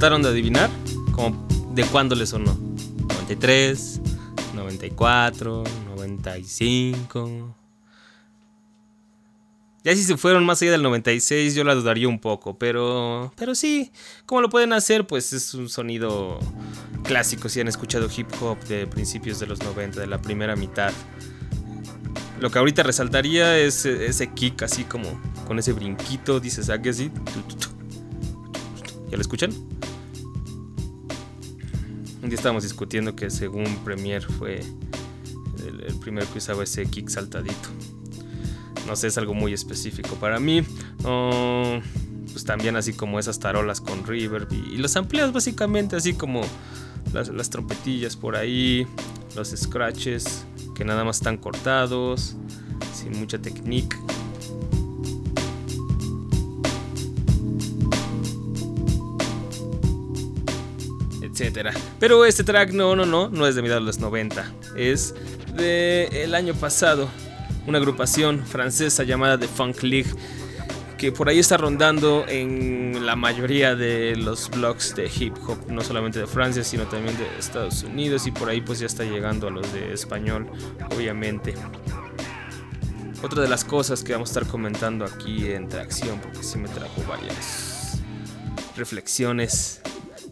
Trataron 0.00 0.22
de 0.22 0.30
adivinar? 0.30 0.70
Como 1.12 1.46
de 1.74 1.84
cuándo 1.84 2.14
le 2.14 2.26
sonó. 2.26 2.56
93, 3.06 4.00
94, 4.54 5.64
95. 5.94 7.54
Ya 9.84 9.94
si 9.94 10.02
se 10.02 10.16
fueron 10.16 10.46
más 10.46 10.62
allá 10.62 10.70
del 10.72 10.82
96 10.82 11.54
yo 11.54 11.64
la 11.64 11.74
dudaría 11.74 12.08
un 12.08 12.18
poco, 12.18 12.58
pero 12.58 13.30
pero 13.36 13.54
sí, 13.54 13.92
¿cómo 14.24 14.40
lo 14.40 14.48
pueden 14.48 14.72
hacer? 14.72 15.06
Pues 15.06 15.34
es 15.34 15.52
un 15.52 15.68
sonido 15.68 16.38
clásico 17.04 17.50
si 17.50 17.60
han 17.60 17.68
escuchado 17.68 18.08
hip 18.16 18.28
hop 18.40 18.58
de 18.68 18.86
principios 18.86 19.38
de 19.38 19.48
los 19.48 19.60
90, 19.60 20.00
de 20.00 20.06
la 20.06 20.22
primera 20.22 20.56
mitad. 20.56 20.94
Lo 22.40 22.50
que 22.50 22.58
ahorita 22.58 22.82
resaltaría 22.84 23.58
es 23.58 23.84
ese 23.84 24.32
kick 24.32 24.62
así 24.62 24.84
como 24.84 25.20
con 25.46 25.58
ese 25.58 25.74
brinquito, 25.74 26.40
dices, 26.40 26.70
¿a 26.70 26.76
así? 26.76 27.10
¿Ya 29.10 29.16
lo 29.16 29.20
escuchan? 29.20 29.52
Estábamos 32.34 32.62
discutiendo 32.62 33.14
que 33.16 33.30
según 33.30 33.64
Premiere 33.84 34.26
fue 34.26 34.60
el, 35.66 35.80
el 35.80 35.94
primero 35.96 36.30
que 36.32 36.38
usaba 36.38 36.64
ese 36.64 36.86
kick 36.86 37.08
saltadito 37.08 37.68
no 38.90 38.96
sé, 38.96 39.06
es 39.06 39.18
algo 39.18 39.34
muy 39.34 39.52
específico 39.52 40.16
para 40.16 40.40
mí. 40.40 40.62
pues 42.32 42.44
también 42.44 42.76
así 42.76 42.92
como 42.92 43.20
esas 43.20 43.38
tarolas 43.38 43.80
con 43.80 44.04
reverb 44.04 44.48
y, 44.52 44.78
los 44.78 44.96
amplios 44.96 45.32
básicamente 45.32 45.94
así 45.94 46.14
como 46.14 46.40
las, 47.12 47.28
las, 47.28 47.50
trompetillas 47.50 48.16
por 48.16 48.34
ahí, 48.34 48.86
los 49.36 49.50
scratches 49.50 50.44
que 50.74 50.84
nada 50.84 51.04
más 51.04 51.18
están 51.18 51.36
cortados, 51.36 52.34
sin 52.92 53.18
mucha 53.18 53.40
técnica. 53.40 53.96
Pero 61.98 62.24
este 62.24 62.44
track 62.44 62.72
no, 62.72 62.94
no, 62.96 63.06
no, 63.06 63.28
no 63.28 63.46
es 63.46 63.54
de 63.54 63.62
mediados 63.62 63.82
de 63.82 63.86
los 63.86 63.98
90, 63.98 64.52
es 64.76 65.14
de 65.56 66.08
el 66.24 66.34
año 66.34 66.54
pasado, 66.54 67.08
una 67.66 67.78
agrupación 67.78 68.44
francesa 68.46 69.04
llamada 69.04 69.38
The 69.38 69.48
Funk 69.48 69.82
League 69.82 70.10
que 71.00 71.12
por 71.12 71.30
ahí 71.30 71.38
está 71.38 71.56
rondando 71.56 72.26
en 72.28 73.06
la 73.06 73.16
mayoría 73.16 73.74
de 73.74 74.16
los 74.16 74.50
blogs 74.50 74.94
de 74.94 75.10
hip 75.18 75.34
hop, 75.48 75.56
no 75.68 75.80
solamente 75.80 76.18
de 76.18 76.26
Francia, 76.26 76.62
sino 76.62 76.84
también 76.88 77.16
de 77.16 77.26
Estados 77.38 77.84
Unidos 77.84 78.26
y 78.26 78.32
por 78.32 78.50
ahí 78.50 78.60
pues 78.60 78.80
ya 78.80 78.86
está 78.86 79.04
llegando 79.04 79.48
a 79.48 79.50
los 79.50 79.72
de 79.72 79.94
español, 79.94 80.46
obviamente. 80.94 81.54
Otra 83.22 83.40
de 83.40 83.48
las 83.48 83.64
cosas 83.64 84.04
que 84.04 84.12
vamos 84.12 84.28
a 84.28 84.32
estar 84.40 84.46
comentando 84.46 85.06
aquí 85.06 85.50
en 85.50 85.70
Tracción, 85.70 86.20
porque 86.20 86.42
sí 86.42 86.58
me 86.58 86.68
trajo 86.68 87.02
varias 87.08 87.98
reflexiones, 88.76 89.80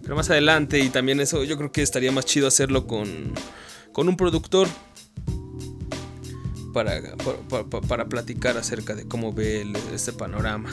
pero 0.09 0.17
más 0.17 0.31
adelante 0.31 0.79
y 0.79 0.89
también 0.89 1.21
eso 1.21 1.45
yo 1.45 1.59
creo 1.59 1.71
que 1.71 1.83
estaría 1.83 2.11
más 2.11 2.25
chido 2.25 2.49
hacerlo 2.49 2.87
con, 2.87 3.35
con 3.93 4.09
un 4.09 4.17
productor 4.17 4.67
para, 6.73 7.03
para, 7.87 8.07
platicar 8.07 8.57
acerca 8.57 8.95
de 8.95 9.07
cómo 9.07 9.35
ve 9.35 9.71
este 9.93 10.15
panorama. 10.15 10.71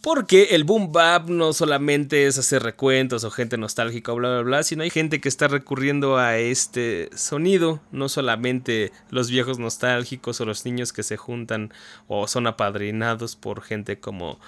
Porque 0.00 0.48
el 0.50 0.64
boom 0.64 0.90
bap 0.90 1.28
no 1.28 1.52
solamente 1.52 2.26
es 2.26 2.36
hacer 2.36 2.64
recuentos 2.64 3.22
o 3.22 3.30
gente 3.30 3.56
nostálgica 3.56 4.12
o 4.12 4.16
bla 4.16 4.30
bla 4.30 4.42
bla, 4.42 4.62
sino 4.64 4.82
hay 4.82 4.90
gente 4.90 5.20
que 5.20 5.28
está 5.28 5.46
recurriendo 5.46 6.16
a 6.16 6.36
este 6.36 7.10
sonido, 7.14 7.80
no 7.92 8.08
solamente 8.08 8.90
los 9.10 9.30
viejos 9.30 9.60
nostálgicos 9.60 10.40
o 10.40 10.44
los 10.44 10.64
niños 10.64 10.92
que 10.92 11.04
se 11.04 11.16
juntan 11.16 11.72
o 12.08 12.26
son 12.26 12.48
apadrinados 12.48 13.36
por 13.36 13.62
gente 13.62 14.00
como 14.00 14.40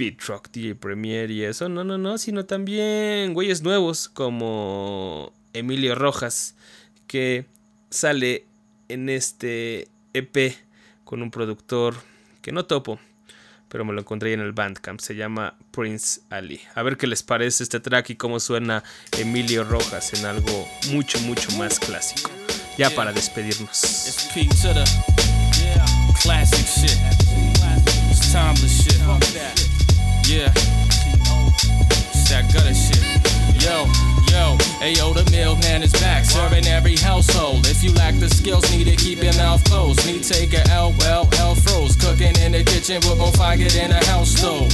Pete 0.00 0.24
Rock, 0.28 0.48
DJ 0.50 0.76
Premier 0.76 1.30
y 1.30 1.44
eso, 1.44 1.68
no, 1.68 1.84
no, 1.84 1.98
no, 1.98 2.16
sino 2.16 2.46
también 2.46 3.34
güeyes 3.34 3.60
nuevos 3.60 4.08
como 4.08 5.30
Emilio 5.52 5.94
Rojas, 5.94 6.54
que 7.06 7.44
sale 7.90 8.46
en 8.88 9.10
este 9.10 9.88
EP 10.14 10.54
con 11.04 11.20
un 11.20 11.30
productor 11.30 11.96
que 12.40 12.50
no 12.50 12.64
topo, 12.64 12.98
pero 13.68 13.84
me 13.84 13.92
lo 13.92 14.00
encontré 14.00 14.32
en 14.32 14.40
el 14.40 14.52
Bandcamp. 14.52 15.00
Se 15.00 15.16
llama 15.16 15.58
Prince 15.70 16.22
Ali. 16.30 16.62
A 16.74 16.82
ver 16.82 16.96
qué 16.96 17.06
les 17.06 17.22
parece 17.22 17.62
este 17.62 17.78
track 17.78 18.08
y 18.08 18.16
cómo 18.16 18.40
suena 18.40 18.82
Emilio 19.18 19.64
Rojas 19.64 20.14
en 20.14 20.24
algo 20.24 20.66
mucho, 20.92 21.20
mucho 21.20 21.50
más 21.58 21.78
clásico. 21.78 22.30
Ya 22.78 22.88
para 22.88 23.12
despedirnos. 23.12 23.84
Yo, 33.60 33.84
yo, 34.30 34.56
ayo, 34.80 35.12
the 35.12 35.28
milkman 35.32 35.82
is 35.82 35.92
back, 35.94 36.24
serving 36.24 36.66
every 36.66 36.96
household. 36.96 37.66
If 37.66 37.82
you 37.82 37.92
lack 37.94 38.14
the 38.14 38.28
skills 38.28 38.70
needed, 38.70 38.96
to 38.96 39.04
keep 39.04 39.22
your 39.22 39.34
mouth 39.34 39.62
closed. 39.64 40.06
Me 40.06 40.20
take 40.20 40.54
a 40.54 40.62
L, 40.70 40.94
well, 40.98 41.28
L 41.38 41.56
froze. 41.56 41.96
Cooking 41.96 42.36
in 42.44 42.52
the 42.52 42.62
kitchen 42.62 42.96
with 43.08 43.18
more 43.18 43.32
fire 43.32 43.56
than 43.56 43.90
a 43.90 44.04
house 44.06 44.30
stove. 44.30 44.70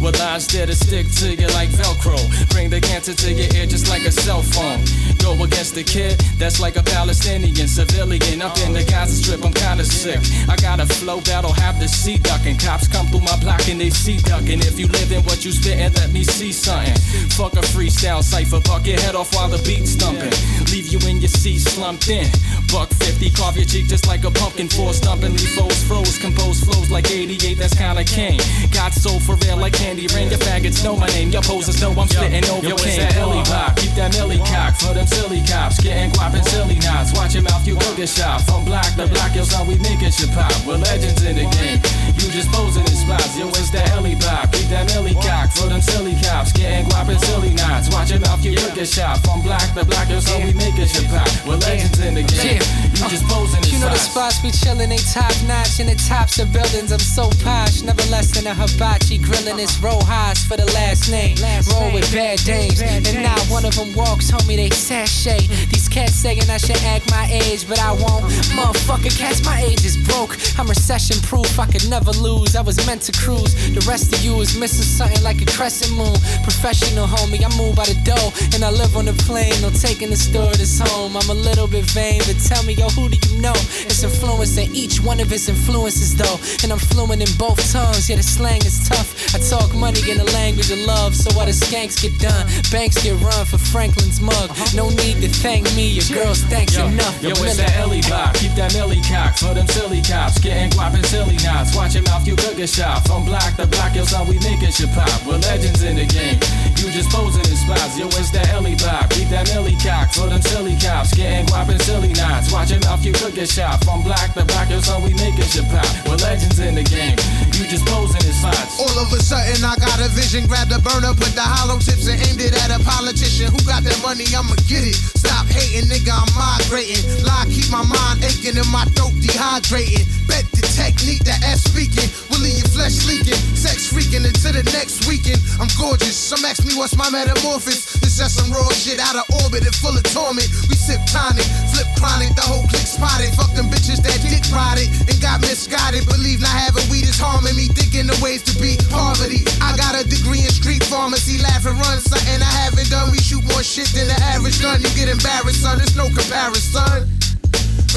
With 0.00 0.18
lies 0.20 0.46
there 0.46 0.66
to 0.66 0.74
stick 0.74 1.06
to 1.20 1.34
you 1.34 1.48
like 1.48 1.70
Velcro. 1.70 2.18
Bring 2.50 2.70
the 2.70 2.80
cancer 2.80 3.14
to 3.14 3.32
your 3.32 3.52
ear 3.54 3.66
just 3.66 3.88
like 3.88 4.04
a 4.06 4.12
cell 4.12 4.42
phone. 4.42 4.78
Go 5.18 5.42
against 5.42 5.74
the 5.74 5.82
kid 5.82 6.18
that's 6.38 6.60
like 6.60 6.76
a 6.76 6.82
Palestinian 6.82 7.66
civilian. 7.66 8.40
Up 8.40 8.56
in 8.58 8.72
the 8.72 8.84
Gaza 8.84 9.16
Strip, 9.16 9.44
I'm 9.44 9.52
kinda 9.52 9.84
sick. 9.84 10.20
I 10.48 10.56
got 10.56 10.78
a 10.80 10.86
flow 10.86 11.20
that'll 11.20 11.52
have 11.52 11.80
the 11.80 11.88
sea 11.88 12.18
ducking. 12.18 12.58
Cops 12.58 12.86
come 12.86 13.08
through 13.08 13.22
my 13.22 13.36
block 13.40 13.68
and 13.68 13.80
they 13.80 13.90
see 13.90 14.18
ducking. 14.18 14.60
If 14.60 14.78
you 14.78 14.86
live 14.86 15.10
in 15.10 15.22
what 15.24 15.44
you 15.44 15.52
spittin', 15.52 15.92
let 15.94 16.12
me 16.12 16.22
see 16.22 16.52
something. 16.52 16.94
Fuck 17.30 17.54
a 17.54 17.64
freestyle 17.74 18.22
cipher, 18.22 18.60
buck 18.60 18.86
your 18.86 19.00
head 19.00 19.14
off 19.14 19.34
while 19.34 19.48
the 19.48 19.58
beat's 19.66 19.96
thumping. 19.96 20.32
Leave 20.72 20.88
you 20.88 21.00
in 21.08 21.18
your 21.18 21.28
seat 21.28 21.58
slumped 21.58 22.08
in. 22.08 22.26
Buck 22.72 22.92
50, 23.00 23.30
carve 23.30 23.56
your 23.56 23.64
cheek 23.64 23.88
just 23.88 24.06
like 24.06 24.24
a 24.24 24.30
pumpkin. 24.30 24.68
Four 24.68 24.92
leave 24.92 25.52
foes 25.56 25.82
froze. 25.84 26.18
Compose 26.18 26.60
flows 26.60 26.90
like 26.90 27.10
88, 27.10 27.58
that's 27.58 27.74
kinda 27.74 28.04
king. 28.04 28.40
Got 28.72 28.92
soul 28.92 29.20
for 29.20 29.36
real 29.36 29.56
like 29.56 29.72
candy 29.72 30.06
rain. 30.14 30.28
Your 30.28 30.38
faggots 30.38 30.84
know 30.84 30.96
my 30.96 31.06
name, 31.08 31.30
your 31.30 31.42
posers 31.42 31.80
know 31.80 31.92
I'm 31.92 32.08
spitting 32.08 32.44
over 32.50 32.66
Yo, 32.66 32.74
it's 32.74 32.96
that 32.96 33.16
Ellie 33.16 33.40
uh-huh. 33.40 33.68
pop, 33.68 33.76
keep 33.76 33.92
that 33.96 34.12
Millie 34.14 34.38
cock 34.38 34.74
for 34.76 34.92
them 34.94 35.06
silly 35.06 35.42
cops. 35.46 35.80
Getting 35.80 36.10
guap 36.12 36.34
and 36.34 36.44
silly 36.44 36.78
knots. 36.78 37.12
Watch 37.14 37.34
your 37.34 37.42
mouth, 37.42 37.66
you 37.66 37.74
go 37.74 37.96
get 37.96 38.08
shot. 38.08 38.42
From 38.42 38.64
block 38.64 38.92
to 38.96 39.06
block, 39.06 39.34
yo, 39.34 39.44
son, 39.44 39.66
we 39.66 39.76
making 39.78 40.10
shit 40.10 40.30
pop. 40.32 40.52
We're 40.66 40.76
legends 40.76 41.24
in 41.24 41.36
the 41.36 41.46
game. 41.56 41.80
You 42.18 42.30
just 42.34 42.50
posing 42.50 42.82
in 42.82 42.96
spots, 42.98 43.38
yo, 43.38 43.48
it's 43.54 43.70
that 43.70 43.90
Ellie 43.94 44.16
pop. 44.16 44.50
Keep 44.52 44.68
that 44.74 44.90
Millie 44.90 45.14
cock 45.14 45.50
for 45.54 45.70
them 45.70 45.80
silly 45.80 46.18
cops. 46.18 46.52
Getting 46.52 46.86
guap 46.90 47.08
and 47.08 47.20
silly 47.20 47.54
knots. 47.54 47.88
Watch 47.94 48.10
your 48.10 48.20
mouth, 48.20 48.44
you 48.44 48.56
go 48.56 48.66
get 48.74 48.88
shot. 48.88 49.22
From 49.22 49.42
black 49.42 49.62
to 49.74 49.84
block, 49.84 50.10
yo, 50.10 50.18
son, 50.20 50.42
we 50.42 50.52
making 50.54 50.90
shit 50.90 51.06
pop. 51.06 51.30
We're 51.46 51.62
legends 51.62 52.00
in 52.02 52.14
the 52.18 52.26
game. 52.26 52.58
You 52.98 53.06
uh, 53.06 53.08
just 53.08 53.24
posing 53.30 53.62
in 53.62 53.70
You 53.70 53.78
know 53.78 53.94
the 53.94 54.02
spots 54.02 54.42
we 54.42 54.50
chillin', 54.50 54.90
they 54.90 54.98
top 55.14 55.30
notch. 55.46 55.78
In 55.78 55.86
the 55.86 55.94
tops 55.94 56.38
of 56.42 56.52
buildings, 56.52 56.90
I'm 56.90 56.98
so 56.98 57.30
posh. 57.46 57.82
Never 57.82 58.02
less 58.10 58.34
than 58.34 58.50
a 58.50 58.54
hibachi. 58.54 59.18
Grillin' 59.18 59.56
this 59.56 59.78
roll 59.78 60.02
highs 60.02 60.42
for 60.42 60.56
the 60.56 60.66
last 60.74 61.10
name. 61.10 61.38
Roll 61.70 61.94
with 61.94 62.10
bad 62.10 62.42
dames. 62.42 62.82
And 62.82 63.06
now 63.22 63.38
one 63.46 63.64
of 63.64 63.74
them 63.78 63.94
walks, 63.94 64.30
homie, 64.30 64.56
they 64.56 64.70
sashay. 64.70 65.46
These 65.70 65.88
cats 65.88 66.14
saying 66.14 66.50
I 66.50 66.58
should 66.58 66.82
act 66.82 67.10
my 67.10 67.30
age, 67.30 67.68
but 67.68 67.78
I 67.78 67.92
won't. 67.92 68.26
Motherfucker, 68.58 69.14
cats, 69.16 69.44
my 69.46 69.62
age 69.62 69.84
is 69.84 69.96
broke. 69.96 70.36
I'm 70.58 70.66
recession 70.66 71.22
proof, 71.22 71.58
I 71.58 71.66
could 71.66 71.88
never 71.88 72.07
lose. 72.12 72.56
I 72.56 72.62
was 72.62 72.78
meant 72.86 73.02
to 73.02 73.12
cruise. 73.12 73.54
The 73.74 73.84
rest 73.88 74.14
of 74.14 74.20
you 74.24 74.40
is 74.40 74.56
missing 74.56 74.84
something 74.84 75.22
like 75.22 75.40
a 75.42 75.46
crescent 75.46 75.96
moon. 75.96 76.16
Professional, 76.42 77.06
homie, 77.06 77.44
I 77.44 77.50
move 77.56 77.76
by 77.76 77.84
the 77.84 77.98
dough. 78.04 78.30
And 78.54 78.64
I 78.64 78.70
live 78.70 78.96
on 78.96 79.06
the 79.06 79.16
plane, 79.24 79.54
no 79.60 79.70
taking 79.70 80.10
the 80.10 80.16
store 80.16 80.52
this 80.54 80.78
home. 80.78 81.16
I'm 81.16 81.28
a 81.30 81.34
little 81.34 81.66
bit 81.66 81.84
vain, 81.90 82.20
but 82.26 82.38
tell 82.40 82.62
me, 82.64 82.74
yo, 82.74 82.88
who 82.90 83.08
do 83.08 83.18
you 83.28 83.40
know? 83.40 83.56
It's 83.86 84.02
influencing 84.02 84.74
each 84.74 85.00
one 85.00 85.20
of 85.20 85.30
his 85.30 85.48
influences, 85.48 86.16
though. 86.16 86.38
And 86.62 86.72
I'm 86.72 86.78
fluent 86.78 87.22
in 87.22 87.32
both 87.38 87.60
tongues, 87.72 88.08
yeah, 88.08 88.16
the 88.16 88.22
slang 88.22 88.62
is 88.64 88.88
tough. 88.88 89.34
I 89.34 89.38
talk 89.38 89.74
money 89.74 90.00
in 90.10 90.18
the 90.18 90.28
language 90.32 90.70
of 90.70 90.78
love, 90.78 91.14
so 91.14 91.30
while 91.36 91.46
the 91.46 91.52
skanks 91.52 92.00
get 92.00 92.18
done, 92.18 92.46
banks 92.70 93.02
get 93.02 93.18
run 93.20 93.46
for 93.46 93.58
Franklin's 93.58 94.20
mug. 94.20 94.50
Uh-huh. 94.50 94.76
No 94.76 94.88
need 94.90 95.20
to 95.22 95.28
thank 95.28 95.64
me, 95.74 95.88
your 95.88 96.08
girls 96.12 96.42
thanks 96.44 96.76
yo, 96.76 96.86
enough. 96.86 97.22
Yo, 97.22 97.30
it's 97.30 97.56
that 97.56 97.76
Ellie 97.76 98.02
block, 98.02 98.34
keep 98.34 98.52
that 98.54 98.72
Millie 98.74 99.02
cock 99.02 99.36
for 99.36 99.54
them 99.54 99.66
silly 99.68 100.02
cops. 100.02 100.38
Getting 100.38 100.70
guap 100.70 100.94
and 100.94 101.04
silly 101.06 101.36
knots. 101.44 101.74
Watch 101.76 101.96
your 101.98 102.06
mouth, 102.06 102.26
you 102.26 102.36
get 102.36 102.68
shot. 102.68 103.02
From 103.06 103.24
block 103.26 103.58
to 103.58 103.66
block, 103.66 103.94
yo, 103.94 104.04
son, 104.04 104.26
we 104.26 104.38
making 104.46 104.70
shit 104.70 104.90
pop. 104.94 105.10
We're 105.26 105.42
legends 105.42 105.82
in 105.82 105.96
the 105.98 106.06
game. 106.06 106.38
You 106.78 106.90
just 106.94 107.10
posing 107.10 107.42
in 107.42 107.58
spots, 107.58 107.98
yo, 107.98 108.06
it's 108.14 108.30
that 108.30 108.50
Ellie 108.54 108.78
block. 108.78 109.10
Keep 109.10 109.28
that 109.34 109.50
Millie 109.50 109.76
cock 109.82 110.14
for 110.14 110.30
them 110.30 110.42
silly 110.42 110.78
cops. 110.78 111.14
Getting 111.14 111.46
guap 111.46 111.68
and 111.68 111.80
silly 111.82 112.14
knots. 112.14 112.52
Watch 112.52 112.70
your 112.70 112.80
mouth, 112.86 113.02
you 113.04 113.12
get 113.12 113.50
shot. 113.50 113.82
From 113.84 114.02
block 114.02 114.30
to 114.34 114.44
block, 114.46 114.70
yo, 114.70 114.80
son, 114.80 115.02
we 115.02 115.14
making 115.18 115.48
shit 115.50 115.66
pop. 115.70 115.86
We're 116.06 116.20
legends 116.22 116.58
in 116.58 116.78
the 116.78 116.86
game. 116.86 117.18
You 117.58 117.66
just 117.66 117.86
posing 117.86 118.22
in 118.22 118.34
spots. 118.34 118.78
All 118.78 118.96
of 119.02 119.10
a 119.10 119.18
sudden, 119.18 119.64
I 119.66 119.74
got 119.82 119.98
a 119.98 120.08
vision. 120.14 120.46
Grab 120.46 120.70
the 120.70 120.78
burner, 120.78 121.14
put 121.18 121.34
the 121.34 121.42
hollow 121.42 121.78
tips 121.82 122.06
and 122.06 122.18
aimed 122.30 122.42
it 122.42 122.54
at 122.54 122.70
a 122.70 122.78
politician. 122.84 123.50
Who 123.50 123.58
got 123.66 123.82
that 123.82 123.98
money? 124.02 124.26
I'ma 124.30 124.54
get 124.70 124.86
it. 124.86 124.94
Stop 124.94 125.50
hating, 125.50 125.90
nigga, 125.90 126.14
I'm 126.14 126.30
migrating. 126.36 127.02
Lie, 127.26 127.50
keep 127.50 127.66
my 127.74 127.82
mind 127.82 128.22
aching 128.22 128.54
and 128.54 128.70
my 128.70 128.86
throat 128.94 129.14
dehydrating. 129.18 130.06
Bet 130.30 130.46
technique 130.78 131.26
that 131.26 131.42
ass 131.42 131.66
speaking 131.66 132.06
will 132.30 132.38
leave 132.38 132.62
your 132.62 132.70
flesh 132.70 133.02
leaking. 133.10 133.34
Sex 133.58 133.90
freaking 133.90 134.22
into 134.22 134.54
the 134.54 134.62
next 134.70 135.10
weekend. 135.10 135.42
I'm 135.58 135.66
gorgeous, 135.74 136.14
Some 136.14 136.46
ask 136.46 136.62
me 136.62 136.78
what's 136.78 136.94
my 136.94 137.10
metamorphosis. 137.10 137.98
It's 137.98 138.14
just 138.14 138.38
some 138.38 138.54
raw 138.54 138.70
shit 138.70 139.02
out 139.02 139.18
of 139.18 139.26
orbit 139.42 139.66
and 139.66 139.74
full 139.74 139.98
of 139.98 140.06
torment. 140.14 140.46
We 140.70 140.78
sip 140.78 141.02
tonic, 141.10 141.44
flip 141.74 141.90
chronic, 141.98 142.30
the 142.38 142.46
whole 142.46 142.62
clique 142.70 142.86
spotted. 142.86 143.34
Fuck 143.34 143.50
them 143.58 143.66
bitches 143.66 143.98
that 144.06 144.22
dick 144.22 144.46
rotted 144.54 144.86
and 145.10 145.18
got 145.18 145.42
misguided. 145.42 146.06
Believe 146.06 146.38
not 146.38 146.54
having 146.54 146.86
weed 146.86 147.10
is 147.10 147.18
harming 147.18 147.58
me. 147.58 147.66
Thinking 147.74 148.06
the 148.06 148.14
ways 148.22 148.46
to 148.46 148.54
beat 148.62 148.78
poverty. 148.86 149.42
I 149.58 149.74
got 149.74 149.98
a 149.98 150.06
degree 150.06 150.46
in 150.46 150.52
street 150.54 150.86
pharmacy. 150.86 151.42
Laugh 151.42 151.66
and 151.66 151.74
run 151.74 151.98
something 151.98 152.38
I 152.38 152.54
haven't 152.62 152.86
done. 152.94 153.10
We 153.10 153.18
shoot 153.18 153.42
more 153.50 153.66
shit 153.66 153.90
than 153.98 154.06
the 154.06 154.18
average 154.30 154.62
gun. 154.62 154.78
You 154.78 154.90
get 154.94 155.10
embarrassed, 155.10 155.66
son. 155.66 155.82
There's 155.82 155.98
no 155.98 156.06
comparison. 156.06 157.10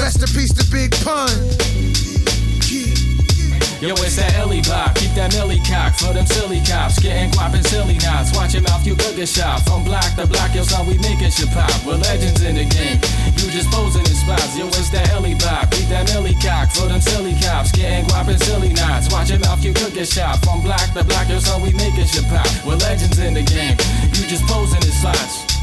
Rest 0.02 0.18
in 0.18 0.30
peace 0.34 0.50
to 0.58 0.64
Big 0.66 0.90
Pun. 1.06 1.30
Yo, 2.72 3.92
it's 4.00 4.14
that 4.14 4.32
Ellie 4.38 4.62
block. 4.62 4.94
Keep 4.94 5.12
that 5.18 5.34
millie 5.34 5.58
cock 5.66 5.92
for 5.98 6.14
them 6.14 6.24
silly 6.24 6.62
cops. 6.62 7.02
Getting 7.02 7.34
guap 7.34 7.52
and 7.52 7.66
silly 7.66 7.98
knots. 7.98 8.30
Watch 8.30 8.54
your 8.54 8.62
mouth, 8.62 8.86
you 8.86 8.94
could 8.94 9.16
get 9.16 9.28
shot. 9.28 9.60
From 9.66 9.82
block 9.82 10.06
to 10.14 10.24
block, 10.24 10.54
yo, 10.54 10.62
son, 10.62 10.86
we 10.86 10.96
making 11.02 11.34
shit 11.34 11.50
pop. 11.50 11.68
We're 11.84 11.98
legends 11.98 12.40
in 12.46 12.54
the 12.54 12.64
game. 12.64 13.02
You 13.36 13.50
just 13.50 13.68
posing 13.74 14.06
in 14.06 14.14
spots. 14.14 14.56
Yo, 14.56 14.70
it's 14.70 14.88
that 14.94 15.10
Ellie 15.10 15.34
block. 15.34 15.68
Keep 15.74 15.90
that 15.90 16.06
millie 16.14 16.38
cock 16.38 16.70
for 16.70 16.86
them 16.86 17.02
silly 17.02 17.34
cops. 17.42 17.72
Getting 17.72 18.06
guap 18.06 18.30
and 18.30 18.40
silly 18.40 18.72
knots. 18.72 19.10
Watch 19.12 19.28
your 19.28 19.40
mouth, 19.40 19.64
you 19.64 19.74
could 19.74 19.92
get 19.92 20.06
shot. 20.06 20.38
From 20.46 20.62
block 20.62 20.86
to 20.94 21.02
block, 21.02 21.28
yo, 21.28 21.42
son, 21.42 21.60
we 21.60 21.74
making 21.74 22.06
shit 22.06 22.24
pop. 22.30 22.46
We're 22.64 22.78
legends 22.78 23.18
in 23.18 23.34
the 23.34 23.42
game. 23.42 23.76
You 24.16 24.24
just 24.30 24.46
posing 24.46 24.80
in 24.80 24.94
spots. 24.94 25.61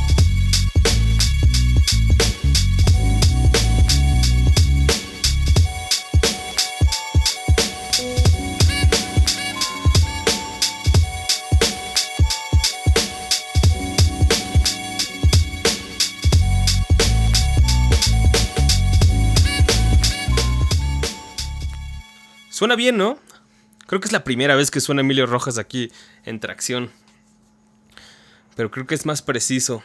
Suena 22.60 22.76
bien, 22.76 22.98
¿no? 22.98 23.18
Creo 23.88 24.02
que 24.02 24.10
es 24.10 24.12
la 24.12 24.26
primera 24.26 24.54
vez 24.54 24.70
que 24.70 24.82
suena 24.82 25.00
Emilio 25.00 25.26
Rojas 25.26 25.58
aquí 25.58 25.94
en 26.26 26.42
tracción. 26.42 26.92
Pero 28.58 28.70
creo 28.70 28.86
que 28.86 28.96
es 28.96 29.06
más 29.06 29.22
preciso 29.22 29.82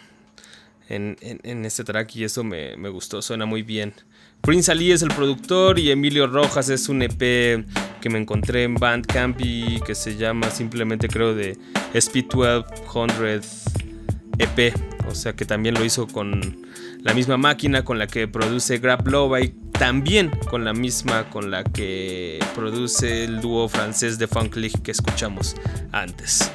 en, 0.88 1.16
este 1.64 1.84
track 1.84 2.16
y 2.16 2.24
eso 2.24 2.42
me, 2.42 2.74
gustó, 2.88 3.22
suena 3.22 3.46
muy 3.46 3.62
bien. 3.62 3.94
Prince 4.40 4.72
Ali 4.72 4.90
es 4.90 5.02
el 5.02 5.10
productor 5.10 5.78
y 5.78 5.92
Emilio 5.92 6.26
Rojas 6.26 6.68
es 6.68 6.88
un 6.88 7.02
EP 7.02 7.64
que 8.00 8.10
me 8.10 8.18
encontré 8.18 8.64
en 8.64 8.74
Bandcamp 8.74 9.40
y 9.40 9.80
que 9.82 9.94
se 9.94 10.16
llama 10.16 10.50
simplemente 10.50 11.06
creo 11.06 11.32
de 11.32 11.56
SP1200 11.92 13.46
EP. 14.38 14.74
O 15.06 15.14
sea 15.14 15.32
que 15.34 15.44
también 15.44 15.76
lo 15.76 15.84
hizo 15.84 16.08
con 16.08 16.66
la 17.04 17.12
misma 17.12 17.36
máquina 17.36 17.84
con 17.84 17.98
la 17.98 18.06
que 18.06 18.26
produce 18.26 18.78
Grab 18.78 19.06
Love 19.06 19.44
y 19.44 19.48
también 19.72 20.30
con 20.48 20.64
la 20.64 20.72
misma 20.72 21.28
con 21.28 21.50
la 21.50 21.62
que 21.62 22.38
produce 22.54 23.24
el 23.24 23.40
dúo 23.40 23.68
francés 23.68 24.18
de 24.18 24.26
Funk 24.26 24.56
League 24.56 24.80
que 24.82 24.90
escuchamos 24.90 25.54
antes. 25.92 26.50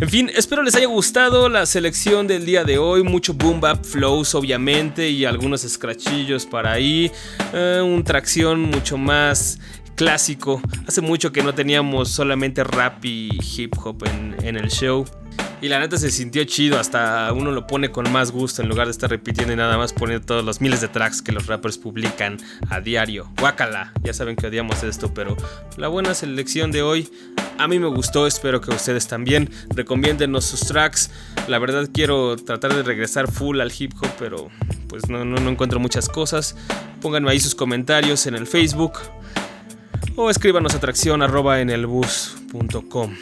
En 0.00 0.08
fin, 0.10 0.30
espero 0.34 0.62
les 0.62 0.74
haya 0.74 0.88
gustado 0.88 1.48
la 1.48 1.64
selección 1.64 2.26
del 2.26 2.44
día 2.44 2.64
de 2.64 2.76
hoy. 2.76 3.02
Mucho 3.02 3.32
boom 3.32 3.60
bap 3.60 3.82
flows, 3.84 4.34
obviamente, 4.34 5.08
y 5.08 5.24
algunos 5.24 5.62
scratchillos 5.62 6.44
para 6.44 6.72
ahí. 6.72 7.10
Eh, 7.54 7.80
un 7.82 8.04
tracción 8.04 8.60
mucho 8.60 8.98
más 8.98 9.58
clásico. 9.94 10.60
Hace 10.86 11.00
mucho 11.00 11.32
que 11.32 11.42
no 11.42 11.54
teníamos 11.54 12.10
solamente 12.10 12.62
rap 12.64 13.04
y 13.04 13.30
hip 13.56 13.74
hop 13.82 14.04
en 14.42 14.56
el 14.56 14.68
show. 14.68 15.06
Y 15.64 15.68
la 15.70 15.78
neta 15.78 15.96
se 15.96 16.10
sintió 16.10 16.44
chido, 16.44 16.78
hasta 16.78 17.32
uno 17.32 17.50
lo 17.50 17.66
pone 17.66 17.90
con 17.90 18.12
más 18.12 18.30
gusto 18.30 18.60
en 18.60 18.68
lugar 18.68 18.86
de 18.86 18.90
estar 18.90 19.08
repitiendo 19.08 19.54
y 19.54 19.56
nada 19.56 19.78
más 19.78 19.94
poniendo 19.94 20.26
todos 20.26 20.44
los 20.44 20.60
miles 20.60 20.82
de 20.82 20.88
tracks 20.88 21.22
que 21.22 21.32
los 21.32 21.46
rappers 21.46 21.78
publican 21.78 22.36
a 22.68 22.82
diario. 22.82 23.32
Guácala, 23.40 23.94
ya 24.02 24.12
saben 24.12 24.36
que 24.36 24.48
odiamos 24.48 24.82
esto, 24.82 25.14
pero 25.14 25.38
la 25.78 25.88
buena 25.88 26.12
selección 26.12 26.70
de 26.70 26.82
hoy 26.82 27.08
a 27.56 27.66
mí 27.66 27.78
me 27.78 27.86
gustó, 27.86 28.26
espero 28.26 28.60
que 28.60 28.72
ustedes 28.72 29.08
también. 29.08 29.48
Recomiéndenos 29.70 30.44
sus 30.44 30.60
tracks. 30.60 31.10
La 31.48 31.58
verdad 31.58 31.88
quiero 31.90 32.36
tratar 32.36 32.74
de 32.74 32.82
regresar 32.82 33.32
full 33.32 33.62
al 33.62 33.72
hip 33.72 33.94
hop, 34.02 34.10
pero 34.18 34.50
pues 34.86 35.08
no, 35.08 35.22
encuentro 35.48 35.80
muchas 35.80 36.10
cosas. 36.10 36.56
Pónganme 37.00 37.30
ahí 37.30 37.40
sus 37.40 37.54
comentarios 37.54 38.26
en 38.26 38.34
el 38.34 38.46
Facebook 38.46 38.98
o 40.14 40.28
escríbanos 40.28 40.74
a 40.74 40.80
tracción 40.80 41.22
arroba 41.22 41.62
en 41.62 41.70
el 41.70 41.86
bus.com. 41.86 43.14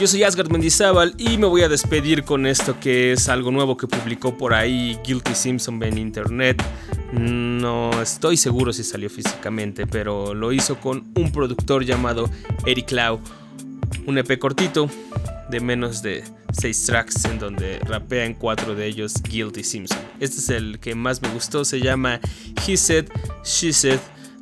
Yo 0.00 0.06
soy 0.06 0.22
Asgard 0.22 0.48
Mendizábal 0.48 1.12
y 1.18 1.38
me 1.38 1.46
voy 1.46 1.62
a 1.62 1.68
despedir 1.68 2.22
con 2.22 2.46
esto 2.46 2.78
que 2.78 3.10
es 3.10 3.28
algo 3.28 3.50
nuevo 3.50 3.76
que 3.76 3.88
publicó 3.88 4.38
por 4.38 4.54
ahí 4.54 4.96
Guilty 5.04 5.34
Simpson 5.34 5.82
en 5.82 5.98
internet. 5.98 6.62
No 7.12 7.90
estoy 8.00 8.36
seguro 8.36 8.72
si 8.72 8.84
salió 8.84 9.10
físicamente, 9.10 9.88
pero 9.88 10.34
lo 10.34 10.52
hizo 10.52 10.78
con 10.78 11.10
un 11.16 11.32
productor 11.32 11.84
llamado 11.84 12.30
Eric 12.64 12.92
Lau. 12.92 13.18
Un 14.06 14.18
EP 14.18 14.38
cortito 14.38 14.88
de 15.50 15.58
menos 15.58 16.00
de 16.00 16.22
6 16.52 16.84
tracks 16.86 17.24
en 17.24 17.40
donde 17.40 17.80
rapea 17.80 18.24
en 18.24 18.34
4 18.34 18.76
de 18.76 18.86
ellos 18.86 19.14
Guilty 19.28 19.64
Simpson. 19.64 19.98
Este 20.20 20.38
es 20.38 20.48
el 20.50 20.78
que 20.78 20.94
más 20.94 21.20
me 21.22 21.28
gustó, 21.30 21.64
se 21.64 21.80
llama 21.80 22.20
He 22.64 22.76
Said, 22.76 23.06
She 23.42 23.72
Said, 23.72 23.98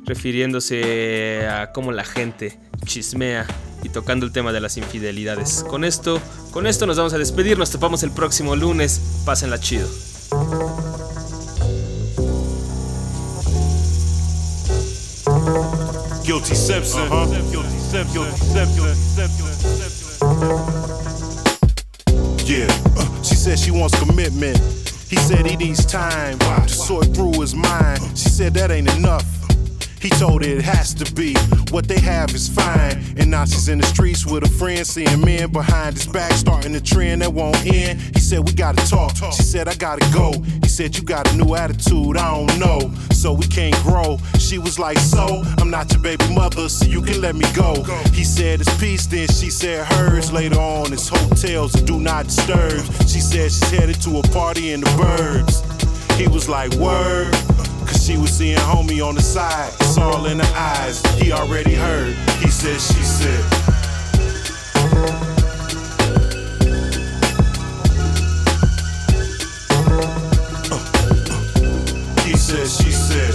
refiriéndose 0.07 1.47
a 1.47 1.71
cómo 1.71 1.91
la 1.91 2.05
gente 2.05 2.57
chismea 2.85 3.45
y 3.83 3.89
tocando 3.89 4.25
el 4.25 4.31
tema 4.31 4.53
de 4.53 4.61
las 4.61 4.77
infidelidades. 4.77 5.63
Con 5.69 5.83
esto, 5.83 6.19
con 6.51 6.65
esto 6.65 6.87
nos 6.87 6.97
vamos 6.97 7.13
a 7.13 7.17
despedir, 7.17 7.59
nos 7.59 7.69
topamos 7.69 8.01
el 8.03 8.11
próximo 8.11 8.55
lunes, 8.55 8.99
pásenla 9.25 9.59
chido. 9.59 9.87
Guilty 16.23 16.55
Simpson. 16.55 17.09
Guilty 17.51 17.79
Simpson. 17.79 18.13
Guilty 18.13 18.37
Simpson. 18.37 19.37
Yeah, 22.45 22.67
uh, 22.95 23.23
she 23.23 23.35
said 23.35 23.59
she 23.59 23.71
wants 23.71 23.97
commitment. 23.99 24.57
He 25.09 25.15
said 25.17 25.45
he 25.45 25.55
needs 25.55 25.85
time 25.85 26.37
to 26.39 26.67
sort 26.67 27.13
through 27.13 27.39
his 27.39 27.53
mind. 27.55 27.99
She 28.17 28.29
said 28.29 28.53
that 28.55 28.71
ain't 28.71 28.93
enough. 28.95 29.36
He 30.01 30.09
told 30.09 30.43
her 30.43 30.49
it 30.49 30.61
has 30.61 30.93
to 30.95 31.13
be. 31.13 31.35
What 31.71 31.87
they 31.87 31.99
have 31.99 32.33
is 32.33 32.47
fine. 32.47 33.03
And 33.17 33.33
she's 33.49 33.67
in 33.67 33.79
the 33.79 33.85
streets 33.85 34.25
with 34.25 34.43
a 34.43 34.49
friend, 34.49 34.85
seeing 34.85 35.21
men 35.21 35.51
behind 35.51 35.95
his 35.95 36.07
back, 36.07 36.31
starting 36.33 36.75
a 36.75 36.81
trend 36.81 37.21
that 37.21 37.33
won't 37.33 37.65
end. 37.65 37.99
He 38.13 38.19
said, 38.19 38.39
We 38.39 38.53
gotta 38.53 38.85
talk. 38.87 39.15
She 39.33 39.43
said, 39.43 39.67
I 39.67 39.75
gotta 39.75 40.05
go. 40.13 40.33
He 40.63 40.69
said, 40.69 40.97
You 40.97 41.03
got 41.03 41.31
a 41.31 41.35
new 41.35 41.55
attitude, 41.55 42.17
I 42.17 42.31
don't 42.33 42.59
know. 42.59 42.91
So 43.11 43.33
we 43.33 43.47
can't 43.47 43.75
grow. 43.83 44.17
She 44.39 44.57
was 44.57 44.79
like, 44.79 44.97
So, 44.97 45.43
I'm 45.57 45.69
not 45.69 45.91
your 45.91 46.01
baby 46.01 46.33
mother, 46.33 46.69
so 46.69 46.85
you 46.85 47.01
can 47.01 47.21
let 47.21 47.35
me 47.35 47.45
go. 47.53 47.83
He 48.13 48.23
said, 48.23 48.61
It's 48.61 48.79
peace, 48.79 49.05
then 49.07 49.27
she 49.27 49.49
said 49.49 49.85
hers. 49.85 50.31
Later 50.31 50.59
on, 50.59 50.93
it's 50.93 51.09
hotels, 51.09 51.75
and 51.75 51.85
do 51.85 51.99
not 51.99 52.25
disturb. 52.25 52.81
She 53.07 53.19
said 53.19 53.51
she's 53.51 53.69
headed 53.71 54.01
to 54.01 54.19
a 54.19 54.23
party 54.23 54.71
in 54.71 54.81
the 54.81 54.89
birds. 54.97 55.63
He 56.17 56.27
was 56.27 56.47
like, 56.47 56.73
Word. 56.75 57.35
She 58.07 58.15
was 58.15 58.29
seeing 58.29 58.57
homie 58.59 59.05
on 59.05 59.15
the 59.15 59.21
side. 59.21 59.73
It's 59.81 59.97
all 59.97 60.27
in 60.27 60.39
her 60.39 60.53
eyes. 60.55 61.01
He 61.17 61.33
already 61.33 61.73
heard. 61.73 62.15
He 62.39 62.47
said, 62.47 62.79
she 62.79 63.03
said. 63.03 63.43
Uh, 70.71 70.75
uh, 70.75 72.21
he 72.23 72.37
said, 72.37 72.69
she 72.69 72.91
said. 72.91 73.33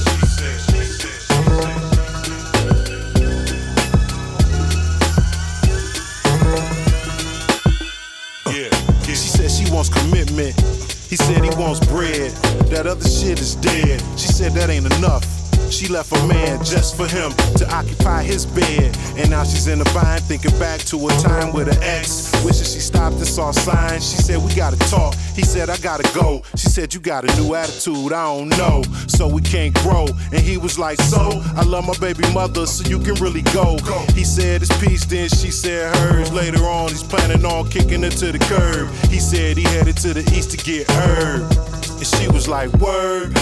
Yeah, 8.46 8.70
She 9.04 9.28
said 9.28 9.50
she 9.50 9.70
wants 9.70 9.90
commitment. 9.90 10.71
He 11.12 11.16
said 11.16 11.44
he 11.44 11.50
wants 11.60 11.78
bread. 11.88 12.30
That 12.70 12.86
other 12.86 13.06
shit 13.06 13.38
is 13.38 13.54
dead. 13.56 14.00
She 14.18 14.28
said 14.28 14.52
that 14.52 14.70
ain't 14.70 14.86
enough. 14.96 15.31
She 15.72 15.88
left 15.88 16.12
a 16.12 16.26
man 16.26 16.62
just 16.62 16.98
for 16.98 17.06
him 17.06 17.32
to 17.56 17.66
occupy 17.74 18.22
his 18.24 18.44
bed. 18.44 18.94
And 19.16 19.30
now 19.30 19.42
she's 19.42 19.68
in 19.68 19.80
a 19.80 19.84
bind, 19.94 20.22
thinking 20.24 20.56
back 20.58 20.80
to 20.80 21.08
a 21.08 21.10
time 21.12 21.54
with 21.54 21.72
her 21.72 21.82
ex. 21.82 22.30
Wishing 22.44 22.66
she 22.66 22.78
stopped 22.78 23.16
and 23.16 23.26
saw 23.26 23.52
signs. 23.52 24.08
She 24.08 24.18
said, 24.18 24.44
We 24.44 24.54
gotta 24.54 24.76
talk. 24.90 25.14
He 25.34 25.40
said, 25.42 25.70
I 25.70 25.78
gotta 25.78 26.02
go. 26.14 26.42
She 26.56 26.68
said, 26.68 26.92
You 26.92 27.00
got 27.00 27.24
a 27.24 27.40
new 27.40 27.54
attitude, 27.54 28.12
I 28.12 28.24
don't 28.24 28.50
know. 28.50 28.82
So 29.08 29.26
we 29.26 29.40
can't 29.40 29.74
grow. 29.76 30.06
And 30.30 30.42
he 30.42 30.58
was 30.58 30.78
like, 30.78 31.00
So, 31.00 31.40
I 31.56 31.62
love 31.62 31.86
my 31.86 31.96
baby 31.98 32.30
mother, 32.34 32.66
so 32.66 32.86
you 32.86 32.98
can 32.98 33.14
really 33.14 33.42
go. 33.42 33.78
He 34.14 34.24
said, 34.24 34.60
It's 34.60 34.78
peace, 34.78 35.06
then 35.06 35.30
she 35.30 35.50
said 35.50 35.96
hers. 35.96 36.30
Later 36.34 36.64
on, 36.64 36.90
he's 36.90 37.02
planning 37.02 37.46
on 37.46 37.70
kicking 37.70 38.02
her 38.02 38.10
to 38.10 38.30
the 38.30 38.38
curb. 38.40 38.90
He 39.10 39.18
said 39.18 39.56
he 39.56 39.64
headed 39.64 39.96
to 39.98 40.12
the 40.12 40.20
east 40.36 40.50
to 40.50 40.58
get 40.58 40.90
herb. 40.90 41.50
And 41.96 42.06
she 42.06 42.28
was 42.28 42.46
like, 42.46 42.70
Word. 42.74 43.32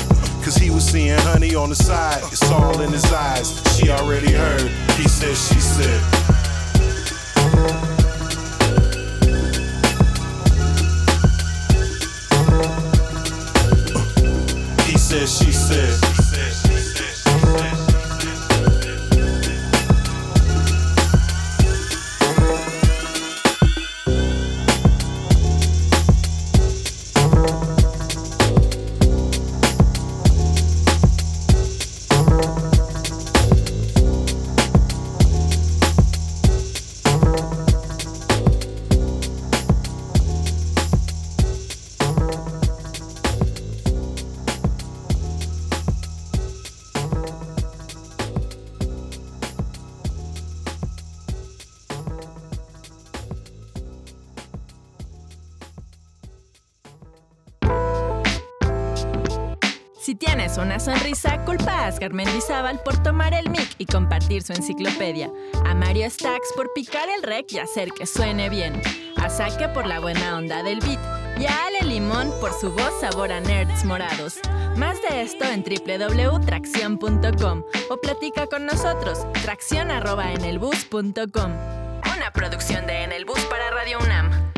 Cause 0.43 0.57
he 0.57 0.70
was 0.70 0.84
seeing 0.84 1.18
honey 1.18 1.55
on 1.55 1.68
the 1.68 1.76
side. 1.76 2.22
It's 2.32 2.51
all 2.51 2.80
in 2.80 2.91
his 2.91 3.05
eyes. 3.12 3.62
She 3.76 3.91
already 3.91 4.32
heard. 4.32 4.68
He 4.97 5.07
said, 5.07 5.36
she 5.36 5.61
said. 5.61 6.01
He 14.86 14.97
said, 14.99 15.28
she 15.28 15.53
said. 15.53 16.20
Su 64.55 64.61
enciclopedia. 64.61 65.30
A 65.64 65.74
Mario 65.74 66.09
Stacks 66.11 66.53
por 66.57 66.72
picar 66.72 67.09
el 67.09 67.22
rec 67.22 67.53
y 67.53 67.59
hacer 67.59 67.90
que 67.90 68.07
suene 68.07 68.48
bien. 68.48 68.80
A 69.16 69.28
Saque 69.28 69.68
por 69.68 69.86
la 69.86 70.01
buena 70.01 70.36
onda 70.36 70.62
del 70.62 70.80
beat. 70.80 71.01
Y 71.38 71.46
a 71.46 71.66
Ale 71.66 71.88
Limón 71.88 72.32
por 72.40 72.53
su 72.53 72.72
voz 72.72 72.92
sabor 73.01 73.32
a 73.32 73.40
nerds 73.40 73.84
morados. 73.84 74.38
Más 74.76 74.98
de 75.03 75.22
esto 75.22 75.44
en 75.44 75.64
www.tracción.com 75.64 77.64
o 77.90 77.96
platica 77.96 78.46
con 78.46 78.66
nosotros. 78.66 79.26
Tracción 79.42 79.90
arroba 79.90 80.32
en 80.32 80.44
el 80.44 80.59
bus.com. 80.59 81.53
Una 82.16 82.32
producción 82.32 82.86
de 82.86 83.05
En 83.05 83.12
el 83.12 83.24
Bus 83.24 83.40
para 83.46 83.70
Radio 83.70 83.98
1. 84.01 84.49